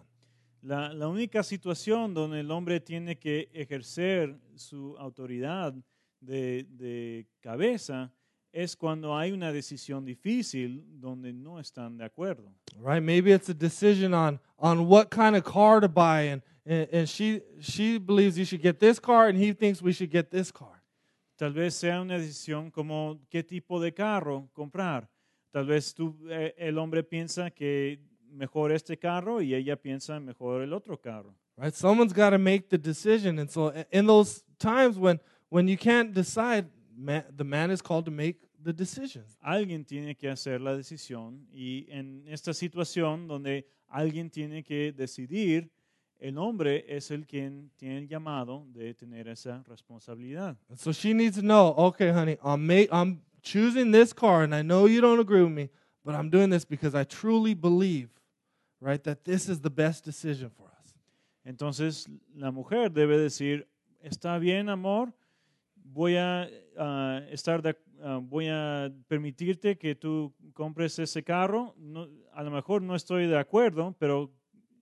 La, 0.61 0.93
la 0.93 1.07
única 1.07 1.41
situación 1.43 2.13
donde 2.13 2.41
el 2.41 2.51
hombre 2.51 2.79
tiene 2.79 3.17
que 3.17 3.49
ejercer 3.53 4.37
su 4.55 4.95
autoridad 4.97 5.73
de, 6.19 6.65
de 6.69 7.27
cabeza 7.39 8.11
es 8.51 8.75
cuando 8.75 9.15
hay 9.15 9.31
una 9.31 9.51
decisión 9.53 10.03
difícil 10.03 10.83
donde 10.99 11.31
no 11.31 11.59
están 11.59 11.97
de 11.97 12.05
acuerdo. 12.05 12.51
right? 12.79 13.01
Maybe 13.01 13.31
it's 13.31 13.49
a 13.49 13.53
decision 13.53 14.13
on 14.13 14.39
on 14.57 14.87
what 14.87 15.09
kind 15.09 15.35
of 15.35 15.43
car 15.43 15.79
to 15.79 15.87
buy, 15.87 16.31
and 16.31 16.41
and, 16.65 16.89
and 16.91 17.07
she 17.07 17.41
she 17.61 17.97
believes 17.99 18.37
you 18.37 18.45
should 18.45 18.61
get 18.61 18.79
this 18.79 18.99
car, 18.99 19.29
and 19.29 19.37
he 19.37 19.53
thinks 19.53 19.81
we 19.81 19.93
should 19.93 20.11
get 20.11 20.29
this 20.29 20.51
car. 20.51 20.83
Tal 21.37 21.53
vez 21.53 21.75
sea 21.75 22.01
una 22.01 22.17
decisión 22.17 22.69
como 22.71 23.19
qué 23.29 23.43
tipo 23.43 23.79
de 23.79 23.93
carro 23.93 24.49
comprar. 24.53 25.07
Tal 25.51 25.65
vez 25.65 25.93
tú, 25.93 26.15
eh, 26.29 26.53
el 26.57 26.77
hombre 26.77 27.03
piensa 27.03 27.49
que 27.51 27.99
mejor 28.31 28.71
este 28.71 28.97
carro 28.97 29.41
y 29.41 29.53
ella 29.53 29.75
piensa 29.75 30.19
mejor 30.19 30.61
el 30.61 30.73
otro 30.73 30.97
carro. 30.97 31.33
Right? 31.57 31.73
Someone's 31.73 32.13
got 32.13 32.31
to 32.31 32.37
make 32.37 32.69
the 32.69 32.77
decision, 32.77 33.39
and 33.39 33.49
so 33.49 33.73
in 33.91 34.05
those 34.05 34.43
times 34.57 34.97
when 34.97 35.19
when 35.49 35.67
you 35.67 35.77
can't 35.77 36.13
decide, 36.13 36.67
man, 36.95 37.23
the 37.35 37.43
man 37.43 37.71
is 37.71 37.81
called 37.81 38.05
to 38.05 38.11
make 38.11 38.37
the 38.63 38.73
decision. 38.73 39.23
Alguien 39.41 39.85
tiene 39.85 40.15
que 40.15 40.29
hacer 40.29 40.61
la 40.61 40.75
decisión 40.75 41.47
y 41.51 41.87
en 41.89 42.23
esta 42.27 42.53
situación 42.53 43.27
donde 43.27 43.65
alguien 43.87 44.29
tiene 44.29 44.63
que 44.63 44.91
decidir, 44.91 45.71
el 46.19 46.37
hombre 46.37 46.85
es 46.87 47.11
el 47.11 47.25
quien 47.25 47.71
tiene 47.77 47.99
el 47.99 48.07
llamado 48.07 48.65
de 48.73 48.93
tener 48.93 49.27
esa 49.27 49.63
responsabilidad. 49.67 50.57
And 50.69 50.77
so 50.77 50.91
she 50.91 51.13
needs 51.13 51.37
to 51.37 51.41
know, 51.41 51.73
okay, 51.77 52.11
honey, 52.11 52.37
I'm 52.43 52.65
make, 52.67 52.89
I'm 52.91 53.21
choosing 53.41 53.91
this 53.91 54.13
car, 54.13 54.43
and 54.43 54.53
I 54.53 54.61
know 54.61 54.85
you 54.85 55.01
don't 55.01 55.19
agree 55.19 55.41
with 55.41 55.53
me, 55.53 55.69
but 56.03 56.15
I'm 56.15 56.29
doing 56.29 56.49
this 56.49 56.65
because 56.65 56.93
I 56.93 57.05
truly 57.05 57.53
believe, 57.53 58.09
right, 58.81 59.03
that 59.03 59.23
this 59.23 59.49
is 59.49 59.61
the 59.61 59.69
best 59.69 60.05
decision 60.05 60.49
for 60.49 60.67
us. 60.81 60.95
Entonces 61.45 62.07
la 62.35 62.51
mujer 62.51 62.91
debe 62.91 63.17
decir, 63.17 63.67
está 64.01 64.37
bien 64.39 64.69
amor, 64.69 65.13
voy 65.75 66.15
a 66.15 66.49
ah, 66.77 67.21
estar 67.31 67.61
de- 67.61 67.77
ah, 68.01 68.19
voy 68.21 68.47
a 68.49 68.91
permitirte 69.07 69.77
que 69.77 69.95
tú 69.95 70.33
compres 70.53 70.99
ese 70.99 71.23
carro. 71.23 71.73
No- 71.77 72.07
a 72.33 72.43
lo 72.43 72.51
mejor 72.51 72.81
no 72.81 72.95
estoy 72.95 73.27
de 73.27 73.37
acuerdo, 73.37 73.95
pero 73.99 74.31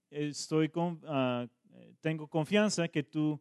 estoy 0.10 0.70
con, 0.70 1.02
ah, 1.06 1.48
tengo 2.02 2.28
confianza 2.28 2.88
que 2.88 3.04
tú 3.04 3.40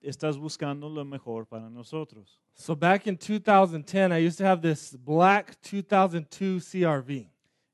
estás 0.00 0.38
buscando 0.38 0.88
lo 0.88 1.04
mejor 1.04 1.46
para 1.46 1.68
nosotros. 1.68 2.40
So 2.54 2.74
back 2.74 3.06
in 3.06 3.16
2010, 3.16 4.12
I 4.12 4.18
used 4.26 4.38
to 4.38 4.46
have 4.46 4.60
this 4.62 4.96
black 4.96 5.60
2002 5.60 6.64
CRV. 6.64 7.28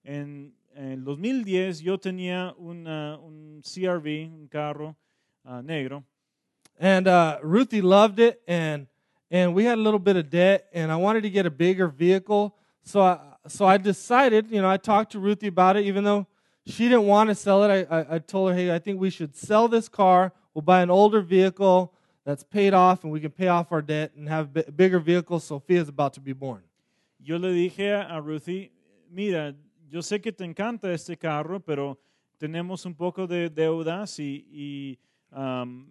En, 0.04 0.54
en 0.76 1.04
2010 1.04 1.80
yo 1.80 1.96
tenía 1.98 2.54
una- 2.58 3.18
un 3.18 3.62
CRV, 3.62 4.28
un 4.32 4.48
carro 4.48 4.94
ah, 5.44 5.62
negro, 5.62 6.04
And 6.78 7.08
uh, 7.08 7.38
Ruthie 7.42 7.80
loved 7.80 8.18
it, 8.18 8.42
and 8.46 8.86
and 9.30 9.54
we 9.54 9.64
had 9.64 9.78
a 9.78 9.80
little 9.80 9.98
bit 9.98 10.16
of 10.16 10.28
debt, 10.28 10.66
and 10.74 10.92
I 10.92 10.96
wanted 10.96 11.22
to 11.22 11.30
get 11.30 11.46
a 11.46 11.50
bigger 11.50 11.88
vehicle. 11.88 12.54
So 12.82 13.00
I 13.00 13.18
so 13.48 13.64
I 13.64 13.78
decided, 13.78 14.50
you 14.50 14.60
know, 14.60 14.68
I 14.68 14.76
talked 14.76 15.12
to 15.12 15.18
Ruthie 15.18 15.46
about 15.48 15.76
it, 15.76 15.86
even 15.86 16.04
though 16.04 16.26
she 16.66 16.84
didn't 16.88 17.06
want 17.06 17.30
to 17.30 17.34
sell 17.34 17.64
it. 17.64 17.88
I, 17.90 18.00
I, 18.00 18.14
I 18.16 18.18
told 18.18 18.50
her, 18.50 18.56
hey, 18.56 18.74
I 18.74 18.78
think 18.78 19.00
we 19.00 19.08
should 19.08 19.34
sell 19.36 19.68
this 19.68 19.88
car. 19.88 20.32
We'll 20.52 20.62
buy 20.62 20.82
an 20.82 20.90
older 20.90 21.20
vehicle 21.22 21.92
that's 22.24 22.42
paid 22.42 22.74
off 22.74 23.04
and 23.04 23.12
we 23.12 23.20
can 23.20 23.30
pay 23.30 23.48
off 23.48 23.70
our 23.72 23.80
debt 23.82 24.12
and 24.16 24.28
have 24.28 24.54
a 24.56 24.72
bigger 24.72 24.98
vehicle. 24.98 25.38
So 25.38 25.58
Sophia's 25.60 25.88
about 25.88 26.12
to 26.14 26.20
be 26.20 26.32
born. 26.32 26.62
Yo 27.22 27.36
le 27.38 27.52
dije 27.52 28.06
a 28.10 28.20
Ruthie, 28.20 28.70
mira, 29.10 29.54
yo 29.88 30.02
sé 30.02 30.20
que 30.20 30.32
te 30.32 30.44
encanta 30.44 30.92
este 30.92 31.16
carro, 31.16 31.60
pero 31.60 31.98
tenemos 32.38 32.84
un 32.84 32.94
poco 32.94 33.26
de 33.26 33.48
deudas 33.48 34.18
y, 34.18 34.46
y 34.50 34.98
um, 35.36 35.86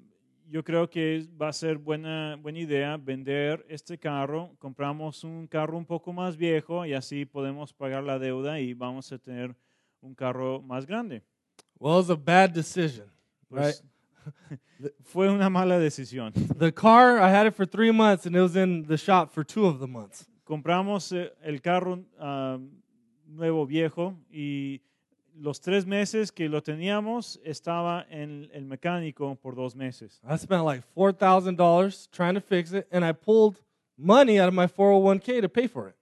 yo 0.47 0.63
creo 0.63 0.89
que 0.89 1.27
va 1.41 1.49
a 1.49 1.53
ser 1.53 1.77
buena, 1.77 2.35
buena 2.35 2.59
idea 2.59 2.97
vender 2.97 3.65
este 3.67 3.97
carro, 3.97 4.55
compramos 4.59 5.23
un 5.23 5.47
carro 5.47 5.77
un 5.77 5.85
poco 5.85 6.13
más 6.13 6.37
viejo 6.37 6.85
y 6.85 6.93
así 6.93 7.25
podemos 7.25 7.73
pagar 7.73 8.03
la 8.03 8.19
deuda 8.19 8.59
y 8.59 8.73
vamos 8.73 9.11
a 9.11 9.17
tener 9.17 9.55
un 10.01 10.13
carro 10.13 10.61
más 10.61 10.85
grande. 10.85 11.23
Well, 11.79 11.95
it 11.95 12.07
was 12.07 12.09
a 12.09 12.15
bad 12.15 12.51
decision, 12.51 13.07
right? 13.49 13.75
Pues, 14.79 14.91
fue 15.03 15.29
una 15.29 15.49
mala 15.49 15.77
decisión. 15.79 16.33
The 16.57 16.73
car, 16.73 17.19
I 17.19 17.29
had 17.29 17.45
it 17.45 17.53
for 17.53 17.65
three 17.65 17.91
months 17.91 18.25
and 18.25 18.35
it 18.35 18.41
was 18.41 18.55
in 18.55 18.83
the 18.87 18.97
shop 18.97 19.31
for 19.31 19.45
two 19.45 19.65
of 19.65 19.79
the 19.79 19.87
months. 19.87 20.25
Compramos 20.43 21.11
eh, 21.11 21.31
el 21.43 21.61
carro 21.61 22.03
nuevo 23.35 23.65
viejo 23.65 24.15
y 24.31 24.81
los 25.37 25.59
tres 25.59 25.85
meses 25.85 26.31
que 26.31 26.47
lo 26.47 26.63
teníamos 26.63 27.39
estaba 27.43 28.05
en 28.09 28.49
el 28.53 28.65
mecánico 28.65 29.35
por 29.35 29.53
dos 29.55 29.75
meses. 29.75 30.21
I 30.23 30.37
spent 30.37 30.63
like 30.65 30.83
$4,000 30.95 32.09
trying 32.11 32.35
to 32.35 32.41
fix 32.41 32.71
it 32.73 32.87
and 32.91 33.03
I 33.05 33.11
pulled 33.13 33.57
money 33.97 34.39
out 34.39 34.47
of 34.47 34.53
my 34.53 34.67
401k 34.67 35.41
to 35.41 35.49
pay 35.49 35.67
for 35.67 35.89
it. 35.89 35.95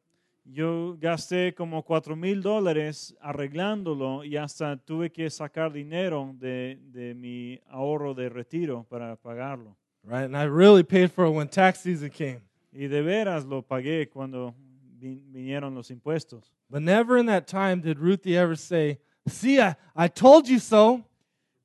Yo 0.45 0.97
gasté 0.99 1.53
como 1.55 1.83
cuatro 1.83 2.15
mil 2.17 2.41
dólares 2.41 3.15
arreglándolo 3.21 4.25
y 4.25 4.35
hasta 4.35 4.75
tuve 4.75 5.09
que 5.09 5.29
sacar 5.29 5.71
dinero 5.71 6.35
de, 6.37 6.79
de 6.91 7.15
mi 7.15 7.59
ahorro 7.69 8.13
de 8.13 8.27
retiro 8.29 8.85
para 8.89 9.15
pagarlo. 9.15 9.77
Right? 10.03 10.25
And 10.25 10.35
I 10.35 10.43
really 10.43 10.83
paid 10.83 11.11
for 11.11 11.25
it 11.27 11.31
when 11.33 11.47
tax 11.47 11.79
season 11.79 12.09
came. 12.09 12.41
Y 12.73 12.87
de 12.87 13.01
veras 13.01 13.45
lo 13.45 13.61
pagué 13.61 14.09
cuando 14.09 14.53
vin- 14.99 15.23
vinieron 15.31 15.73
los 15.73 15.89
impuestos. 15.91 16.51
But 16.73 16.81
never 16.81 17.19
in 17.19 17.27
that 17.27 17.45
time 17.45 17.81
did 17.81 17.99
Ruthie 17.99 18.35
ever 18.35 18.55
say, 18.55 18.97
See, 19.27 19.61
I, 19.61 19.75
I 19.95 20.07
told 20.07 20.47
you 20.47 20.57
so. 20.57 21.03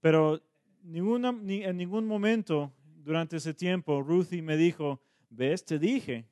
Pero 0.02 0.38
ninguna, 0.86 1.32
ni, 1.32 1.64
en 1.64 1.78
ningún 1.78 2.06
momento 2.06 2.70
durante 3.02 3.36
ese 3.36 3.54
tiempo 3.54 4.02
Ruthie 4.02 4.42
me 4.42 4.58
dijo, 4.58 4.98
ves, 5.30 5.62
te 5.62 5.78
dije. 5.78 6.24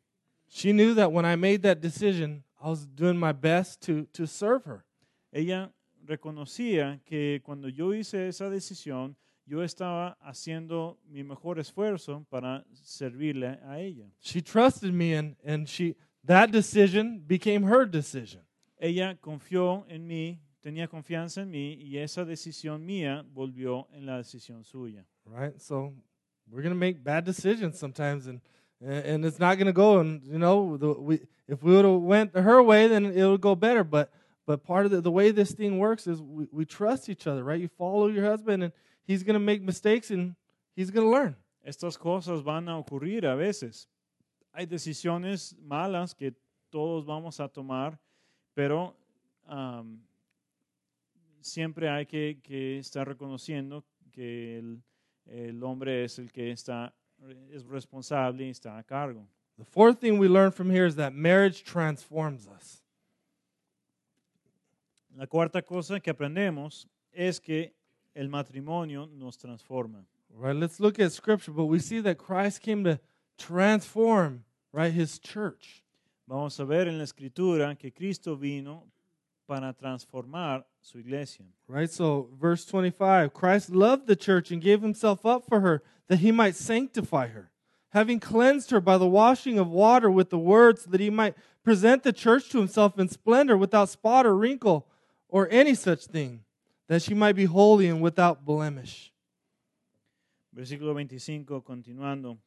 She 0.48 0.74
knew 0.74 0.92
that 0.92 1.10
when 1.10 1.24
I 1.24 1.36
made 1.36 1.62
that 1.62 1.80
decision, 1.80 2.44
I 2.62 2.68
was 2.68 2.84
doing 2.84 3.16
my 3.16 3.32
best 3.32 3.80
to, 3.86 4.04
to 4.12 4.26
serve 4.26 4.66
her. 4.66 4.84
Ella 5.32 5.70
reconocía 6.06 7.00
que 7.06 7.40
cuando 7.42 7.68
yo 7.68 7.94
hice 7.94 8.28
esa 8.28 8.50
decisión, 8.50 9.16
yo 9.46 9.62
estaba 9.62 10.18
haciendo 10.20 10.98
mi 11.10 11.22
mejor 11.22 11.58
esfuerzo 11.58 12.26
para 12.30 12.62
servirle 12.74 13.58
a 13.66 13.78
ella. 13.80 14.04
She 14.20 14.42
trusted 14.42 14.92
me, 14.92 15.14
and, 15.14 15.34
and 15.42 15.66
she, 15.66 15.96
that 16.26 16.52
decision 16.52 17.22
became 17.26 17.62
her 17.62 17.86
decision. 17.86 18.45
Ella 18.78 19.16
confió 19.20 19.86
en 19.88 20.06
mí, 20.06 20.38
tenía 20.60 20.88
confianza 20.88 21.42
en 21.42 21.50
mí 21.50 21.74
y 21.80 21.98
esa 21.98 22.24
decisión 22.24 22.84
mía 22.84 23.24
volvió 23.32 23.88
en 23.92 24.06
la 24.06 24.18
decisión 24.18 24.64
suya. 24.64 25.06
Right? 25.24 25.60
So 25.60 25.94
we're 26.50 26.62
going 26.62 26.74
to 26.74 26.78
make 26.78 27.02
bad 27.02 27.24
decisions 27.24 27.78
sometimes, 27.78 28.26
and, 28.26 28.40
and 28.80 29.24
it's 29.24 29.38
not 29.38 29.56
going 29.56 29.66
to 29.66 29.72
go. 29.72 29.98
And, 30.00 30.22
you 30.24 30.38
know, 30.38 30.76
the, 30.76 30.92
we, 30.92 31.20
if 31.48 31.62
we 31.62 31.72
would 31.74 31.84
have 31.84 32.00
went 32.00 32.36
her 32.36 32.62
way, 32.62 32.86
then 32.86 33.06
it 33.06 33.24
would 33.24 33.40
go 33.40 33.54
better. 33.54 33.82
But, 33.82 34.12
but 34.46 34.62
part 34.64 34.84
of 34.86 34.92
the, 34.92 35.00
the 35.00 35.10
way 35.10 35.30
this 35.30 35.52
thing 35.52 35.78
works 35.78 36.06
is 36.06 36.20
we, 36.20 36.46
we 36.52 36.64
trust 36.64 37.08
each 37.08 37.26
other, 37.26 37.42
right? 37.42 37.60
You 37.60 37.68
follow 37.68 38.08
your 38.08 38.24
husband, 38.24 38.62
and 38.62 38.72
he's 39.04 39.22
going 39.22 39.34
to 39.34 39.40
make 39.40 39.62
mistakes, 39.62 40.10
and 40.10 40.36
he's 40.74 40.90
going 40.90 41.06
to 41.06 41.10
learn. 41.10 41.36
Estas 41.66 41.98
cosas 41.98 42.42
van 42.42 42.68
a 42.68 42.80
ocurrir 42.80 43.24
a 43.24 43.34
veces. 43.36 43.88
Hay 44.54 44.66
decisiones 44.66 45.54
malas 45.66 46.14
que 46.16 46.32
todos 46.70 47.04
vamos 47.04 47.40
a 47.40 47.48
tomar, 47.48 47.98
pero 48.56 48.96
am, 49.46 50.00
siempre 51.42 51.90
hay 51.90 52.06
que, 52.06 52.40
que 52.42 52.78
estar 52.78 53.06
reconociendo 53.06 53.84
que 54.10 54.58
el, 54.58 54.82
el 55.26 55.62
hombre 55.62 56.04
es 56.04 56.18
el 56.18 56.32
que 56.32 56.50
está 56.50 56.94
es 57.50 57.64
responsable 57.66 58.46
y 58.46 58.50
está 58.50 58.78
a 58.78 58.82
cargo. 58.82 59.26
The 59.58 59.64
fourth 59.64 60.00
thing 60.00 60.18
we 60.18 60.28
learn 60.28 60.52
from 60.52 60.70
here 60.70 60.86
is 60.86 60.96
that 60.96 61.14
marriage 61.14 61.64
transforms 61.64 62.46
us. 62.46 62.82
La 65.16 65.26
cuarta 65.26 65.62
cosa 65.62 66.00
que 66.00 66.12
aprendemos 66.12 66.86
es 67.12 67.38
que 67.40 67.72
el 68.14 68.28
matrimonio 68.28 69.06
nos 69.06 69.36
transforma. 69.36 70.04
Right, 70.30 70.56
let's 70.56 70.80
look 70.80 70.98
at 70.98 71.12
scripture, 71.12 71.52
but 71.52 71.66
we 71.66 71.78
see 71.78 72.00
that 72.00 72.18
Christ 72.18 72.60
came 72.60 72.84
to 72.84 73.00
transform, 73.38 74.44
right, 74.72 74.92
his 74.92 75.18
church. 75.18 75.82
Vamos 76.26 76.58
a 76.58 76.64
ver 76.64 76.88
en 76.88 76.98
la 76.98 77.04
escritura 77.04 77.76
que 77.76 77.92
Cristo 77.92 78.36
vino 78.36 78.84
para 79.46 79.72
transformar 79.72 80.66
su 80.80 80.98
iglesia. 80.98 81.46
Right? 81.68 81.88
So, 81.88 82.28
verse 82.38 82.64
25 82.64 83.32
Christ 83.32 83.70
loved 83.70 84.06
the 84.06 84.16
church 84.16 84.50
and 84.50 84.60
gave 84.60 84.82
himself 84.82 85.24
up 85.24 85.44
for 85.48 85.60
her 85.60 85.82
that 86.08 86.18
he 86.18 86.32
might 86.32 86.56
sanctify 86.56 87.28
her, 87.28 87.50
having 87.90 88.18
cleansed 88.18 88.70
her 88.70 88.80
by 88.80 88.98
the 88.98 89.06
washing 89.06 89.58
of 89.58 89.68
water 89.68 90.10
with 90.10 90.30
the 90.30 90.38
word, 90.38 90.78
so 90.78 90.90
that 90.90 91.00
he 91.00 91.10
might 91.10 91.34
present 91.62 92.02
the 92.02 92.12
church 92.12 92.48
to 92.50 92.58
himself 92.58 92.98
in 92.98 93.08
splendor, 93.08 93.56
without 93.56 93.88
spot 93.88 94.26
or 94.26 94.36
wrinkle 94.36 94.86
or 95.28 95.48
any 95.50 95.74
such 95.74 96.06
thing, 96.06 96.40
that 96.88 97.02
she 97.02 97.14
might 97.14 97.34
be 97.34 97.44
holy 97.44 97.88
and 97.88 98.00
without 98.00 98.44
blemish. 98.44 99.12
Versículo 100.56 100.92
25, 100.92 101.62
continuando. 101.62 102.38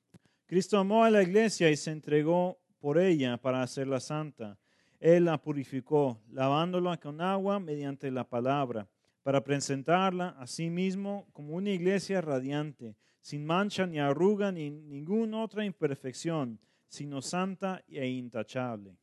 Cristo 0.47 0.77
amó 0.77 1.05
a 1.05 1.11
la 1.11 1.21
iglesia 1.21 1.69
y 1.69 1.75
se 1.75 1.91
entregó 1.91 2.57
por 2.79 2.97
ella 2.97 3.37
para 3.37 3.61
hacerla 3.61 3.99
santa. 3.99 4.57
Él 4.99 5.25
la 5.25 5.41
purificó, 5.41 6.19
lavándola 6.31 6.97
con 6.97 7.21
agua 7.21 7.59
mediante 7.59 8.11
la 8.11 8.23
palabra, 8.23 8.87
para 9.23 9.43
presentarla 9.43 10.29
a 10.39 10.47
sí 10.47 10.69
mismo 10.69 11.27
como 11.33 11.55
una 11.55 11.69
iglesia 11.69 12.21
radiante, 12.21 12.95
sin 13.21 13.45
mancha 13.45 13.85
ni 13.85 13.99
arruga 13.99 14.51
ni 14.51 14.69
ninguna 14.69 15.43
otra 15.43 15.63
imperfección, 15.65 16.59
sino 16.87 17.21
santa 17.21 17.83
e 17.87 18.07
intachable. 18.07 18.97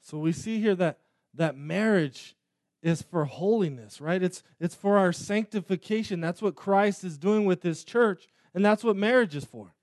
So 0.00 0.18
we 0.18 0.32
see 0.32 0.60
here 0.60 0.74
that 0.76 0.98
that 1.34 1.56
marriage 1.56 2.36
is 2.82 3.02
for 3.02 3.24
holiness, 3.24 4.00
right? 4.00 4.22
It's 4.22 4.42
it's 4.58 4.74
for 4.74 4.98
our 4.98 5.12
sanctification. 5.12 6.20
That's 6.20 6.42
what 6.42 6.54
Christ 6.54 7.04
is 7.04 7.18
doing 7.18 7.44
with 7.44 7.62
his 7.62 7.84
church, 7.84 8.28
and 8.54 8.64
that's 8.64 8.82
what 8.82 8.96
marriage 8.96 9.34
is 9.34 9.44
for. 9.44 9.74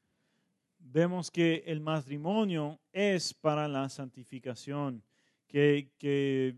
Vemos 0.90 1.30
que 1.30 1.64
el 1.66 1.82
matrimonio 1.82 2.80
es 2.94 3.34
para 3.34 3.68
la 3.68 3.90
santificación, 3.90 5.04
que, 5.46 5.92
que 5.98 6.56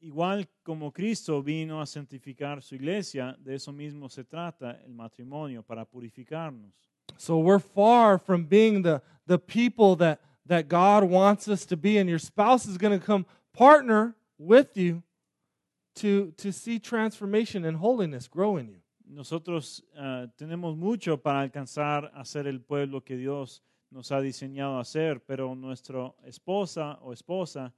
igual 0.00 0.46
como 0.62 0.92
Cristo 0.92 1.42
vino 1.42 1.80
a 1.80 1.86
santificar 1.86 2.60
su 2.62 2.74
iglesia, 2.74 3.36
de 3.40 3.54
eso 3.54 3.72
mismo 3.72 4.08
se 4.10 4.24
trata 4.24 4.78
el 4.84 4.92
matrimonio, 4.92 5.62
para 5.62 5.84
purificarnos. 5.86 6.72
So 7.16 7.38
we're 7.38 7.60
far 7.60 8.18
from 8.18 8.44
being 8.44 8.82
the 8.82 9.00
the 9.26 9.38
people 9.38 9.96
that 9.96 10.20
that 10.46 10.68
God 10.68 11.04
wants 11.04 11.48
us 11.48 11.64
to 11.66 11.76
be, 11.76 11.98
and 11.98 12.08
your 12.08 12.18
spouse 12.18 12.66
is 12.66 12.76
going 12.76 12.98
to 12.98 13.04
come 13.04 13.24
partner 13.52 14.14
with 14.38 14.76
you 14.76 15.02
to 15.96 16.32
to 16.36 16.52
see 16.52 16.78
transformation 16.78 17.64
and 17.64 17.78
holiness 17.78 18.28
grow 18.28 18.58
in 18.58 18.68
you. 18.68 18.83
Nosotros 19.14 19.84
ah, 19.94 20.26
tenemos 20.34 20.76
mucho 20.76 21.22
para 21.22 21.40
alcanzar 21.40 22.10
a 22.14 22.24
ser 22.24 22.48
el 22.48 22.60
pueblo 22.60 23.04
que 23.04 23.16
Dios 23.16 23.62
nos 23.88 24.10
ha 24.10 24.20
diseñado 24.20 24.80
a 24.80 24.84
ser, 24.84 25.22
pero 25.24 25.54
nuestra 25.54 26.12
esposa 26.24 26.98
o 27.00 27.12
esposa, 27.12 27.72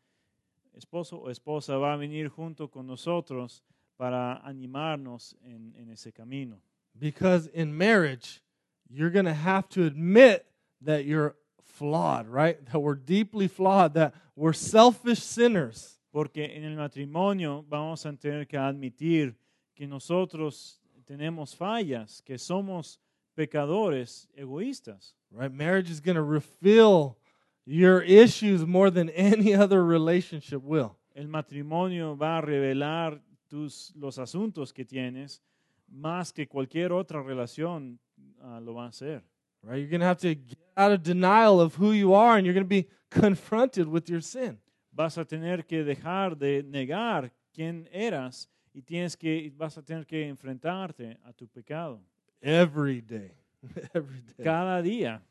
esposo 0.72 1.18
o 1.18 1.30
esposa 1.30 1.76
va 1.76 1.92
a 1.92 1.96
venir 1.96 2.28
junto 2.28 2.70
con 2.70 2.86
nosotros 2.86 3.62
para 3.98 4.38
animarnos 4.38 5.36
en, 5.42 5.74
en 5.76 5.90
ese 5.90 6.10
camino. 6.10 6.58
Because 6.98 7.50
in 7.52 7.76
marriage, 7.76 8.40
you're 8.88 9.10
going 9.10 9.26
to 9.26 9.34
have 9.34 9.68
to 9.68 9.84
admit 9.84 10.46
that 10.80 11.04
you're 11.04 11.36
flawed, 11.60 12.28
right? 12.28 12.64
That 12.72 12.80
we're 12.80 12.94
deeply 12.94 13.46
flawed, 13.46 13.92
that 13.92 14.14
we're 14.34 14.54
selfish 14.54 15.22
sinners. 15.22 16.00
Porque 16.10 16.46
en 16.46 16.64
el 16.64 16.76
matrimonio 16.76 17.62
vamos 17.68 18.06
a 18.06 18.12
tener 18.14 18.46
que 18.46 18.56
admitir 18.56 19.34
que 19.74 19.86
nosotros 19.86 20.80
tenemos 21.06 21.54
fallas, 21.54 22.20
que 22.20 22.36
somos 22.38 23.00
pecadores 23.34 24.28
egoístas. 24.36 25.14
Right? 25.30 25.52
Marriage 25.52 25.90
is 25.90 26.00
going 26.00 26.16
to 26.16 26.22
reveal 26.22 27.16
your 27.64 28.02
issues 28.02 28.64
more 28.66 28.90
than 28.90 29.10
any 29.10 29.54
other 29.54 29.84
relationship 29.84 30.62
will. 30.62 30.96
El 31.14 31.28
matrimonio 31.28 32.14
va 32.16 32.38
a 32.38 32.40
revelar 32.42 33.20
tus, 33.48 33.92
los 33.96 34.18
asuntos 34.18 34.72
que 34.72 34.84
tienes 34.84 35.40
más 35.88 36.32
que 36.32 36.46
cualquier 36.46 36.92
otra 36.92 37.22
relación 37.22 37.98
ah, 38.42 38.60
lo 38.60 38.74
va 38.74 38.86
a 38.86 38.88
hacer. 38.88 39.22
Right? 39.62 39.78
You're 39.78 39.88
going 39.88 40.00
to 40.00 40.06
have 40.06 40.18
to 40.18 40.34
get 40.34 40.58
out 40.76 40.92
of 40.92 41.02
denial 41.02 41.60
of 41.60 41.74
who 41.74 41.92
you 41.92 42.14
are 42.14 42.36
and 42.36 42.44
you're 42.44 42.54
going 42.54 42.64
to 42.64 42.68
be 42.68 42.88
confronted 43.10 43.88
with 43.88 44.08
your 44.08 44.20
sin. 44.20 44.58
Vas 44.92 45.18
a 45.18 45.24
tener 45.24 45.62
que 45.62 45.84
dejar 45.84 46.38
de 46.38 46.62
negar 46.62 47.30
quién 47.54 47.88
eras 47.92 48.48
y 48.76 48.82
tienes 48.82 49.16
que, 49.16 49.50
vas 49.56 49.78
a 49.78 49.82
tener 49.82 50.04
que 50.04 50.28
enfrentarte 50.28 51.16
a 51.24 51.32
tu 51.32 51.48
pecado 51.48 51.98
Every 52.42 53.00
day. 53.00 53.32
every 53.94 54.20
day. 54.20 54.44
cada 54.44 54.82
día. 54.82 55.22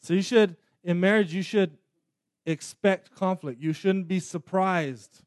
So 0.00 0.14
you 0.14 0.22
should, 0.22 0.56
in 0.84 1.00
marriage, 1.00 1.34
you 1.34 1.42
should 1.42 1.76
expect 2.46 3.12
conflict. 3.12 3.60
You 3.60 3.72
shouldn't 3.72 4.06
be 4.06 4.20
surprised. 4.20 5.24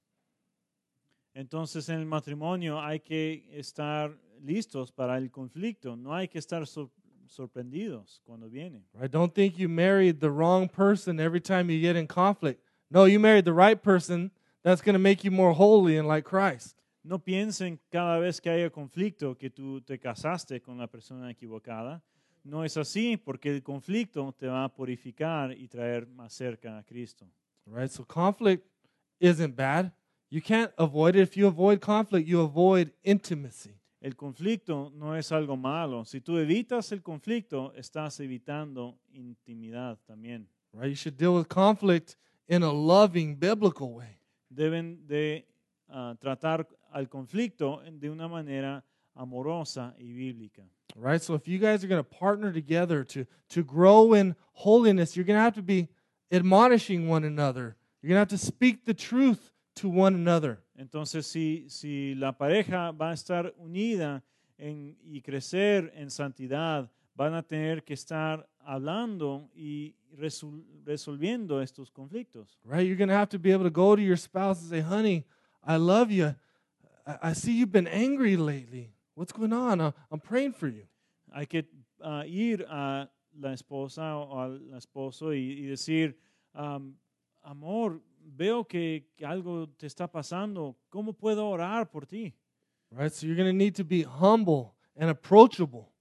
Entonces 1.36 1.90
en 1.90 2.00
el 2.00 2.06
matrimonio 2.06 2.80
hay 2.80 3.00
que 3.00 3.44
estar 3.54 4.18
listos 4.42 4.92
para 4.92 5.18
el 5.18 5.30
conflicto, 5.30 5.98
no 5.98 6.14
hay 6.14 6.30
que 6.30 6.40
estar 6.40 6.66
sor- 6.66 6.90
sorprendidos 7.28 8.22
cuando 8.26 8.48
viene. 8.50 8.86
Right? 8.94 9.12
Don't 9.12 9.34
think 9.36 9.58
you 9.60 9.68
married 9.68 10.22
the 10.22 10.32
wrong 10.32 10.70
person 10.70 11.20
every 11.20 11.42
time 11.42 11.70
you 11.70 11.82
get 11.82 11.98
in 11.98 12.08
conflict. 12.08 12.62
No, 12.90 13.04
you 13.06 13.20
married 13.20 13.44
the 13.46 13.54
right 13.54 13.82
person 13.82 14.32
that's 14.64 14.82
going 14.82 14.94
to 14.94 15.00
make 15.00 15.24
you 15.26 15.32
more 15.32 15.54
holy 15.54 15.98
and 15.98 16.08
like 16.08 16.24
Christ. 16.26 16.76
No 17.04 17.24
piensen 17.24 17.80
cada 17.90 18.20
vez 18.20 18.40
que 18.40 18.50
haya 18.50 18.70
conflicto 18.70 19.38
que 19.38 19.50
tú 19.50 19.82
te 19.82 20.00
casaste 20.00 20.62
con 20.62 20.78
la 20.78 20.88
persona 20.88 21.32
equivocada. 21.32 22.04
No 22.44 22.64
es 22.64 22.78
así 22.78 23.18
porque 23.18 23.50
el 23.50 23.64
conflicto 23.64 24.34
te 24.34 24.48
va 24.48 24.64
a 24.64 24.74
purificar 24.74 25.52
y 25.58 25.68
traer 25.68 26.08
más 26.08 26.34
cerca 26.34 26.78
a 26.78 26.84
Cristo. 26.84 27.28
Right? 27.66 27.90
So 27.90 28.06
conflict 28.06 28.66
isn't 29.20 29.56
bad. 29.56 29.92
You 30.30 30.42
can't 30.42 30.72
avoid 30.78 31.16
it. 31.16 31.24
If 31.24 31.36
you 31.36 31.48
avoid 31.48 31.80
conflict, 31.80 32.28
you 32.28 32.42
avoid 32.42 32.92
intimacy. 33.04 33.76
El 34.00 34.16
conflicto 34.16 34.92
no 34.96 35.16
es 35.16 35.32
algo 35.32 35.56
malo. 35.56 36.06
Si 36.06 36.22
tú 36.22 36.38
evitas 36.38 36.92
el 36.92 37.04
conflicto, 37.04 37.74
estás 37.76 38.20
evitando 38.20 38.98
intimidad 39.14 40.00
también. 40.06 40.48
Right? 40.74 40.90
You 40.90 40.96
should 40.96 41.18
deal 41.18 41.36
with 41.36 41.48
conflict 41.48 42.16
in 42.48 42.64
a 42.64 42.72
loving, 42.72 43.38
biblical 43.38 43.90
way. 43.90 44.18
Deben 44.50 45.06
de 45.06 45.48
ah, 45.92 46.16
tratar 46.20 46.68
al 46.92 47.08
conflicto 47.10 47.82
de 47.92 48.10
una 48.10 48.28
manera 48.28 48.84
amorosa 49.16 49.94
y 50.00 50.12
bíblica. 50.14 50.64
Right? 50.96 51.22
So 51.22 51.36
if 51.36 51.48
you 51.48 51.58
guys 51.60 51.84
are 51.84 51.88
going 51.88 52.04
to 52.04 52.10
partner 52.10 52.52
together 52.52 53.04
to 53.06 53.26
to 53.50 53.64
grow 53.64 54.14
in 54.14 54.36
holiness, 54.54 55.16
you're 55.16 55.26
going 55.26 55.38
to 55.38 55.44
have 55.44 55.56
to 55.56 55.62
be 55.62 55.88
admonishing 56.32 57.08
one 57.08 57.24
another. 57.26 57.76
You're 58.02 58.10
going 58.10 58.16
to 58.16 58.20
have 58.34 58.40
to 58.40 58.46
speak 58.46 58.86
the 58.86 58.94
truth 58.94 59.52
to 59.76 59.90
one 59.90 60.16
another. 60.16 60.60
Entonces, 60.78 61.26
si, 61.28 61.66
si 61.70 62.16
la 62.16 62.32
pareja 62.32 62.92
va 62.92 63.12
a 63.12 63.14
estar 63.14 63.54
unida 63.58 64.24
en- 64.58 64.96
y 65.04 65.22
crecer 65.22 65.92
en 65.96 66.10
santidad, 66.10 66.90
van 67.16 67.34
a 67.36 67.44
tener 67.44 67.84
que 67.84 67.94
estar 67.94 68.48
hablando 68.60 69.50
y 69.54 69.94
resol- 70.18 70.64
resolviendo 70.84 71.62
estos 71.62 71.92
conflictos. 71.92 72.60
Right? 72.66 72.86
You're 72.88 72.98
going 72.98 73.10
to 73.10 73.16
have 73.16 73.30
to 73.30 73.40
be 73.40 73.52
able 73.52 73.66
to 73.66 73.70
go 73.70 73.96
to 73.96 74.02
your 74.02 74.18
spouse 74.18 74.62
and 74.62 74.70
say, 74.70 74.82
"Honey, 74.82 75.26
I 75.64 75.78
love 75.78 76.12
you. 76.12 76.36
I, 77.06 77.18
I 77.22 77.34
see 77.34 77.54
you've 77.54 77.72
been 77.72 77.88
angry 77.88 78.38
lately. 78.38 78.94
What's 79.16 79.32
going 79.32 79.54
on? 79.54 79.82
Uh, 79.82 79.92
I'm 80.12 80.20
praying 80.20 80.54
for 80.54 80.68
you." 80.68 80.84
Hay 81.34 81.46
que 81.46 81.64
ah, 82.04 82.24
ir 82.26 82.66
a 82.70 83.10
la 83.40 83.54
esposa 83.54 84.18
o 84.18 84.40
al 84.40 84.62
esposo 84.76 85.34
y, 85.34 85.60
y 85.60 85.66
decir, 85.66 86.18
am, 86.54 86.96
amor, 87.44 88.02
veo 88.20 88.66
que, 88.66 89.08
que 89.16 89.26
algo 89.26 89.70
te 89.78 89.88
está 89.88 90.12
pasando. 90.12 90.76
¿Cómo 90.90 91.14
puedo 91.14 91.48
orar 91.48 91.90
por 91.90 92.06
ti? 92.06 92.34
Right? 92.92 93.12
So 93.12 93.26
you're 93.26 93.36
going 93.36 93.50
to 93.50 93.58
need 93.58 93.76
to 93.76 93.86
be 93.86 94.04
humble 94.04 94.76
and 94.98 95.10
approachable. 95.10 95.92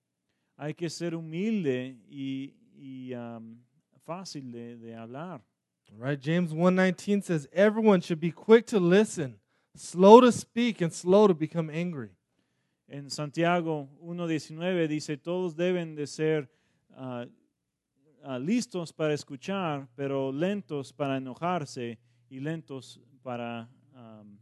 Hay 0.58 0.74
que 0.74 0.90
ser 0.90 1.14
humilde 1.14 1.96
y, 2.08 2.54
y, 2.76 3.14
am, 3.14 3.61
fácil 4.04 4.50
de, 4.50 4.76
de 4.76 4.94
hablar. 4.94 5.40
Right? 5.96 6.20
James 6.20 6.52
1:19 6.52 7.24
says 7.24 7.48
everyone 7.52 8.00
should 8.00 8.20
be 8.20 8.30
quick 8.30 8.66
to 8.66 8.78
listen, 8.78 9.39
slow 9.74 10.20
to 10.20 10.32
speak 10.32 10.80
and 10.80 10.92
slow 10.92 11.26
to 11.26 11.34
become 11.34 11.70
angry. 11.70 12.10
En 12.88 13.08
Santiago 13.08 13.88
1.19 14.04 14.88
dice, 14.88 15.16
todos 15.16 15.54
deben 15.54 15.94
de 15.94 16.06
ser 16.06 16.48
ah, 16.96 17.24
ah, 18.24 18.38
listos 18.38 18.92
para 18.92 19.14
escuchar, 19.14 19.86
pero 19.96 20.32
lentos 20.32 20.92
para 20.92 21.16
enojarse 21.16 21.98
y 22.28 22.40
lentos 22.40 22.98
para, 23.22 23.68
am, 23.94 24.38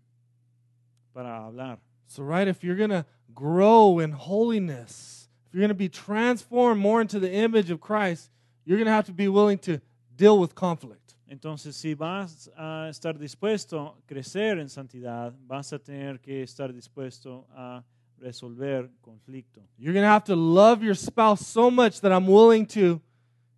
para 1.12 1.44
hablar. 1.44 1.78
So 2.06 2.22
right, 2.22 2.48
if 2.48 2.64
you're 2.64 2.76
going 2.76 2.88
to 2.90 3.04
grow 3.34 3.98
in 3.98 4.12
holiness, 4.12 5.28
if 5.46 5.54
you're 5.54 5.60
going 5.60 5.68
to 5.68 5.74
be 5.74 5.90
transformed 5.90 6.80
more 6.80 7.02
into 7.02 7.20
the 7.20 7.30
image 7.30 7.70
of 7.70 7.80
Christ, 7.80 8.30
you're 8.64 8.78
going 8.78 8.86
to 8.86 8.92
have 8.92 9.06
to 9.06 9.12
be 9.12 9.28
willing 9.28 9.58
to 9.58 9.80
deal 10.16 10.38
with 10.38 10.54
conflict. 10.54 11.07
Entonces, 11.28 11.76
si 11.76 11.94
vas 11.94 12.50
a 12.56 12.88
estar 12.88 13.18
dispuesto 13.18 13.80
a 13.80 13.94
crecer 14.06 14.58
en 14.58 14.68
santidad, 14.68 15.34
vas 15.46 15.72
a 15.72 15.78
tener 15.78 16.20
que 16.20 16.42
estar 16.42 16.72
dispuesto 16.72 17.46
a 17.50 17.84
resolver 18.18 18.90
conflicto. 19.02 19.60
You're 19.78 19.92
going 19.92 20.04
to 20.04 20.10
have 20.10 20.24
to 20.24 20.34
love 20.34 20.82
your 20.82 20.96
spouse 20.96 21.46
so 21.46 21.70
much 21.70 22.00
that 22.00 22.10
I'm 22.12 22.26
willing 22.26 22.66
to 22.68 23.00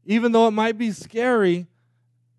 even 0.05 0.33
though 0.33 0.49
it 0.49 0.53
might 0.53 0.77
be 0.77 0.91
scary 0.93 1.67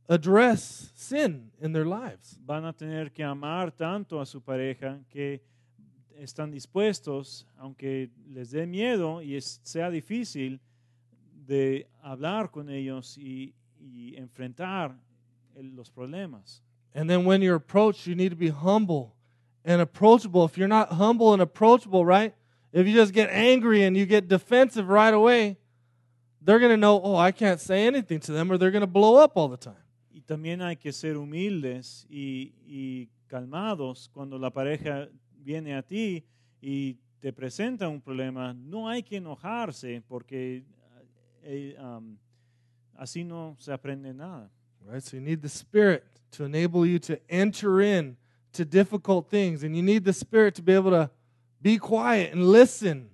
address 0.10 0.92
sin 0.96 1.52
in 1.62 1.72
their 1.72 1.86
lives. 1.86 2.38
Van 2.46 2.66
a 2.66 2.74
tener 2.74 3.10
que 3.12 3.24
amar 3.24 3.72
tanto 3.72 4.20
a 4.20 4.26
su 4.26 4.42
pareja 4.42 5.00
que 5.10 5.42
están 6.20 6.52
dispuestos, 6.52 7.46
aunque 7.58 8.10
les 8.28 8.52
dé 8.52 8.66
miedo 8.68 9.22
y 9.22 9.36
es- 9.36 9.60
sea 9.64 9.90
difícil, 9.90 10.60
de 11.48 11.88
hablar 12.04 12.52
con 12.52 12.70
ellos 12.70 13.18
y, 13.18 13.54
y 13.80 14.16
enfrentar 14.18 14.96
los 15.56 15.90
problemas. 15.90 16.62
And 16.94 17.10
then 17.10 17.26
when 17.26 17.42
you're 17.42 17.56
approached, 17.56 18.06
you 18.08 18.16
need 18.16 18.30
to 18.30 18.36
be 18.36 18.50
humble 18.50 19.16
and 19.64 19.82
approachable. 19.82 20.46
If 20.46 20.58
you're 20.58 20.68
not 20.68 20.94
humble 20.94 21.34
and 21.34 21.42
approachable, 21.42 22.06
right? 22.06 22.34
If 22.74 22.88
you 22.88 22.94
just 22.94 23.14
get 23.14 23.30
angry 23.32 23.84
and 23.84 23.96
you 23.96 24.06
get 24.06 24.28
defensive 24.28 24.90
right 24.90 25.14
away, 25.14 25.58
they're 26.42 26.60
going 26.60 26.72
to 26.72 26.78
know, 26.78 27.02
oh, 27.02 27.16
I 27.16 27.32
can't 27.32 27.60
say 27.60 27.86
anything 27.86 28.20
to 28.22 28.32
them 28.32 28.52
or 28.52 28.58
they're 28.58 28.72
going 28.72 28.82
to 28.82 28.88
blow 28.88 29.18
up 29.18 29.34
all 29.36 29.48
the 29.48 29.58
time. 29.58 29.76
Y 30.14 30.22
también 30.22 30.62
hay 30.62 30.76
que 30.76 30.92
ser 30.92 31.16
humildes 31.16 32.06
y, 32.10 32.54
y 32.66 33.10
calmados 33.28 34.10
cuando 34.12 34.38
la 34.38 34.50
pareja 34.50 35.08
viene 35.38 35.76
a 35.76 35.82
ti 35.82 36.26
y 36.62 36.98
te 37.20 37.32
presenta 37.32 37.88
un 37.88 38.02
problema. 38.02 38.54
No 38.54 38.90
hay 38.90 39.04
que 39.04 39.18
enojarse 39.18 40.02
porque 40.08 40.64
eh, 41.44 41.76
um, 41.80 42.18
así 42.96 43.24
no 43.24 43.56
se 43.60 43.72
aprende 43.72 44.14
nada. 44.14 44.50
Right? 44.86 45.04
So 45.04 45.18
you 45.18 45.22
need 45.22 45.42
the 45.42 45.50
Spirit 45.50 46.06
to 46.32 46.44
enable 46.44 46.86
you 46.86 47.00
to 47.00 47.20
enter 47.30 47.82
in 47.82 48.18
to 48.54 48.66
difficult 48.66 49.30
things. 49.30 49.64
And 49.64 49.76
you 49.76 49.82
need 49.82 50.04
the 50.04 50.14
Spirit 50.14 50.56
to 50.56 50.62
be 50.62 50.74
able 50.74 50.92
to 50.92 51.10
be 51.62 51.78
quiet 51.78 52.34
and 52.34 52.48
listen. 52.48 53.10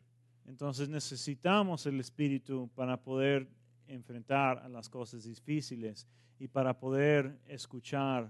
Entonces 0.49 0.87
necesitamos 0.87 1.85
el 1.85 1.99
Espíritu 1.99 2.69
para 2.75 2.97
poder 2.97 3.47
enfrentar 3.87 4.61
a 4.63 4.69
las 4.69 4.87
cosas 4.87 5.25
difíciles 5.25 6.05
y 6.39 6.47
para 6.47 6.73
poder 6.73 7.37
escuchar 7.47 8.29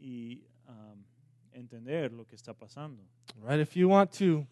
y 0.00 0.42
um, 0.68 1.04
entender 1.52 2.12
lo 2.12 2.24
que 2.24 2.36
está 2.36 2.54
pasando. 2.54 3.02
Right? 3.40 3.60
If 3.60 3.76
you 3.76 3.88
want 3.88 4.12
to 4.12 4.46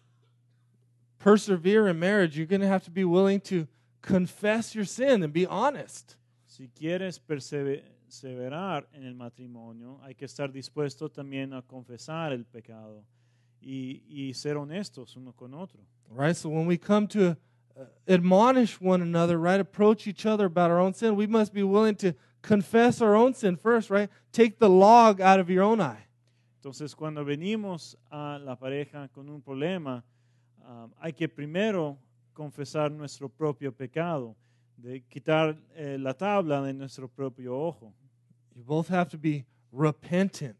persevere 1.17 1.89
in 1.89 1.99
marriage, 1.99 2.37
you're 2.37 2.47
going 2.47 2.61
to 2.61 2.67
have 2.67 2.83
to 2.85 2.91
be 2.91 3.03
willing 3.03 3.41
to 3.41 3.67
confess 4.01 4.73
your 4.75 4.85
sin 4.85 5.23
and 5.23 5.33
be 5.33 5.45
honest. 5.45 6.15
Si 6.45 6.69
quieres 6.73 7.19
perseve- 7.19 7.83
perseverar 8.09 8.87
en 8.91 9.03
el 9.03 9.13
matrimonio, 9.13 9.99
hay 10.01 10.15
que 10.15 10.25
estar 10.25 10.51
dispuesto 10.51 11.09
también 11.09 11.53
a 11.53 11.61
confesar 11.61 12.31
el 12.33 12.43
pecado 12.43 13.03
y, 13.61 14.03
y 14.07 14.33
ser 14.33 14.57
honestos 14.57 15.15
uno 15.15 15.31
con 15.31 15.53
otro. 15.53 15.79
Right? 16.09 16.35
So 16.35 16.49
when 16.49 16.65
we 16.65 16.79
come 16.79 17.07
to 17.09 17.37
uh, 17.77 17.85
admonish 18.07 18.81
one 18.81 19.03
another, 19.03 19.37
right, 19.37 19.59
approach 19.59 20.07
each 20.07 20.25
other 20.25 20.45
about 20.45 20.71
our 20.71 20.79
own 20.79 20.95
sin, 20.95 21.15
we 21.15 21.27
must 21.27 21.53
be 21.53 21.61
willing 21.61 21.95
to 21.97 22.15
confess 22.41 22.99
our 22.99 23.15
own 23.15 23.35
sin 23.35 23.55
first, 23.55 23.91
right? 23.91 24.09
Take 24.31 24.57
the 24.57 24.69
log 24.69 25.21
out 25.21 25.39
of 25.39 25.51
your 25.51 25.61
own 25.61 25.79
eye. 25.79 26.07
Entonces, 26.59 26.95
cuando 26.95 27.23
venimos 27.23 27.95
a 28.09 28.39
la 28.39 28.55
pareja 28.55 29.07
con 29.13 29.29
un 29.29 29.41
problema, 29.41 30.03
ah, 30.63 30.87
hay 30.99 31.13
que 31.13 31.29
primero 31.29 31.99
confesar 32.33 32.91
nuestro 32.91 33.29
propio 33.29 33.71
pecado, 33.71 34.35
de 34.81 35.01
quitar 35.01 35.57
eh, 35.75 35.97
la 35.99 36.13
tabla 36.13 36.61
de 36.61 36.73
nuestro 36.73 37.07
propio 37.07 37.55
ojo. 37.55 37.93
You 38.55 38.63
both 38.63 38.89
have 38.89 39.09
to 39.09 39.17
be 39.17 39.45
repentant 39.71 40.57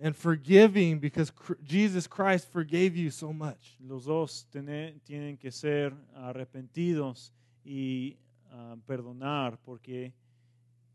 and 0.00 0.14
forgiving 0.16 0.98
because 0.98 1.32
Jesus 1.62 2.06
Christ 2.06 2.50
forgave 2.50 2.96
you 2.96 3.10
so 3.10 3.32
much. 3.32 3.76
Los 3.80 4.06
dos 4.06 4.46
tienen 4.50 5.38
que 5.38 5.50
ser 5.50 5.92
arrepentidos 6.14 7.32
y 7.64 8.16
ah, 8.50 8.76
perdonar 8.86 9.58
porque 9.64 10.12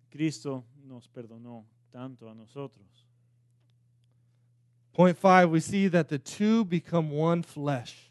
Cristo 0.10 0.64
nos 0.84 1.08
perdonó 1.08 1.66
tanto 1.92 2.30
a 2.30 2.34
nosotros. 2.34 3.06
Point 4.94 5.18
five, 5.18 5.50
we 5.50 5.60
see 5.60 5.90
that 5.90 6.08
the 6.08 6.18
two 6.18 6.64
become 6.64 7.12
one 7.12 7.44
flesh. 7.44 8.10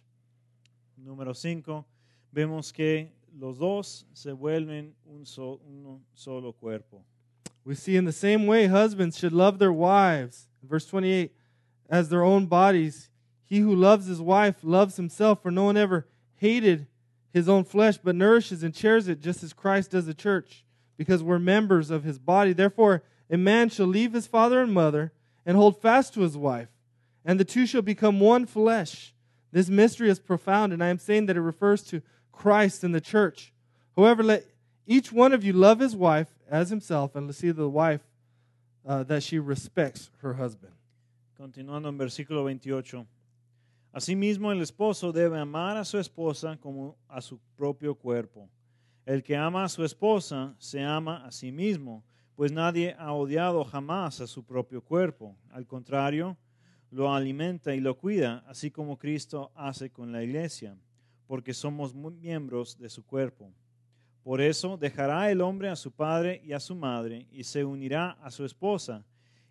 Número 1.03 1.35
5, 1.35 1.85
vemos 2.31 2.73
que 2.73 3.11
los 3.39 3.59
dos 3.59 4.05
se 4.13 4.33
vuelven 4.33 4.93
un, 5.07 5.25
so- 5.25 5.61
un 5.67 6.01
solo 6.15 6.53
cuerpo. 6.53 7.05
We 7.65 7.75
see 7.75 7.97
in 7.97 8.05
the 8.05 8.13
same 8.13 8.47
way 8.47 8.67
husbands 8.67 9.19
should 9.19 9.33
love 9.33 9.59
their 9.59 9.73
wives, 9.73 10.49
verse 10.63 10.87
28, 10.87 11.33
as 11.89 12.09
their 12.09 12.23
own 12.23 12.47
bodies. 12.47 13.09
He 13.45 13.61
who 13.61 13.75
loves 13.75 14.07
his 14.07 14.21
wife 14.21 14.57
loves 14.63 14.97
himself, 14.97 15.43
for 15.43 15.51
no 15.51 15.65
one 15.65 15.77
ever 15.77 16.07
hated 16.37 16.87
his 17.33 17.49
own 17.49 17.65
flesh, 17.65 17.99
but 17.99 18.15
nourishes 18.15 18.63
and 18.63 18.75
cherishes 18.75 19.09
it 19.09 19.21
just 19.21 19.43
as 19.43 19.53
Christ 19.53 19.93
does 19.93 20.07
the 20.07 20.15
church, 20.15 20.65
because 20.97 21.23
we're 21.23 21.39
members 21.39 21.91
of 21.91 22.05
his 22.05 22.19
body. 22.19 22.53
Therefore, 22.53 23.03
a 23.31 23.39
man 23.39 23.71
shall 23.71 23.87
leave 23.87 24.13
his 24.13 24.27
father 24.27 24.61
and 24.61 24.73
mother 24.73 25.13
and 25.47 25.57
hold 25.57 25.81
fast 25.81 26.15
to 26.15 26.21
his 26.21 26.37
wife, 26.37 26.69
and 27.25 27.41
the 27.41 27.45
two 27.45 27.67
shall 27.67 27.83
become 27.83 28.21
one 28.21 28.47
flesh. 28.47 29.15
This 29.53 29.69
mystery 29.69 30.11
is 30.11 30.21
profound, 30.21 30.73
and 30.73 30.83
I 30.83 30.89
am 30.89 30.99
saying 30.99 31.27
that 31.27 31.37
it 31.37 31.41
refers 31.41 31.83
to 31.85 32.03
Christ 32.37 32.85
and 32.85 32.95
the 32.95 33.01
church. 33.01 33.53
However, 33.97 34.23
let 34.23 34.45
each 34.87 35.13
one 35.13 35.33
of 35.33 35.45
you 35.45 35.53
love 35.53 35.81
his 35.81 35.97
wife 35.97 36.29
as 36.51 36.71
himself, 36.71 37.15
and 37.17 37.27
let's 37.27 37.39
see 37.39 37.51
the 37.51 37.69
wife 37.69 38.03
uh, 38.87 39.03
that 39.05 39.23
she 39.23 39.39
respects 39.39 40.11
her 40.21 40.35
husband. 40.35 40.73
Continuando 41.39 41.89
en 41.89 41.99
versículo 41.99 42.45
28. 42.45 43.07
Asimismo, 43.95 44.51
el 44.53 44.61
esposo 44.61 45.13
debe 45.13 45.39
amar 45.39 45.77
a 45.77 45.85
su 45.85 45.99
esposa 45.99 46.59
como 46.61 46.97
a 47.09 47.21
su 47.21 47.39
propio 47.57 47.95
cuerpo. 47.95 48.49
El 49.07 49.23
que 49.23 49.37
ama 49.37 49.65
a 49.65 49.69
su 49.69 49.85
esposa 49.85 50.55
se 50.59 50.83
ama 50.83 51.25
a 51.25 51.31
sí 51.31 51.53
mismo, 51.53 52.03
pues 52.35 52.51
nadie 52.51 52.97
ha 52.99 53.13
odiado 53.13 53.65
jamás 53.65 54.21
a 54.21 54.27
su 54.27 54.45
propio 54.45 54.81
cuerpo. 54.81 55.37
Al 55.53 55.67
contrario, 55.67 56.37
lo 56.91 57.13
alimenta 57.13 57.75
y 57.75 57.81
lo 57.81 57.97
cuida, 57.97 58.45
así 58.49 58.71
como 58.71 58.99
Cristo 58.99 59.53
hace 59.55 59.91
con 59.91 60.13
la 60.13 60.23
iglesia, 60.23 60.77
porque 61.27 61.55
somos 61.55 61.95
miembros 61.95 62.79
de 62.79 62.89
su 62.89 63.05
cuerpo. 63.05 63.53
Por 64.23 64.41
eso 64.41 64.77
dejará 64.77 65.31
el 65.31 65.41
hombre 65.41 65.69
a 65.69 65.77
su 65.77 65.93
padre 65.93 66.41
y 66.45 66.53
a 66.53 66.61
su 66.61 66.75
madre 66.75 67.27
y 67.31 67.45
se 67.45 67.65
unirá 67.65 68.13
a 68.23 68.31
su 68.31 68.45
esposa, 68.45 69.05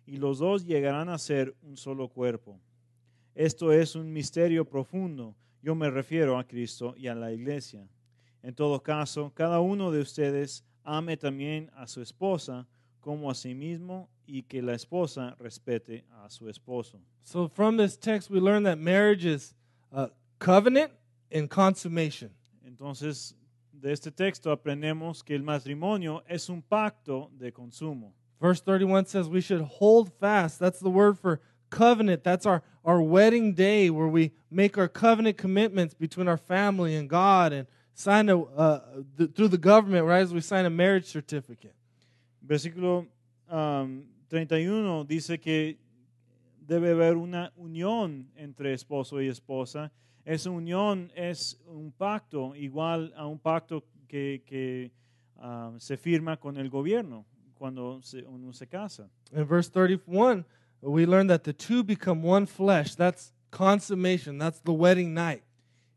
y 0.06 0.16
los 0.16 0.38
dos 0.38 0.66
llegarán 0.66 1.08
a 1.08 1.18
ser 1.18 1.54
un 1.62 1.76
solo 1.76 2.08
cuerpo. 2.08 2.60
Esto 3.34 3.72
es 3.72 3.94
un 3.94 4.12
misterio 4.12 4.64
profundo. 4.64 5.34
Yo 5.62 5.74
me 5.74 5.90
refiero 5.90 6.38
a 6.38 6.44
Cristo 6.44 6.94
y 6.96 7.06
a 7.06 7.14
la 7.14 7.32
iglesia. 7.32 7.88
En 8.42 8.54
todo 8.54 8.82
caso, 8.82 9.32
cada 9.34 9.60
uno 9.60 9.90
de 9.90 10.00
ustedes 10.00 10.64
ame 10.82 11.16
también 11.16 11.70
a 11.74 11.86
su 11.86 12.02
esposa 12.02 12.66
como 13.00 13.30
a 13.30 13.34
sí 13.34 13.54
mismo 13.54 14.08
y 14.26 14.42
que 14.42 14.62
la 14.62 14.74
esposa 14.74 15.36
respete 15.38 16.04
a 16.10 16.28
su 16.30 16.48
esposo. 16.48 17.00
So, 17.22 17.48
from 17.48 17.76
this 17.76 17.98
text, 17.98 18.30
we 18.30 18.40
learn 18.40 18.64
that 18.64 18.78
marriage 18.78 19.24
is 19.24 19.54
a 19.90 20.10
covenant 20.38 20.92
and 21.34 21.50
consummation. 21.50 22.30
Entonces, 22.66 23.34
de 23.72 23.92
este 23.92 24.10
texto 24.10 24.50
aprendemos 24.50 25.22
que 25.22 25.34
el 25.34 25.42
matrimonio 25.42 26.22
es 26.26 26.48
un 26.48 26.62
pacto 26.62 27.30
de 27.36 27.52
consumo. 27.52 28.14
Verse 28.40 28.60
31 28.60 29.06
says 29.06 29.28
we 29.28 29.40
should 29.40 29.62
hold 29.62 30.12
fast. 30.20 30.58
That's 30.58 30.80
the 30.80 30.88
word 30.88 31.18
for 31.18 31.40
covenant. 31.70 32.24
That's 32.24 32.46
our, 32.46 32.62
our 32.84 33.02
wedding 33.02 33.54
day 33.54 33.90
where 33.90 34.08
we 34.08 34.32
make 34.50 34.78
our 34.78 34.88
covenant 34.88 35.36
commitments 35.36 35.94
between 35.94 36.28
our 36.28 36.36
family 36.36 36.94
and 36.94 37.08
God 37.08 37.52
and 37.52 37.66
sign 37.94 38.28
a, 38.28 38.40
uh, 38.40 38.80
th- 39.18 39.30
through 39.34 39.48
the 39.48 39.58
government, 39.58 40.06
right, 40.06 40.22
as 40.22 40.32
we 40.32 40.40
sign 40.40 40.64
a 40.64 40.70
marriage 40.70 41.06
certificate. 41.06 41.74
Versículo 42.46 43.06
um, 43.48 44.04
31 44.30 45.06
dice 45.06 45.40
que 45.40 45.78
debe 46.66 46.92
haber 46.92 47.16
una 47.16 47.52
unión 47.56 48.26
entre 48.36 48.72
esposo 48.72 49.20
y 49.20 49.28
esposa. 49.28 49.90
Esa 50.24 50.50
unión 50.50 51.12
es 51.14 51.60
un 51.66 51.92
pacto 51.92 52.54
igual 52.56 53.12
a 53.16 53.26
un 53.26 53.38
pacto 53.38 53.84
que, 54.08 54.42
que 54.46 54.90
um, 55.36 55.78
se 55.78 55.96
firma 55.96 56.38
con 56.38 56.56
el 56.56 56.70
gobierno 56.70 57.26
cuando 57.54 58.00
se, 58.02 58.22
uno 58.26 58.52
se 58.52 58.66
casa. 58.66 59.08
In 59.32 59.46
verse 59.46 59.70
31, 59.70 60.44
we 60.80 61.06
learn 61.06 61.26
that 61.28 61.44
the 61.44 61.52
two 61.52 61.82
become 61.82 62.22
one 62.22 62.46
flesh. 62.46 62.94
That's 62.94 63.32
consummation. 63.50 64.38
That's 64.38 64.60
the 64.60 64.72
wedding 64.72 65.14
night. 65.14 65.42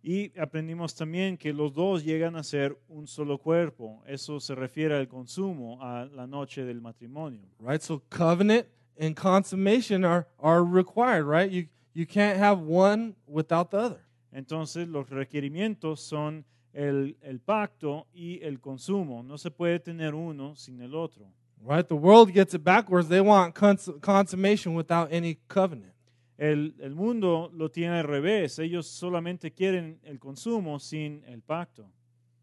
Y 0.04 0.32
aprendimos 0.40 0.96
también 0.96 1.38
que 1.38 1.52
los 1.52 1.74
dos 1.74 2.04
llegan 2.04 2.36
a 2.36 2.44
ser 2.44 2.78
un 2.88 3.08
solo 3.08 3.38
cuerpo. 3.40 4.02
Eso 4.08 4.40
se 4.40 4.56
refiere 4.56 4.96
al 4.96 5.08
consumo, 5.08 5.82
a 5.82 6.06
la 6.06 6.26
noche 6.26 6.64
del 6.64 6.80
matrimonio. 6.80 7.42
Right? 7.60 7.82
So 7.82 8.02
covenant 8.10 8.68
and 9.00 9.16
consummation 9.16 10.06
are, 10.06 10.28
are 10.40 10.64
required, 10.64 11.26
right? 11.26 11.52
You, 11.52 11.68
you 11.94 12.06
can't 12.06 12.38
have 12.38 12.60
one 12.60 13.16
without 13.28 13.72
the 13.72 13.78
other. 13.78 14.07
Entonces 14.38 14.88
los 14.88 15.10
requerimientos 15.10 16.00
son 16.00 16.46
el, 16.72 17.18
el 17.24 17.40
pacto 17.40 18.06
y 18.14 18.40
el 18.44 18.60
consumo. 18.60 19.24
No 19.24 19.36
se 19.40 19.50
puede 19.50 19.80
tener 19.80 20.14
uno 20.14 20.56
sin 20.56 20.80
el 20.80 20.94
otro. 20.94 21.26
Right? 21.60 21.88
The 21.88 21.96
world 21.96 22.32
gets 22.32 22.54
it 22.54 22.64
backwards. 22.64 23.10
They 23.10 23.20
want 23.20 23.56
cons- 23.56 23.90
consummation 24.00 24.76
without 24.76 25.12
any 25.12 25.40
covenant. 25.48 25.96
El, 26.38 26.76
el 26.80 26.94
mundo 26.94 27.50
lo 27.52 27.70
tiene 27.70 27.98
al 27.98 28.04
revés. 28.04 28.60
Ellos 28.60 28.86
solamente 28.86 29.52
quieren 29.52 30.00
el 30.04 30.20
consumo 30.20 30.78
sin 30.80 31.24
el 31.26 31.42
pacto. 31.42 31.90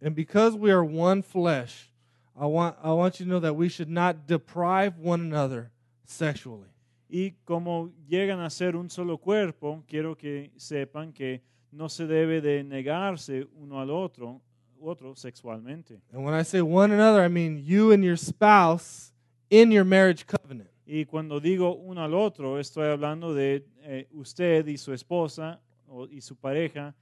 And 0.02 0.16
because 0.16 0.56
we 0.56 0.72
are 0.72 0.82
one 0.82 1.22
flesh, 1.22 1.92
I 2.34 2.46
want, 2.46 2.76
I 2.82 2.90
want 2.90 3.20
you 3.20 3.26
to 3.26 3.30
know 3.30 3.38
that 3.38 3.54
we 3.54 3.68
should 3.68 3.88
not 3.88 4.26
deprive 4.26 4.98
one 4.98 5.20
another 5.20 5.70
sexually. 6.04 6.70
Y 7.08 7.36
como 7.44 7.92
llegan 8.08 8.40
a 8.40 8.50
ser 8.50 8.74
un 8.74 8.90
solo 8.90 9.16
cuerpo, 9.18 9.84
quiero 9.86 10.16
que 10.16 10.50
sepan 10.56 11.12
que 11.12 11.53
no 11.74 11.88
se 11.88 12.06
debe 12.06 12.40
de 12.40 12.62
negarse 12.64 13.46
uno 13.56 13.80
al 13.80 13.90
otro, 13.90 14.40
otro 14.80 15.14
sexualmente. 15.16 16.00
And 16.12 16.24
when 16.24 16.38
I 16.38 16.44
say 16.44 16.60
one 16.60 16.92
another, 16.94 17.24
I 17.24 17.28
mean 17.28 17.58
you 17.64 17.92
and 17.92 18.02
your 18.04 18.16
spouse 18.16 19.12
in 19.50 19.70
your 19.70 19.84
marriage 19.84 20.24
covenant. 20.26 20.70
Y 20.86 21.06
cuando 21.06 21.40
digo 21.40 21.74
uno 21.76 22.04
al 22.04 22.14
otro, 22.14 22.58
estoy 22.58 22.88
hablando 22.88 23.32
de 23.34 23.66
eh, 23.82 24.06
usted 24.12 24.66
y 24.66 24.76
su 24.76 24.92
esposa 24.92 25.60
o, 25.88 26.06
y 26.06 26.20
su 26.20 26.36
pareja 26.36 26.94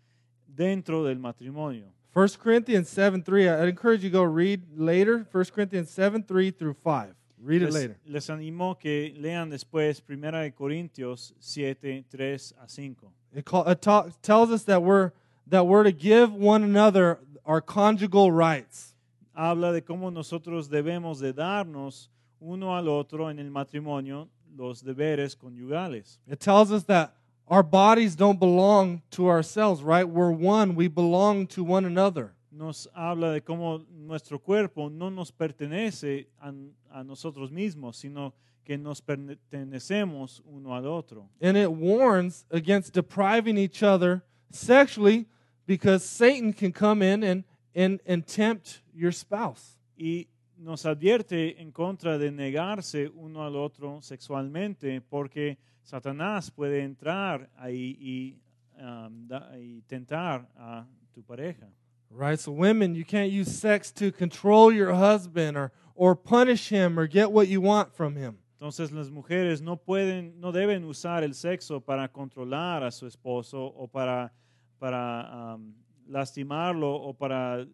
dentro 0.46 1.04
del 1.04 1.18
matrimonio. 1.18 1.92
1 2.14 2.28
Corinthians 2.42 2.88
7 2.88 3.22
3. 3.22 3.48
I'd 3.48 3.68
encourage 3.68 4.02
you 4.04 4.10
to 4.10 4.18
go 4.18 4.24
read 4.24 4.60
later. 4.76 5.26
1 5.32 5.44
Corinthians 5.52 5.90
7 5.90 6.22
3 6.22 6.50
through 6.52 6.76
5. 6.84 7.14
Read 7.38 7.62
it 7.62 7.72
Les, 7.72 7.74
later. 7.74 7.96
les 8.04 8.30
animo 8.30 8.78
que 8.78 9.12
lean 9.18 9.50
después 9.50 10.00
1 10.06 10.42
de 10.42 10.52
Corintios 10.52 11.34
7, 11.40 12.04
3 12.08 12.54
a 12.60 12.68
5. 12.68 13.12
It, 13.34 13.44
call, 13.44 13.66
it 13.68 13.80
ta- 13.80 14.08
tells 14.22 14.50
us 14.50 14.64
that 14.64 14.82
we're, 14.82 15.12
that 15.46 15.66
we're 15.66 15.84
to 15.84 15.92
give 15.92 16.32
one 16.32 16.62
another 16.62 17.18
our 17.44 17.60
conjugal 17.60 18.30
rights. 18.30 18.94
Habla 19.34 19.72
de 19.72 19.80
cómo 19.80 20.12
nosotros 20.12 20.68
debemos 20.68 21.20
de 21.20 21.32
darnos 21.32 22.08
uno 22.40 22.76
al 22.76 22.88
otro 22.88 23.28
en 23.28 23.38
el 23.38 23.50
matrimonio 23.50 24.28
los 24.56 24.82
deberes 24.82 25.34
conyugales. 25.36 26.18
It 26.26 26.40
tells 26.40 26.70
us 26.70 26.84
that 26.84 27.14
our 27.48 27.62
bodies 27.62 28.14
don't 28.14 28.38
belong 28.38 29.02
to 29.12 29.28
ourselves, 29.28 29.82
right? 29.82 30.08
We're 30.08 30.30
one, 30.30 30.74
we 30.74 30.88
belong 30.88 31.46
to 31.48 31.64
one 31.64 31.84
another. 31.84 32.34
Nos 32.50 32.86
habla 32.94 33.32
de 33.32 33.40
cómo 33.40 33.86
nuestro 33.90 34.38
cuerpo 34.38 34.88
no 34.88 35.08
nos 35.08 35.30
pertenece 35.30 36.26
a, 36.40 36.52
a 36.90 37.02
nosotros 37.02 37.50
mismos, 37.50 37.96
sino 37.96 38.34
que 38.64 38.78
nos 38.78 39.00
pertenecemos 39.00 40.40
uno 40.44 40.74
al 40.74 40.86
otro. 40.86 41.28
And 41.40 41.56
it 41.56 41.70
warns 41.70 42.44
against 42.50 42.92
depriving 42.94 43.56
each 43.58 43.82
other 43.82 44.22
sexually 44.50 45.26
because 45.66 46.04
Satan 46.04 46.52
can 46.52 46.72
come 46.72 47.02
in 47.02 47.22
and, 47.22 47.44
and, 47.74 48.00
and 48.06 48.26
tempt 48.26 48.82
your 48.94 49.12
spouse. 49.12 49.78
Y 49.96 50.28
nos 50.58 50.84
advierte 50.84 51.60
en 51.60 51.72
contra 51.72 52.18
de 52.18 52.30
negarse 52.30 53.10
uno 53.16 53.44
al 53.44 53.56
otro 53.56 54.00
sexualmente, 54.00 55.00
porque 55.00 55.58
Satanás 55.82 56.50
puede 56.50 56.82
entrar 56.82 57.48
ahí 57.58 57.96
y, 58.00 58.40
um, 58.80 59.26
da- 59.26 59.50
y 59.58 59.82
tentar 59.88 60.46
a 60.56 60.86
tu 61.12 61.22
pareja. 61.22 61.68
Right? 62.10 62.38
So, 62.38 62.52
women, 62.52 62.94
you 62.94 63.04
can't 63.04 63.32
use 63.32 63.50
sex 63.50 63.90
to 63.92 64.12
control 64.12 64.70
your 64.70 64.92
husband 64.92 65.56
or, 65.56 65.72
or 65.94 66.14
punish 66.14 66.68
him 66.68 66.98
or 66.98 67.06
get 67.06 67.32
what 67.32 67.48
you 67.48 67.60
want 67.60 67.94
from 67.94 68.16
him. 68.16 68.38
Entonces 68.62 68.92
las 68.92 69.10
mujeres 69.10 69.60
no 69.60 69.76
pueden, 69.76 70.38
no 70.38 70.52
deben 70.52 70.84
usar 70.84 71.24
el 71.24 71.34
sexo 71.34 71.80
para 71.80 72.06
controlar 72.06 72.84
a 72.84 72.92
su 72.92 73.08
esposo 73.08 73.60
o 73.60 73.88
para, 73.88 74.32
para 74.78 75.56
um, 75.56 75.74
lastimarlo 76.06 76.94
o 76.94 77.12
para 77.12 77.66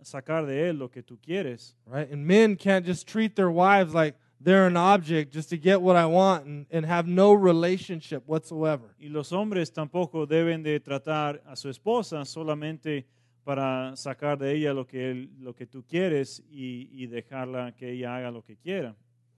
sacar 0.00 0.46
de 0.46 0.70
él 0.70 0.78
lo 0.78 0.88
que 0.90 1.02
tú 1.02 1.18
quieres. 1.20 1.76
Right? 1.84 2.10
And 2.10 2.24
men 2.24 2.56
can't 2.56 2.86
just 2.86 3.06
treat 3.06 3.34
their 3.34 3.50
wives 3.50 3.92
like 3.92 4.16
they're 4.42 4.66
an 4.66 4.78
object 4.78 5.34
just 5.34 5.50
to 5.50 5.58
get 5.58 5.82
what 5.82 5.96
I 5.96 6.06
want 6.06 6.46
and, 6.46 6.66
and 6.72 6.86
have 6.86 7.06
no 7.06 7.34
relationship 7.34 8.22
whatsoever. 8.26 8.94
Y 8.98 9.10
los 9.10 9.32
hombres 9.32 9.70
tampoco 9.70 10.24
deben 10.26 10.62
de 10.62 10.80
tratar 10.80 11.42
a 11.44 11.56
su 11.56 11.68
esposa 11.68 12.24
solamente 12.24 13.04
para 13.44 13.94
sacar 13.96 14.38
de 14.38 14.54
ella 14.56 14.72
lo 14.72 14.86
que, 14.86 15.10
él- 15.10 15.28
lo 15.40 15.52
que 15.54 15.66
tú 15.66 15.84
quieres 15.86 16.42
y, 16.50 16.88
y 16.90 17.06
dejarla 17.06 17.72
que 17.76 17.92
ella 17.92 18.16
haga 18.16 18.30
lo 18.30 18.42
que 18.42 18.56
quiera. 18.56 18.96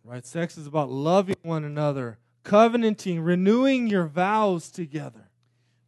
Right? 0.08 0.24
Sex 0.24 0.56
is 0.56 0.66
about 0.66 0.88
loving 0.88 1.36
one 1.42 1.64
another, 1.64 2.16
covenanting, 2.42 3.20
renewing 3.20 3.88
your 3.88 4.06
vows 4.06 4.70
together. 4.70 5.28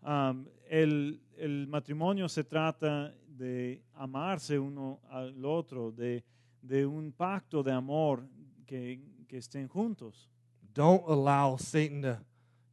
Um, 0.04 0.46
el, 0.70 1.14
el 1.38 1.66
matrimonio 1.66 2.28
se 2.28 2.42
trata 2.42 3.12
de 3.26 3.80
amarse 3.98 4.58
uno 4.58 4.98
al 5.10 5.32
otro, 5.46 5.90
de, 5.90 6.22
de 6.62 6.84
un 6.84 7.14
pacto 7.18 7.64
de 7.64 7.72
amor 7.72 8.20
que, 8.66 9.00
que 9.26 9.38
estén 9.38 9.70
juntos. 9.70 10.28
Don't 10.74 11.02
allow 11.08 11.56
Satan 11.56 12.02
to, 12.02 12.18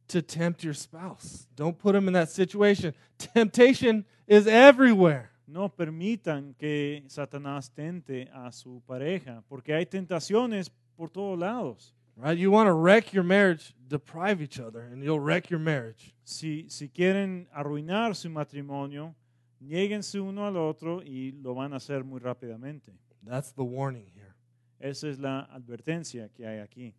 to 0.08 0.20
tempt 0.20 0.62
your 0.62 0.74
spouse. 0.74 1.46
Don't 1.56 1.78
put 1.78 1.94
him 1.94 2.08
in 2.08 2.12
that 2.12 2.28
situation. 2.28 2.92
Temptation 3.16 4.04
is 4.26 4.46
everywhere. 4.46 5.30
no 5.48 5.70
permitan 5.70 6.54
que 6.58 7.02
Satanás 7.08 7.70
tente 7.70 8.28
a 8.34 8.52
su 8.52 8.82
pareja, 8.86 9.42
porque 9.48 9.72
hay 9.72 9.86
tentaciones 9.86 10.70
por 10.98 11.08
todos 11.08 11.38
lados. 11.38 11.94
Right? 12.16 12.36
You 12.36 12.50
want 12.50 12.66
to 12.66 12.72
wreck 12.72 13.12
your 13.12 13.22
marriage, 13.22 13.72
deprive 13.86 14.42
each 14.42 14.58
other, 14.58 14.80
and 14.80 15.02
you'll 15.02 15.20
wreck 15.20 15.50
your 15.50 15.60
marriage. 15.60 16.12
Si, 16.24 16.68
si 16.68 16.88
quieren 16.88 17.46
arruinar 17.56 18.16
su 18.16 18.28
matrimonio, 18.28 19.14
niéguense 19.60 20.20
uno 20.20 20.44
al 20.46 20.56
otro 20.56 21.00
y 21.00 21.32
lo 21.40 21.54
van 21.54 21.72
a 21.72 21.76
hacer 21.76 22.02
muy 22.04 22.18
rápidamente. 22.18 22.92
That's 23.24 23.52
the 23.52 23.62
warning 23.62 24.10
here. 24.12 24.34
Esa 24.80 25.08
es 25.08 25.18
la 25.20 25.48
advertencia 25.54 26.28
que 26.36 26.44
hay 26.44 26.58
aquí. 26.58 26.94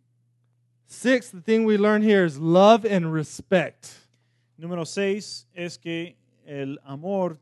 Sixth, 0.86 1.32
the 1.32 1.40
thing 1.42 1.64
we 1.64 1.76
learn 1.76 2.02
here 2.02 2.24
is 2.24 2.38
love 2.38 2.84
and 2.84 3.12
respect. 3.12 3.90
Número 4.58 4.86
seis 4.86 5.46
es 5.54 5.76
que 5.76 6.16
el 6.46 6.78
amor 6.84 7.38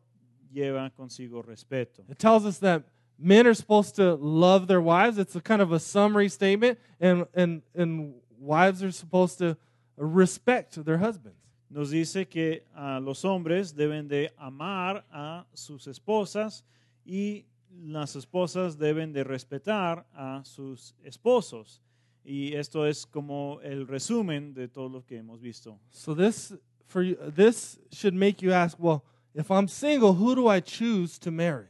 lleva 0.53 0.91
consigo 0.91 1.43
respeto. 1.43 2.05
It 2.11 2.19
tells 2.19 2.45
us 2.45 2.59
that 2.59 2.83
men 3.19 3.47
are 3.47 3.55
supposed 3.55 3.97
to 3.97 4.15
love 4.15 4.67
their 4.67 4.81
wives. 4.81 5.19
It's 5.19 5.35
a 5.35 5.41
kind 5.41 5.61
of 5.61 5.73
a 5.73 5.81
summary 5.81 6.29
statement, 6.29 6.79
and, 7.01 7.27
and, 7.35 7.63
and 7.75 8.15
wives 8.39 8.83
are 8.83 8.93
supposed 8.93 9.39
to 9.39 9.57
respect 9.97 10.85
their 10.85 10.99
husbands. 10.99 11.37
Nos 11.71 11.91
dice 11.91 12.29
que 12.31 12.63
ah, 12.75 12.99
los 12.99 13.23
hombres 13.23 13.75
deben 13.75 14.09
de 14.09 14.31
amar 14.39 15.05
a 15.13 15.45
sus 15.53 15.87
esposas 15.87 16.63
y 17.05 17.45
las 17.71 18.17
esposas 18.17 18.79
deben 18.79 19.13
de 19.13 19.23
respetar 19.23 20.05
a 20.17 20.43
sus 20.45 20.95
esposos. 21.05 21.81
Y 22.25 22.55
esto 22.55 22.85
es 22.85 23.05
como 23.05 23.61
el 23.63 23.87
resumen 23.87 24.55
de 24.55 24.69
todo 24.69 24.89
lo 24.89 25.03
que 25.03 25.19
hemos 25.19 25.41
visto. 25.41 25.79
So 25.91 26.15
this 26.15 26.55
for 26.87 27.03
you, 27.03 27.17
this 27.35 27.79
should 27.93 28.15
make 28.15 28.41
you 28.41 28.53
ask, 28.53 28.79
well, 28.79 29.05
if 29.35 29.51
I'm 29.51 29.69
single, 29.69 30.15
who 30.15 30.35
do 30.35 30.49
I 30.49 30.61
choose 30.61 31.19
to 31.21 31.31
marry? 31.31 31.69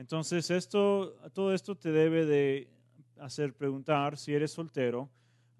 Entonces, 0.00 0.50
esto, 0.50 1.14
todo 1.34 1.52
esto 1.52 1.74
te 1.76 1.92
debe 1.92 2.24
de 2.24 2.70
hacer 3.18 3.52
preguntar 3.52 4.16
si 4.16 4.32
eres 4.32 4.50
soltero. 4.50 5.10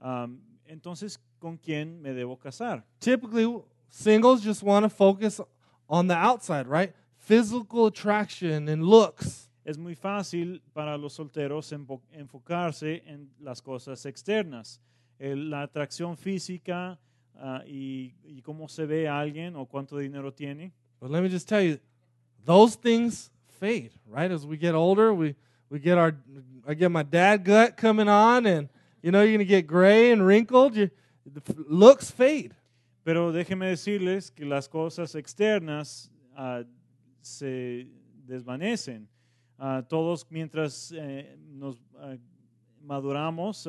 um, 0.03 0.41
entonces, 0.64 1.20
¿con 1.38 1.59
quién 1.59 2.01
me 2.01 2.14
debo 2.14 2.38
casar? 2.38 2.82
Typically, 3.01 3.45
singles 3.91 4.43
just 4.43 4.62
want 4.62 4.82
to 4.82 4.88
focus 4.88 5.43
on 5.86 6.09
the 6.09 6.14
outside, 6.14 6.66
right? 6.66 6.95
Physical 7.18 7.86
attraction 7.86 8.66
and 8.70 8.82
looks. 8.82 9.51
Es 9.62 9.76
muy 9.76 9.95
fácil 9.95 10.62
para 10.72 10.97
los 10.97 11.12
solteros 11.12 11.70
enfo- 11.72 12.01
enfocarse 12.11 13.03
en 13.05 13.30
las 13.41 13.61
cosas 13.61 14.07
externas, 14.07 14.80
la 15.18 15.64
atracción 15.64 16.16
física 16.16 16.99
ah, 17.34 17.62
y, 17.66 18.14
y 18.24 18.41
cómo 18.41 18.68
se 18.68 18.86
ve 18.86 19.07
a 19.07 19.20
alguien 19.20 19.55
o 19.55 19.66
cuánto 19.66 19.99
dinero 19.99 20.32
tiene. 20.32 20.72
But 20.99 21.11
let 21.11 21.20
me 21.20 21.28
just 21.28 21.47
tell 21.47 21.62
you, 21.62 21.78
those 22.47 22.74
things 22.74 23.30
fade, 23.61 23.92
right? 24.06 24.30
As 24.30 24.46
we 24.46 24.56
get 24.56 24.74
older, 24.74 25.14
we, 25.14 25.36
we 25.68 25.78
get 25.78 25.98
our, 25.98 26.16
I 26.66 26.74
get 26.74 26.90
my 26.90 27.02
dad 27.02 27.44
gut 27.44 27.76
coming 27.76 28.08
on, 28.08 28.46
and 28.46 28.68
you 29.02 29.12
know, 29.12 29.22
you're 29.22 29.38
to 29.38 29.44
get 29.44 29.66
gray 29.66 30.11
and 30.11 30.26
wrinkled. 30.26 30.74
You, 30.74 30.90
looks 31.68 32.11
fade. 32.11 32.54
Pero 33.04 33.32
déjenme 33.32 33.66
decirles 33.66 34.30
que 34.30 34.44
las 34.44 34.68
cosas 34.68 35.14
externas 35.14 36.11
ah, 36.36 36.64
se 37.20 37.86
desvanecen. 38.26 39.08
Ah, 39.58 39.82
todos 39.86 40.26
mientras 40.30 40.92
eh, 40.96 41.36
nos 41.52 41.76
ah, 41.98 42.16
maduramos, 42.82 43.66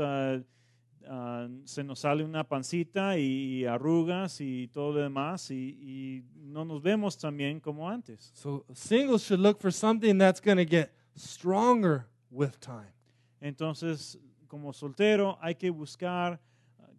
ah, 1.08 1.48
se 1.66 1.84
nos 1.84 2.00
sale 2.00 2.24
una 2.24 2.44
pancita 2.44 3.18
y, 3.18 3.66
arrugas 3.66 4.42
y 4.42 4.68
todo 4.68 4.94
lo 4.94 5.02
demás 5.02 5.52
y, 5.52 5.78
y 5.82 6.24
no 6.36 6.66
nos 6.66 6.82
vemos 6.82 7.18
tan 7.18 7.38
bien 7.38 7.60
como 7.60 7.90
antes. 7.90 8.32
So 8.34 8.66
singles 8.74 9.24
should 9.24 9.40
look 9.40 9.60
for 9.60 9.72
something 9.72 10.18
that's 10.18 10.42
going 10.42 10.58
to 10.58 10.66
get 10.66 10.92
stronger 11.16 12.06
with 12.30 12.60
time. 12.60 12.94
Entonces, 13.40 14.20
como 14.48 14.74
soltero 14.74 15.38
hay 15.42 15.56
que 15.56 15.70
buscar 15.70 16.40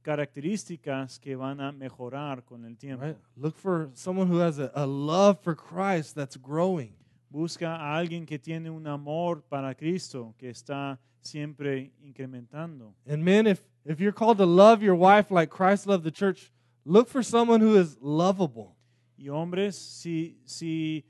características 0.02 1.18
que 1.18 1.36
van 1.36 1.60
a 1.60 1.72
mejorar 1.72 2.44
con 2.44 2.64
el 2.64 2.76
tiempo. 2.76 3.04
Right? 3.04 3.16
Look 3.36 3.56
for 3.56 3.90
someone 3.94 4.28
who 4.28 4.40
has 4.40 4.58
a, 4.58 4.70
a 4.74 4.86
love 4.86 5.38
for 5.40 5.54
Christ 5.54 6.14
that's 6.14 6.36
growing. 6.36 6.94
Busca 7.30 7.76
a 7.76 7.96
alguien 7.96 8.26
que 8.26 8.38
tiene 8.38 8.68
un 8.68 8.86
amor 8.86 9.42
para 9.42 9.74
Cristo, 9.74 10.34
que 10.36 10.50
está 10.50 10.98
siempre 11.22 11.92
incrementando. 12.02 12.94
And 13.06 13.24
men, 13.24 13.46
if 13.46 13.62
if 13.84 14.00
you're 14.00 14.12
called 14.12 14.38
to 14.38 14.46
love 14.46 14.82
your 14.82 14.94
wife 14.94 15.30
like 15.30 15.50
Christ 15.50 15.86
loved 15.86 16.04
the 16.04 16.10
church, 16.10 16.50
look 16.84 17.08
for 17.08 17.22
someone 17.22 17.60
who 17.60 17.76
is 17.76 17.96
lovable. 18.00 18.76
Y 19.18 19.28
hombres, 19.28 19.76
si, 19.76 20.36
si 20.44 21.04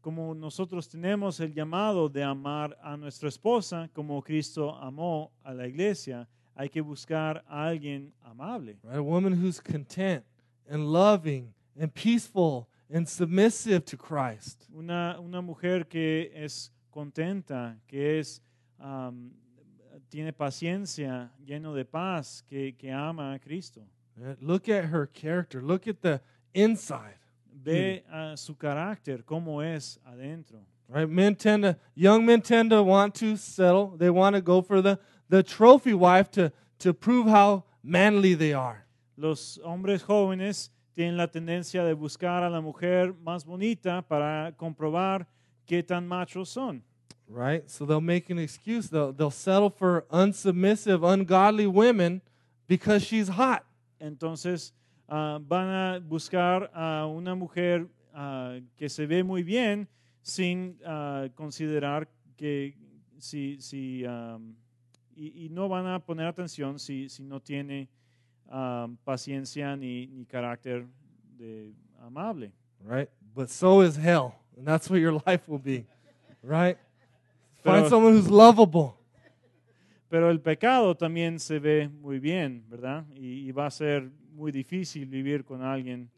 como 0.00 0.34
nosotros 0.34 0.88
tenemos 0.88 1.40
el 1.40 1.52
llamado 1.52 2.10
de 2.10 2.22
amar 2.22 2.76
a 2.82 2.96
nuestra 2.96 3.28
esposa 3.28 3.90
como 3.94 4.22
Cristo 4.22 4.74
amó 4.80 5.30
a 5.44 5.52
la 5.52 5.66
iglesia, 5.66 6.26
hay 6.56 6.68
que 6.68 6.80
buscar 6.80 7.42
a 7.48 7.66
alguien 7.66 8.12
amable, 8.22 8.78
Right? 8.82 8.96
A 8.96 9.02
woman 9.02 9.32
who's 9.32 9.60
content 9.60 10.24
and 10.68 10.92
loving 10.92 11.52
and 11.78 11.92
peaceful 11.92 12.68
and 12.92 13.08
submissive 13.08 13.84
to 13.84 13.96
Christ. 13.96 14.66
una, 14.74 15.18
una 15.20 15.40
mujer 15.40 15.84
que 15.88 16.30
es 16.34 16.70
contenta, 16.90 17.76
que 17.86 18.18
es, 18.18 18.42
am, 18.78 19.32
tiene 20.10 20.32
paciencia, 20.32 21.30
lleno 21.46 21.74
de 21.74 21.84
paz, 21.84 22.44
que, 22.48 22.74
que 22.76 22.92
ama 22.92 23.32
a 23.32 23.38
Cristo. 23.38 23.80
Right? 24.16 24.36
Look 24.42 24.68
at 24.68 24.86
her 24.86 25.06
character. 25.06 25.62
Look 25.62 25.88
at 25.88 26.02
the 26.02 26.20
inside. 26.52 27.16
Ve 27.52 28.04
a 28.10 28.36
su 28.36 28.54
carácter, 28.54 29.24
cómo 29.24 29.62
es 29.62 29.98
adentro. 30.04 30.58
Right? 30.88 31.08
Men 31.08 31.36
tend 31.36 31.62
to 31.62 31.76
young 31.94 32.26
men 32.26 32.42
tend 32.42 32.70
to 32.70 32.82
want 32.82 33.14
to 33.16 33.36
settle. 33.36 33.96
They 33.96 34.10
want 34.10 34.34
to 34.34 34.42
go 34.42 34.60
for 34.60 34.82
the 34.82 34.98
the 35.28 35.42
trophy 35.42 35.94
wife 35.94 36.30
to 36.32 36.52
to 36.80 36.92
prove 36.92 37.28
how 37.28 37.64
manly 37.82 38.34
they 38.34 38.52
are. 38.52 38.84
Los 39.16 39.60
hombres 39.64 40.02
jóvenes 40.02 40.70
tienen 40.94 41.16
la 41.16 41.28
tendencia 41.28 41.84
de 41.84 41.94
buscar 41.94 42.42
a 42.42 42.50
la 42.50 42.60
mujer 42.60 43.14
más 43.22 43.44
bonita 43.44 44.02
para 44.02 44.52
comprobar 44.56 45.26
qué 45.66 45.82
tan 45.82 46.08
machos 46.08 46.48
son. 46.48 46.82
Right? 47.32 47.70
So 47.70 47.86
they'll 47.86 48.00
make 48.00 48.28
an 48.28 48.38
excuse. 48.38 48.88
They'll 48.88 49.12
they'll 49.12 49.30
settle 49.30 49.70
for 49.70 50.04
unsubmissive, 50.10 51.04
ungodly 51.04 51.66
women 51.68 52.22
because 52.66 53.04
she's 53.04 53.28
hot. 53.28 53.64
Entonces 54.00 54.72
ah, 55.08 55.38
van 55.40 55.68
a 55.68 56.00
buscar 56.00 56.68
a 56.74 57.06
una 57.06 57.36
mujer 57.36 57.86
ah, 58.12 58.58
que 58.76 58.88
se 58.88 59.06
ve 59.06 59.22
muy 59.22 59.44
bien 59.44 59.86
sin 60.22 60.76
ah, 60.84 61.28
considerar 61.36 62.08
que 62.36 62.74
si, 63.18 63.60
si 63.60 64.04
am, 64.04 64.56
y, 65.14 65.44
y 65.44 65.48
no 65.50 65.68
van 65.68 65.86
a 65.86 66.00
poner 66.00 66.26
atención 66.26 66.78
si, 66.78 67.08
si 67.08 67.22
no 67.22 67.40
tiene 67.40 67.88
am, 68.48 68.96
paciencia 69.04 69.76
ni, 69.76 70.08
ni 70.08 70.24
carácter 70.24 70.84
de 71.38 71.72
amable. 72.00 72.50
Right? 72.82 73.08
But 73.34 73.50
so 73.50 73.82
is 73.82 73.96
hell. 73.96 74.34
And 74.56 74.66
that's 74.66 74.90
what 74.90 75.00
your 75.00 75.12
life 75.26 75.48
will 75.48 75.58
be. 75.58 75.86
Right? 76.42 76.78
Find 77.62 77.84
Pero- 77.84 77.88
someone 77.88 78.16
who's 78.16 78.28
lovable. 78.30 78.94
Pero 80.08 80.30
el 80.30 80.40
pecado 80.40 80.96
también 80.96 81.38
se 81.38 81.60
ve 81.60 81.88
muy 81.88 82.18
bien, 82.18 82.64
¿verdad? 82.68 83.06
Y, 83.14 83.48
y 83.48 83.52
va 83.52 83.66
a 83.66 83.70
ser 83.70 84.10
muy 84.32 84.50
difícil 84.50 85.06
vivir 85.06 85.44
con 85.44 85.62
alguien 85.62 86.10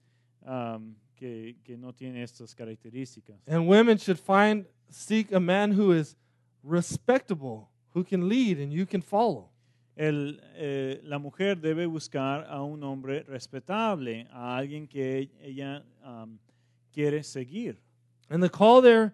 am, 0.46 0.94
que, 1.14 1.56
que 1.62 1.76
no 1.76 1.92
tiene 1.92 2.22
estas 2.22 2.54
características. 2.54 3.46
And 3.46 3.68
women 3.68 3.98
should 3.98 4.18
find 4.18 4.66
seek 4.88 5.32
a 5.34 5.40
man 5.40 5.78
who 5.78 5.92
is 5.92 6.16
respectable, 6.62 7.68
who 7.94 8.02
can 8.02 8.28
lead 8.28 8.58
and 8.58 8.72
you 8.72 8.86
can 8.86 9.02
follow. 9.02 9.50
El, 9.94 10.40
eh, 10.54 11.00
la 11.04 11.18
mujer 11.18 11.60
debe 11.60 11.84
buscar 11.84 12.46
a 12.48 12.62
un 12.62 12.82
hombre 12.82 13.24
respetable, 13.24 14.26
a 14.30 14.56
alguien 14.56 14.88
que 14.88 15.28
ella 15.42 15.84
am, 16.02 16.38
quiere 16.92 17.22
seguir. 17.22 17.78
And 18.30 18.42
the 18.42 18.48
call 18.48 18.80
there 18.80 19.12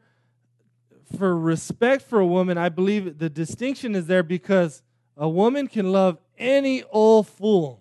for 1.16 1.36
respect 1.36 2.02
for 2.02 2.20
a 2.20 2.26
woman, 2.26 2.58
I 2.58 2.68
believe 2.68 3.18
the 3.18 3.28
distinction 3.30 3.94
is 3.94 4.06
there 4.06 4.22
because 4.22 4.82
a 5.16 5.28
woman 5.28 5.66
can 5.66 5.90
love 5.92 6.18
any 6.36 6.82
old 6.90 7.26
fool. 7.26 7.80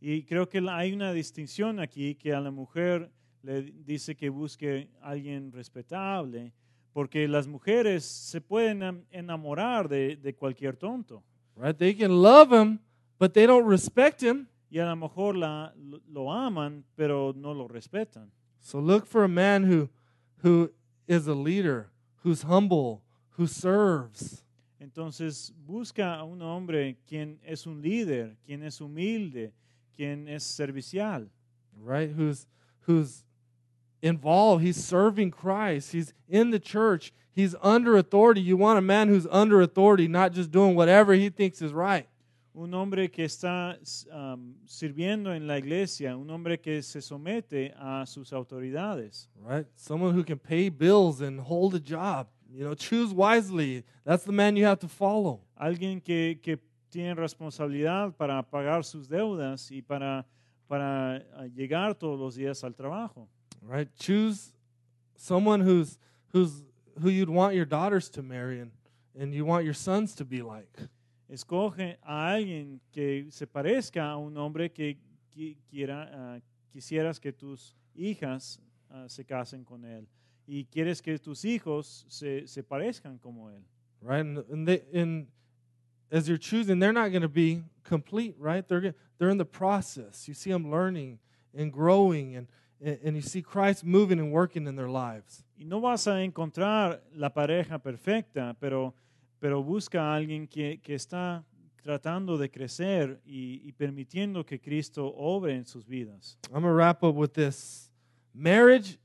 Y 0.00 0.22
creo 0.28 0.48
que 0.48 0.60
hay 0.68 0.92
una 0.92 1.12
distinción 1.12 1.80
aquí 1.80 2.14
que 2.14 2.32
a 2.34 2.40
la 2.40 2.50
mujer 2.50 3.10
le 3.42 3.62
dice 3.86 4.14
que 4.14 4.28
busque 4.28 4.88
alguien 5.02 5.50
respetable, 5.52 6.52
porque 6.92 7.26
las 7.26 7.46
mujeres 7.46 8.04
se 8.04 8.40
pueden 8.40 8.82
am- 8.82 9.04
enamorar 9.10 9.88
de, 9.88 10.16
de 10.16 10.34
cualquier 10.34 10.76
tonto. 10.76 11.22
Right? 11.56 11.76
They 11.76 11.94
can 11.94 12.22
love 12.22 12.52
him, 12.52 12.80
but 13.18 13.32
they 13.32 13.46
don't 13.46 13.66
respect 13.66 14.22
him. 14.22 14.48
Y 14.70 14.78
a 14.80 14.86
lo 14.86 14.96
mejor 14.96 15.36
la, 15.36 15.72
lo 16.10 16.30
aman, 16.32 16.84
pero 16.96 17.32
no 17.36 17.52
lo 17.52 17.68
respetan. 17.68 18.30
So 18.60 18.80
look 18.80 19.06
for 19.06 19.24
a 19.24 19.28
man 19.28 19.64
who 19.64 19.88
who 20.42 20.70
is 21.06 21.26
a 21.28 21.34
leader, 21.34 21.90
who's 22.24 22.42
humble, 22.42 23.02
who 23.36 23.46
serves. 23.46 24.42
Entonces 24.80 25.52
busca 25.66 26.18
a 26.18 26.24
un 26.24 26.42
hombre 26.42 26.96
quien 27.08 27.38
es 27.46 27.66
un 27.66 27.80
líder, 27.80 28.36
quien 28.44 28.62
es 28.62 28.80
humilde, 28.80 29.52
quien 29.96 30.28
es 30.28 30.42
servicial, 30.42 31.28
right? 31.80 32.10
Who's 32.10 32.46
who's 32.86 33.24
involved. 34.02 34.62
He's 34.62 34.82
serving 34.82 35.30
Christ. 35.30 35.92
He's 35.92 36.12
in 36.28 36.50
the 36.50 36.58
church. 36.58 37.12
He's 37.32 37.54
under 37.62 37.96
authority. 37.96 38.40
You 38.40 38.56
want 38.56 38.78
a 38.78 38.82
man 38.82 39.08
who's 39.08 39.26
under 39.30 39.60
authority, 39.60 40.08
not 40.08 40.32
just 40.32 40.50
doing 40.50 40.74
whatever 40.74 41.14
he 41.14 41.30
thinks 41.30 41.62
is 41.62 41.72
right. 41.72 42.06
Un 42.54 42.72
hombre 42.72 43.10
que 43.10 43.24
está 43.24 43.76
um, 44.12 44.54
sirviendo 44.64 45.34
en 45.34 45.46
la 45.46 45.58
iglesia, 45.58 46.16
un 46.16 46.30
hombre 46.30 46.60
que 46.60 46.82
se 46.82 47.00
somete 47.00 47.74
a 47.76 48.06
sus 48.06 48.32
autoridades. 48.32 49.28
Right? 49.42 49.66
Someone 49.74 50.14
who 50.14 50.22
can 50.24 50.38
pay 50.38 50.68
bills 50.68 51.20
and 51.20 51.40
hold 51.40 51.74
a 51.74 51.80
job. 51.80 52.28
You 52.48 52.64
know, 52.64 52.74
choose 52.74 53.12
wisely. 53.12 53.84
That's 54.04 54.24
the 54.24 54.32
man 54.32 54.56
you 54.56 54.66
have 54.66 54.78
to 54.80 54.88
follow. 54.88 55.40
Alguien 55.60 56.00
que, 56.00 56.38
que 56.40 56.58
tiene 56.88 57.14
responsabilidad 57.16 58.14
para 58.16 58.40
pagar 58.44 58.84
sus 58.84 59.08
deudas 59.08 59.72
y 59.72 59.82
para, 59.82 60.24
para 60.68 61.24
uh, 61.36 61.48
llegar 61.48 61.98
todos 61.98 62.20
los 62.20 62.36
días 62.36 62.62
al 62.62 62.74
trabajo. 62.74 63.26
Right? 63.60 63.88
Choose 63.98 64.52
someone 65.16 65.60
who's 65.60 65.98
who's 66.32 66.62
who 67.00 67.08
you'd 67.08 67.28
want 67.28 67.54
your 67.54 67.64
daughters 67.64 68.08
to 68.10 68.22
marry 68.22 68.60
and, 68.60 68.70
and 69.18 69.34
you 69.34 69.44
want 69.44 69.64
your 69.64 69.74
sons 69.74 70.14
to 70.16 70.24
be 70.24 70.42
like. 70.42 70.68
Escoge 71.34 71.98
a 72.02 72.30
alguien 72.30 72.80
que 72.92 73.26
se 73.30 73.46
parezca 73.46 74.10
a 74.10 74.16
un 74.16 74.36
hombre 74.36 74.70
que 74.70 74.96
qui- 75.32 75.56
quiera, 75.68 76.08
ah, 76.12 76.40
quisieras 76.72 77.18
que 77.18 77.32
tus 77.32 77.74
hijas 77.96 78.60
ah, 78.90 79.08
se 79.08 79.24
casen 79.24 79.64
con 79.64 79.84
él 79.84 80.06
y 80.46 80.64
quieres 80.66 81.02
que 81.02 81.18
tus 81.18 81.44
hijos 81.44 82.06
se, 82.08 82.46
se 82.46 82.62
parezcan 82.62 83.18
como 83.18 83.50
él. 83.50 83.62
right? 84.00 84.20
And, 84.20 84.38
and 84.50 84.66
they, 84.68 84.82
and 84.94 85.26
as 86.12 86.28
you're 86.28 86.38
choosing, 86.38 86.78
they're 86.78 86.92
not 86.92 87.10
going 87.10 87.22
to 87.22 87.28
be 87.28 87.64
complete, 87.82 88.36
right? 88.38 88.66
They're 88.68 88.94
they're 89.18 89.30
in 89.30 89.38
the 89.38 89.44
process. 89.44 90.28
You 90.28 90.34
see 90.34 90.52
them 90.52 90.70
learning 90.70 91.18
and 91.56 91.72
growing, 91.72 92.36
and 92.36 92.46
and 92.80 92.98
and 93.02 93.16
you 93.16 93.22
see 93.22 93.42
Christ 93.42 93.82
moving 93.84 94.20
and 94.20 94.30
working 94.30 94.66
in 94.68 94.76
their 94.76 94.88
lives. 94.90 95.42
Y 95.58 95.64
no 95.64 95.80
vas 95.80 96.06
a 96.06 96.22
encontrar 96.22 97.02
la 97.14 97.30
pareja 97.30 97.78
perfecta, 97.82 98.54
pero, 98.60 98.94
pero 99.40 99.62
busca 99.62 100.02
a 100.02 100.14
alguien 100.14 100.46
que, 100.46 100.80
que 100.82 100.94
está 100.94 101.44
tratando 101.82 102.38
de 102.38 102.50
crecer 102.50 103.20
y, 103.26 103.60
y 103.64 103.72
permitiendo 103.72 104.44
que 104.44 104.58
Cristo 104.58 105.06
obre 105.06 105.54
en 105.54 105.66
sus 105.66 105.86
vidas. 105.86 106.38
I'm 106.52 106.62
gonna 106.62 106.72
wrap 106.72 107.02
up 107.02 107.14
with 107.14 107.32
this: 107.34 107.90
marriage 108.32 108.98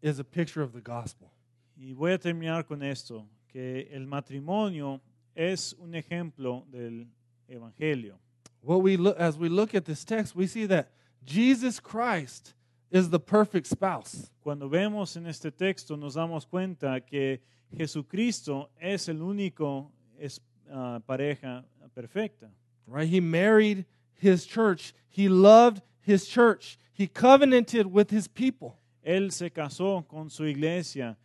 is 0.00 0.18
a 0.18 0.24
picture 0.24 0.62
of 0.62 0.72
the 0.72 0.80
gospel. 0.80 1.30
Y 1.76 1.92
voy 1.92 2.12
a 2.12 2.18
terminar 2.18 2.64
con 2.66 2.82
esto, 2.82 3.26
que 3.48 3.88
el 3.92 4.06
matrimonio 4.06 5.00
es 5.34 5.74
un 5.78 5.94
ejemplo 5.94 6.64
del 6.70 7.06
Evangelio. 7.48 8.18
What 8.62 8.82
we 8.82 8.96
look 8.96 9.18
as 9.18 9.36
we 9.36 9.48
look 9.48 9.74
at 9.74 9.84
this 9.84 10.04
text, 10.04 10.34
we 10.34 10.46
see 10.46 10.66
that 10.66 10.90
Jesus 11.24 11.80
Christ 11.80 12.54
is 12.92 13.08
the 13.08 13.18
perfect 13.18 13.66
spouse. 13.66 14.30
Cuando 14.42 14.68
vemos 14.68 15.16
en 15.16 15.26
este 15.26 15.50
texto 15.50 15.96
nos 15.96 16.14
damos 16.14 16.46
cuenta 16.46 17.00
que 17.00 17.40
Jesucristo 17.74 18.68
es 18.78 19.08
el 19.08 19.22
único 19.22 19.90
es, 20.18 20.40
ah, 20.70 21.00
pareja 21.06 21.64
perfecta. 21.94 22.50
Right? 22.86 23.08
He 23.08 23.20
married 23.20 23.86
his 24.20 24.44
church. 24.44 24.94
He 25.08 25.28
loved 25.28 25.82
his 26.02 26.26
church. 26.26 26.78
He 26.92 27.06
covenanted 27.06 27.86
with 27.86 28.10
his 28.10 28.28
people. 28.28 28.78
Él 29.02 29.32
se 29.32 29.48
casó 29.48 30.06
con 30.06 30.28
su 30.28 30.44
iglesia, 30.44 31.16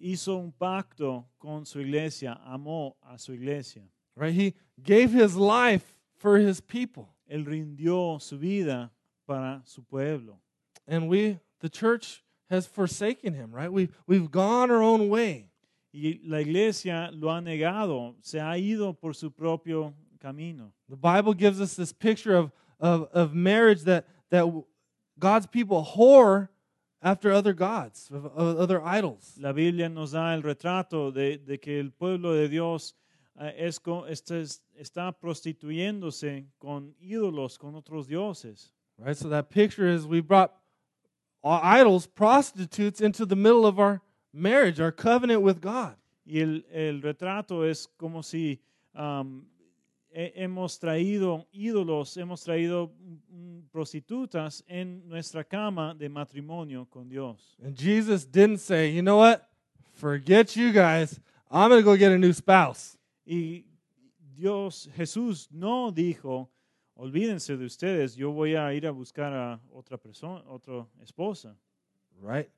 hizo 0.00 0.36
un 0.36 0.52
pacto 0.52 1.26
con 1.38 1.66
su 1.66 1.80
iglesia, 1.80 2.38
amó 2.46 2.94
a 3.02 3.18
su 3.18 3.32
iglesia. 3.32 3.82
Right? 4.14 4.32
He 4.32 4.54
gave 4.80 5.12
his 5.12 5.34
life 5.34 5.94
for 6.14 6.38
his 6.38 6.60
people. 6.60 7.08
Él 7.28 7.44
rindió 7.44 8.20
su 8.20 8.38
vida 8.38 8.90
para 9.26 9.62
su 9.64 9.82
pueblo. 9.82 10.40
And 10.86 11.08
we, 11.08 11.38
the 11.60 11.68
church, 11.68 12.22
has 12.48 12.66
forsaken 12.66 13.34
him, 13.34 13.50
right? 13.52 13.72
We've, 13.72 13.92
we've 14.06 14.30
gone 14.30 14.70
our 14.70 14.82
own 14.82 15.08
way. 15.08 15.50
Y 15.92 16.20
la 16.24 16.38
iglesia 16.38 17.10
lo 17.12 17.28
ha 17.30 17.40
negado, 17.40 18.14
se 18.20 18.38
ha 18.38 18.56
ido 18.56 18.92
por 18.92 19.14
su 19.14 19.30
propio 19.30 19.94
camino. 20.20 20.72
The 20.88 20.96
Bible 20.96 21.34
gives 21.34 21.60
us 21.60 21.74
this 21.74 21.92
picture 21.92 22.36
of, 22.36 22.52
of, 22.78 23.08
of 23.12 23.34
marriage 23.34 23.82
that, 23.84 24.06
that 24.30 24.46
God's 25.18 25.46
people 25.46 25.84
whore 25.96 26.48
after 27.02 27.32
other 27.32 27.52
gods, 27.52 28.10
of, 28.12 28.26
of 28.26 28.58
other 28.58 28.82
idols. 28.82 29.36
La 29.40 29.52
Biblia 29.52 29.88
nos 29.88 30.12
da 30.12 30.34
el 30.34 30.42
retrato 30.42 31.12
de, 31.12 31.38
de 31.38 31.56
que 31.56 31.80
el 31.80 31.90
pueblo 31.90 32.34
de 32.34 32.48
Dios 32.48 32.94
eh, 33.40 33.52
es 33.56 33.78
co- 33.78 34.04
está, 34.06 35.12
prostituyéndose 35.12 36.44
con 36.58 36.94
ídolos, 37.02 37.58
con 37.58 37.74
otros 37.74 38.06
dioses. 38.06 38.70
Right? 38.98 39.16
So 39.16 39.28
that 39.28 39.50
picture 39.50 39.86
is 39.86 40.06
we 40.06 40.20
brought 40.20 40.52
idols, 41.50 42.06
prostitutes, 42.06 43.00
into 43.00 43.24
the 43.26 43.36
middle 43.36 43.66
of 43.66 43.78
our 43.78 44.00
marriage, 44.32 44.80
our 44.80 44.92
covenant 44.92 45.42
with 45.42 45.60
God. 45.60 45.94
Y 46.26 46.40
el, 46.40 46.62
el 46.72 47.00
retrato 47.02 47.62
es 47.64 47.86
como 47.98 48.22
si 48.22 48.58
um, 48.94 49.44
he- 50.10 50.32
hemos 50.36 50.78
traído 50.78 51.46
ídolos, 51.54 52.16
hemos 52.16 52.42
traído 52.42 52.90
prostitutas 53.72 54.64
en 54.68 55.08
nuestra 55.08 55.44
cama 55.44 55.94
de 55.94 56.08
matrimonio 56.08 56.86
con 56.90 57.08
Dios. 57.08 57.56
And 57.64 57.76
Jesus 57.76 58.24
didn't 58.24 58.58
say, 58.58 58.90
you 58.90 59.02
know 59.02 59.18
what? 59.18 59.48
Forget 59.94 60.56
you 60.56 60.72
guys. 60.72 61.20
I'm 61.50 61.70
going 61.70 61.80
to 61.80 61.84
go 61.84 61.96
get 61.96 62.12
a 62.12 62.18
new 62.18 62.32
spouse. 62.32 62.96
Y 63.24 63.64
Dios, 64.34 64.88
Jesús 64.96 65.48
no 65.50 65.90
dijo, 65.92 66.48
olvídense 66.96 67.56
de 67.56 67.64
ustedes, 67.64 68.16
yo 68.16 68.32
voy 68.32 68.54
a 68.54 68.72
ir 68.72 68.86
a 68.86 68.90
buscar 68.90 69.32
a 69.32 69.60
otra 69.72 69.98
persona, 69.98 70.42
otra 70.48 70.86
esposa. 71.02 71.54
Right? 72.20 72.48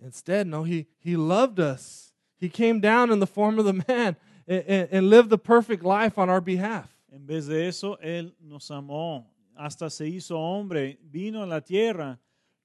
Instead, 0.00 0.46
no, 0.46 0.64
he, 0.64 0.86
he 0.98 1.16
loved 1.16 1.60
us. 1.60 2.12
He 2.36 2.48
came 2.48 2.80
down 2.80 3.12
in 3.12 3.20
the 3.20 3.26
form 3.26 3.58
of 3.58 3.64
the 3.64 3.84
man 3.88 4.16
and, 4.46 4.64
and, 4.66 4.88
and 4.90 5.10
lived 5.10 5.30
the 5.30 5.38
perfect 5.38 5.84
life 5.84 6.18
on 6.18 6.28
our 6.28 6.40
behalf. 6.40 6.90
En 7.12 7.26
vez 7.26 7.46
de 7.46 7.68
eso, 7.68 7.96
Él 8.02 8.34
nos 8.40 8.68
amó, 8.70 9.24
hasta 9.56 9.88
se 9.88 10.04
hizo 10.06 10.36
hombre, 10.36 10.98
vino 11.00 11.42
a 11.42 11.46
la 11.46 11.60
tierra 11.60 12.18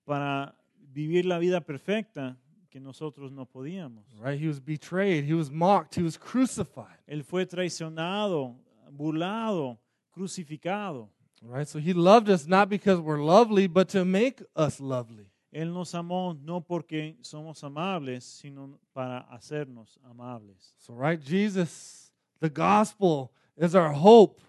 para 0.06 0.56
vivir 0.92 1.26
la 1.26 1.38
vida 1.38 1.62
perfecta 1.62 2.36
que 2.70 2.80
nosotros 2.80 3.32
no 3.32 3.46
podíamos. 3.46 4.06
Right? 4.20 4.40
He 4.40 4.48
was 4.48 4.60
betrayed. 4.60 5.26
He 5.26 5.36
was 5.36 5.52
mocked. 5.52 5.96
He 5.96 6.04
was 6.04 6.18
crucified. 6.18 6.98
Él 7.08 7.24
fue 7.24 7.46
traicionado, 7.46 8.56
burlado, 8.92 9.78
crucificado. 10.12 11.10
Right? 11.42 11.68
So 11.68 11.80
he 11.80 11.94
loved 11.94 12.30
us 12.30 12.48
not 12.48 12.70
because 12.70 13.00
we're 13.00 13.22
lovely, 13.22 13.68
but 13.68 13.90
to 13.90 14.06
make 14.06 14.42
us 14.56 14.80
lovely. 14.80 15.26
Él 15.54 15.74
nos 15.74 15.94
amó 15.94 16.38
no 16.44 16.62
porque 16.62 17.16
somos 17.22 17.64
amables, 17.64 18.24
sino 18.24 18.78
para 18.94 19.26
hacernos 19.34 19.98
amables. 20.10 20.74
So, 20.78 20.94
right, 20.94 21.20
Jesus, 21.20 22.12
the 22.40 22.50
gospel 22.50 23.32
is 23.58 23.74
our 23.76 23.92
hope 23.92 24.42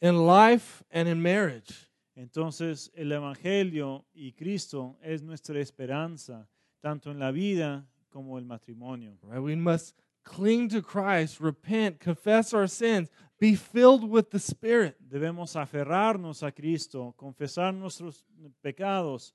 in 0.00 0.26
life 0.26 0.82
and 0.90 1.08
in 1.08 1.22
marriage. 1.22 1.88
Entonces 2.16 2.90
el 2.94 3.12
Evangelio 3.12 4.04
y 4.14 4.32
Cristo 4.36 4.96
es 5.02 5.22
nuestra 5.22 5.58
esperanza, 5.60 6.46
tanto 6.82 7.10
en 7.10 7.18
la 7.18 7.30
vida 7.30 7.86
como 8.10 8.36
el 8.36 8.44
matrimonio. 8.44 9.16
Right? 9.22 9.40
We 9.40 9.54
must 9.54 9.94
cling 10.24 10.68
to 10.70 10.82
Christ, 10.82 11.40
repent, 11.40 12.00
confess 12.00 12.52
our 12.52 12.66
sins, 12.66 13.10
be 13.42 13.56
filled 13.56 14.08
with 14.08 14.30
the 14.30 14.38
Spirit. 14.38 14.94
Debemos 15.10 15.56
aferrarnos 15.56 16.44
a 16.44 16.52
Cristo, 16.52 17.12
confesar 17.16 17.74
nuestros 17.74 18.24
pecados, 18.62 19.32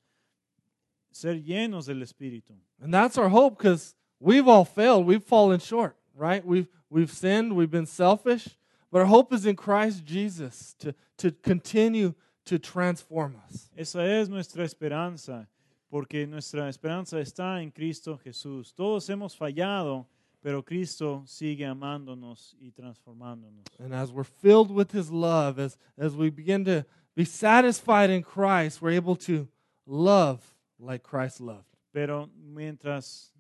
ser 1.12 1.34
llenos 1.34 1.88
del 1.88 2.02
Espíritu. 2.02 2.54
And 2.80 2.94
that's 2.94 3.18
our 3.18 3.28
hope 3.28 3.58
because 3.58 3.96
we've 4.18 4.48
all 4.48 4.64
failed. 4.64 5.06
We've 5.06 5.22
fallen 5.22 5.60
short, 5.60 5.98
right? 6.16 6.46
We've, 6.46 6.70
we've 6.90 7.12
sinned, 7.12 7.54
we've 7.54 7.70
been 7.70 7.86
selfish, 7.86 8.58
but 8.94 9.00
our 9.00 9.08
hope 9.08 9.34
is 9.34 9.46
in 9.46 9.58
Christ 9.58 10.06
Jesus 10.06 10.74
to, 10.80 10.96
to 11.18 11.32
continue 11.32 12.14
to 12.46 12.58
transform 12.58 13.36
us. 13.46 13.70
Esa 13.78 14.04
es 14.04 14.30
nuestra 14.30 14.64
esperanza, 14.64 15.50
porque 15.92 16.26
nuestra 16.26 16.70
esperanza 16.70 17.20
está 17.20 17.62
en 17.62 17.72
Cristo 17.72 18.18
Jesús. 18.26 18.74
Todos 18.74 19.10
hemos 19.10 19.36
fallado, 19.36 20.06
pero 20.42 20.64
Cristo 20.64 21.24
sigue 21.26 21.66
amándonos 21.66 22.56
y 22.60 22.72
transformándonos. 22.72 23.66
And 23.80 23.94
as 23.94 24.12
we're 24.12 24.24
filled 24.24 24.72
with 24.72 24.92
His 24.92 25.10
love, 25.10 25.60
as, 25.60 25.78
as 25.98 26.16
we 26.16 26.30
begin 26.30 26.66
to 26.66 26.86
be 27.16 27.26
satisfied 27.26 28.10
in 28.10 28.24
Christ, 28.24 28.82
we're 28.82 28.96
able 28.96 29.16
to 29.18 29.48
love 29.86 30.42
like 30.80 31.04
Christ 31.04 31.42
loved. 31.42 31.66
Pero 31.92 32.30
mientras 32.36 33.34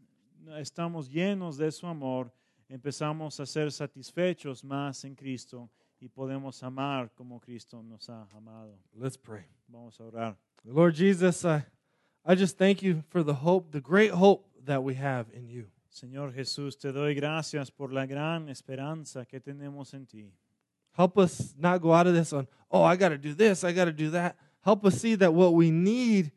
estamos 0.59 1.09
llenos 1.09 1.57
de 1.57 1.71
su 1.71 1.85
amor, 1.87 2.31
empezamos 2.69 3.39
a 3.39 3.45
ser 3.45 3.71
satisfechos 3.71 4.63
más 4.63 5.05
en 5.05 5.15
Cristo 5.15 5.69
y 5.99 6.09
podemos 6.09 6.63
amar 6.63 7.11
como 7.15 7.39
Cristo 7.39 7.81
nos 7.83 8.09
ha 8.09 8.27
amado. 8.35 8.77
Let's 8.95 9.17
pray. 9.17 9.45
Vamos 9.67 9.99
a 9.99 10.05
orar. 10.05 10.37
Lord 10.65 10.95
Jesus, 10.95 11.45
I, 11.45 11.63
I 12.25 12.35
just 12.35 12.57
thank 12.57 12.81
you 12.81 13.03
for 13.09 13.23
the 13.23 13.33
hope, 13.33 13.71
the 13.71 13.81
great 13.81 14.11
hope 14.11 14.45
that 14.65 14.83
we 14.83 14.95
have 14.95 15.27
in 15.33 15.47
you. 15.47 15.67
Señor 15.97 16.31
Jesús, 16.31 16.77
te 16.77 16.91
doy 16.91 17.15
gracias 17.15 17.71
por 17.71 17.91
la 17.91 18.05
gran 18.05 18.49
esperanza 18.49 19.25
que 19.25 19.39
tenemos 19.39 19.95
en 19.95 20.05
ti. 20.05 20.31
Help 20.95 21.17
us 21.17 21.55
not 21.57 21.81
go 21.81 21.91
out 21.91 22.05
of 22.05 22.13
this 22.13 22.31
on, 22.33 22.47
oh, 22.69 22.83
I 22.83 22.95
got 22.95 23.09
to 23.09 23.17
do 23.17 23.33
this, 23.33 23.63
I 23.63 23.73
got 23.73 23.85
to 23.85 23.91
do 23.91 24.11
that. 24.11 24.35
Help 24.61 24.85
us 24.85 25.01
see 25.01 25.15
that 25.15 25.33
what 25.33 25.55
we 25.55 25.71
need 25.71 26.31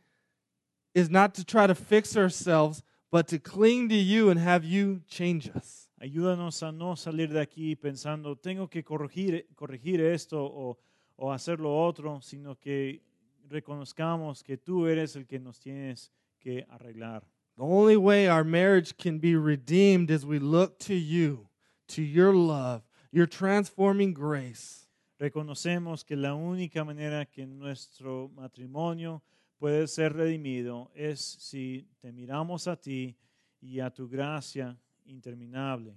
is 0.95 1.11
not 1.11 1.35
to 1.35 1.45
try 1.45 1.67
to 1.67 1.75
fix 1.75 2.17
ourselves, 2.17 2.83
but 3.11 3.29
to 3.29 3.39
cling 3.39 3.91
to 3.91 3.95
you 3.95 4.31
and 4.31 4.41
have 4.41 4.65
you 4.65 5.03
change 5.07 5.51
us. 5.55 5.91
Ayúdanos 6.01 6.63
a 6.63 6.73
no 6.73 6.97
salir 6.97 7.29
de 7.29 7.41
aquí 7.41 7.77
pensando, 7.77 8.37
tengo 8.37 8.67
que 8.67 8.83
corregir, 8.83 9.47
corregir 9.55 10.01
esto 10.01 10.43
o, 10.43 10.79
o 11.17 11.31
hacer 11.31 11.61
lo 11.61 11.87
otro, 11.87 12.23
sino 12.23 12.59
que 12.59 13.03
reconozcamos 13.51 14.43
que 14.43 14.57
tú 14.57 14.87
eres 14.87 15.17
el 15.17 15.27
que 15.27 15.39
nos 15.39 15.61
tienes 15.61 16.11
que 16.39 16.65
arreglar. 16.71 17.27
The 17.61 17.67
only 17.67 17.99
way 17.99 18.27
our 18.27 18.43
marriage 18.43 18.97
can 18.97 19.19
be 19.19 19.37
redeemed 19.37 20.11
is 20.11 20.25
we 20.25 20.39
look 20.39 20.79
to 20.79 20.95
you, 20.95 21.47
to 21.89 22.01
your 22.01 22.33
love, 22.33 22.81
your 23.13 23.27
transforming 23.27 24.15
grace. 24.15 24.87
Reconocemos 25.21 26.07
que 26.07 26.17
la 26.17 26.35
única 26.35 26.87
manera 26.87 27.27
que 27.27 27.45
nuestro 27.45 28.31
matrimonio 28.35 29.21
puede 29.61 29.89
ser 29.89 30.15
redimido 30.15 30.89
es 30.95 31.21
si 31.21 31.85
te 32.01 32.11
miramos 32.13 32.67
a 32.67 32.77
ti 32.77 33.15
y 33.61 33.81
a 33.81 33.91
tu 33.91 34.09
gracia 34.09 34.75
interminable. 35.05 35.93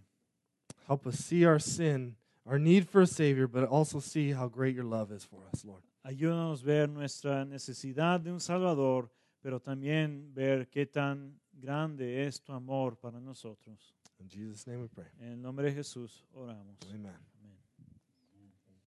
Help 0.90 1.08
us 1.08 1.18
see 1.18 1.46
our 1.46 1.60
sin, 1.60 2.18
our 2.46 2.60
need 2.60 2.90
for 2.90 3.04
a 3.04 3.08
Savior, 3.08 3.48
but 3.48 3.64
also 3.70 4.02
see 4.02 4.34
how 4.34 4.50
great 4.50 4.76
your 4.76 4.84
love 4.84 5.14
is 5.14 5.24
for 5.24 5.40
us, 5.54 5.64
Lord. 5.64 5.84
Ayúdanos 6.06 6.62
ver 6.62 6.90
nuestra 6.90 7.46
necesidad 7.46 8.20
de 8.20 8.34
un 8.34 8.42
Salvador, 8.42 9.10
pero 9.42 9.62
también 9.62 10.34
ver 10.34 10.68
qué 10.70 10.86
tan 10.86 11.40
grande 11.64 12.28
es 12.28 12.42
tu 12.42 12.52
amor 12.52 12.98
para 12.98 13.20
nosotros. 13.20 13.96
In 14.20 14.30
Jesus' 14.30 14.68
name 14.68 14.82
we 14.82 14.90
pray. 14.90 15.08
En 15.20 15.32
el 15.34 15.42
nombre 15.42 15.68
de 15.68 15.74
Jesús 15.74 16.26
oramos. 16.34 16.78
Amen. 16.94 17.33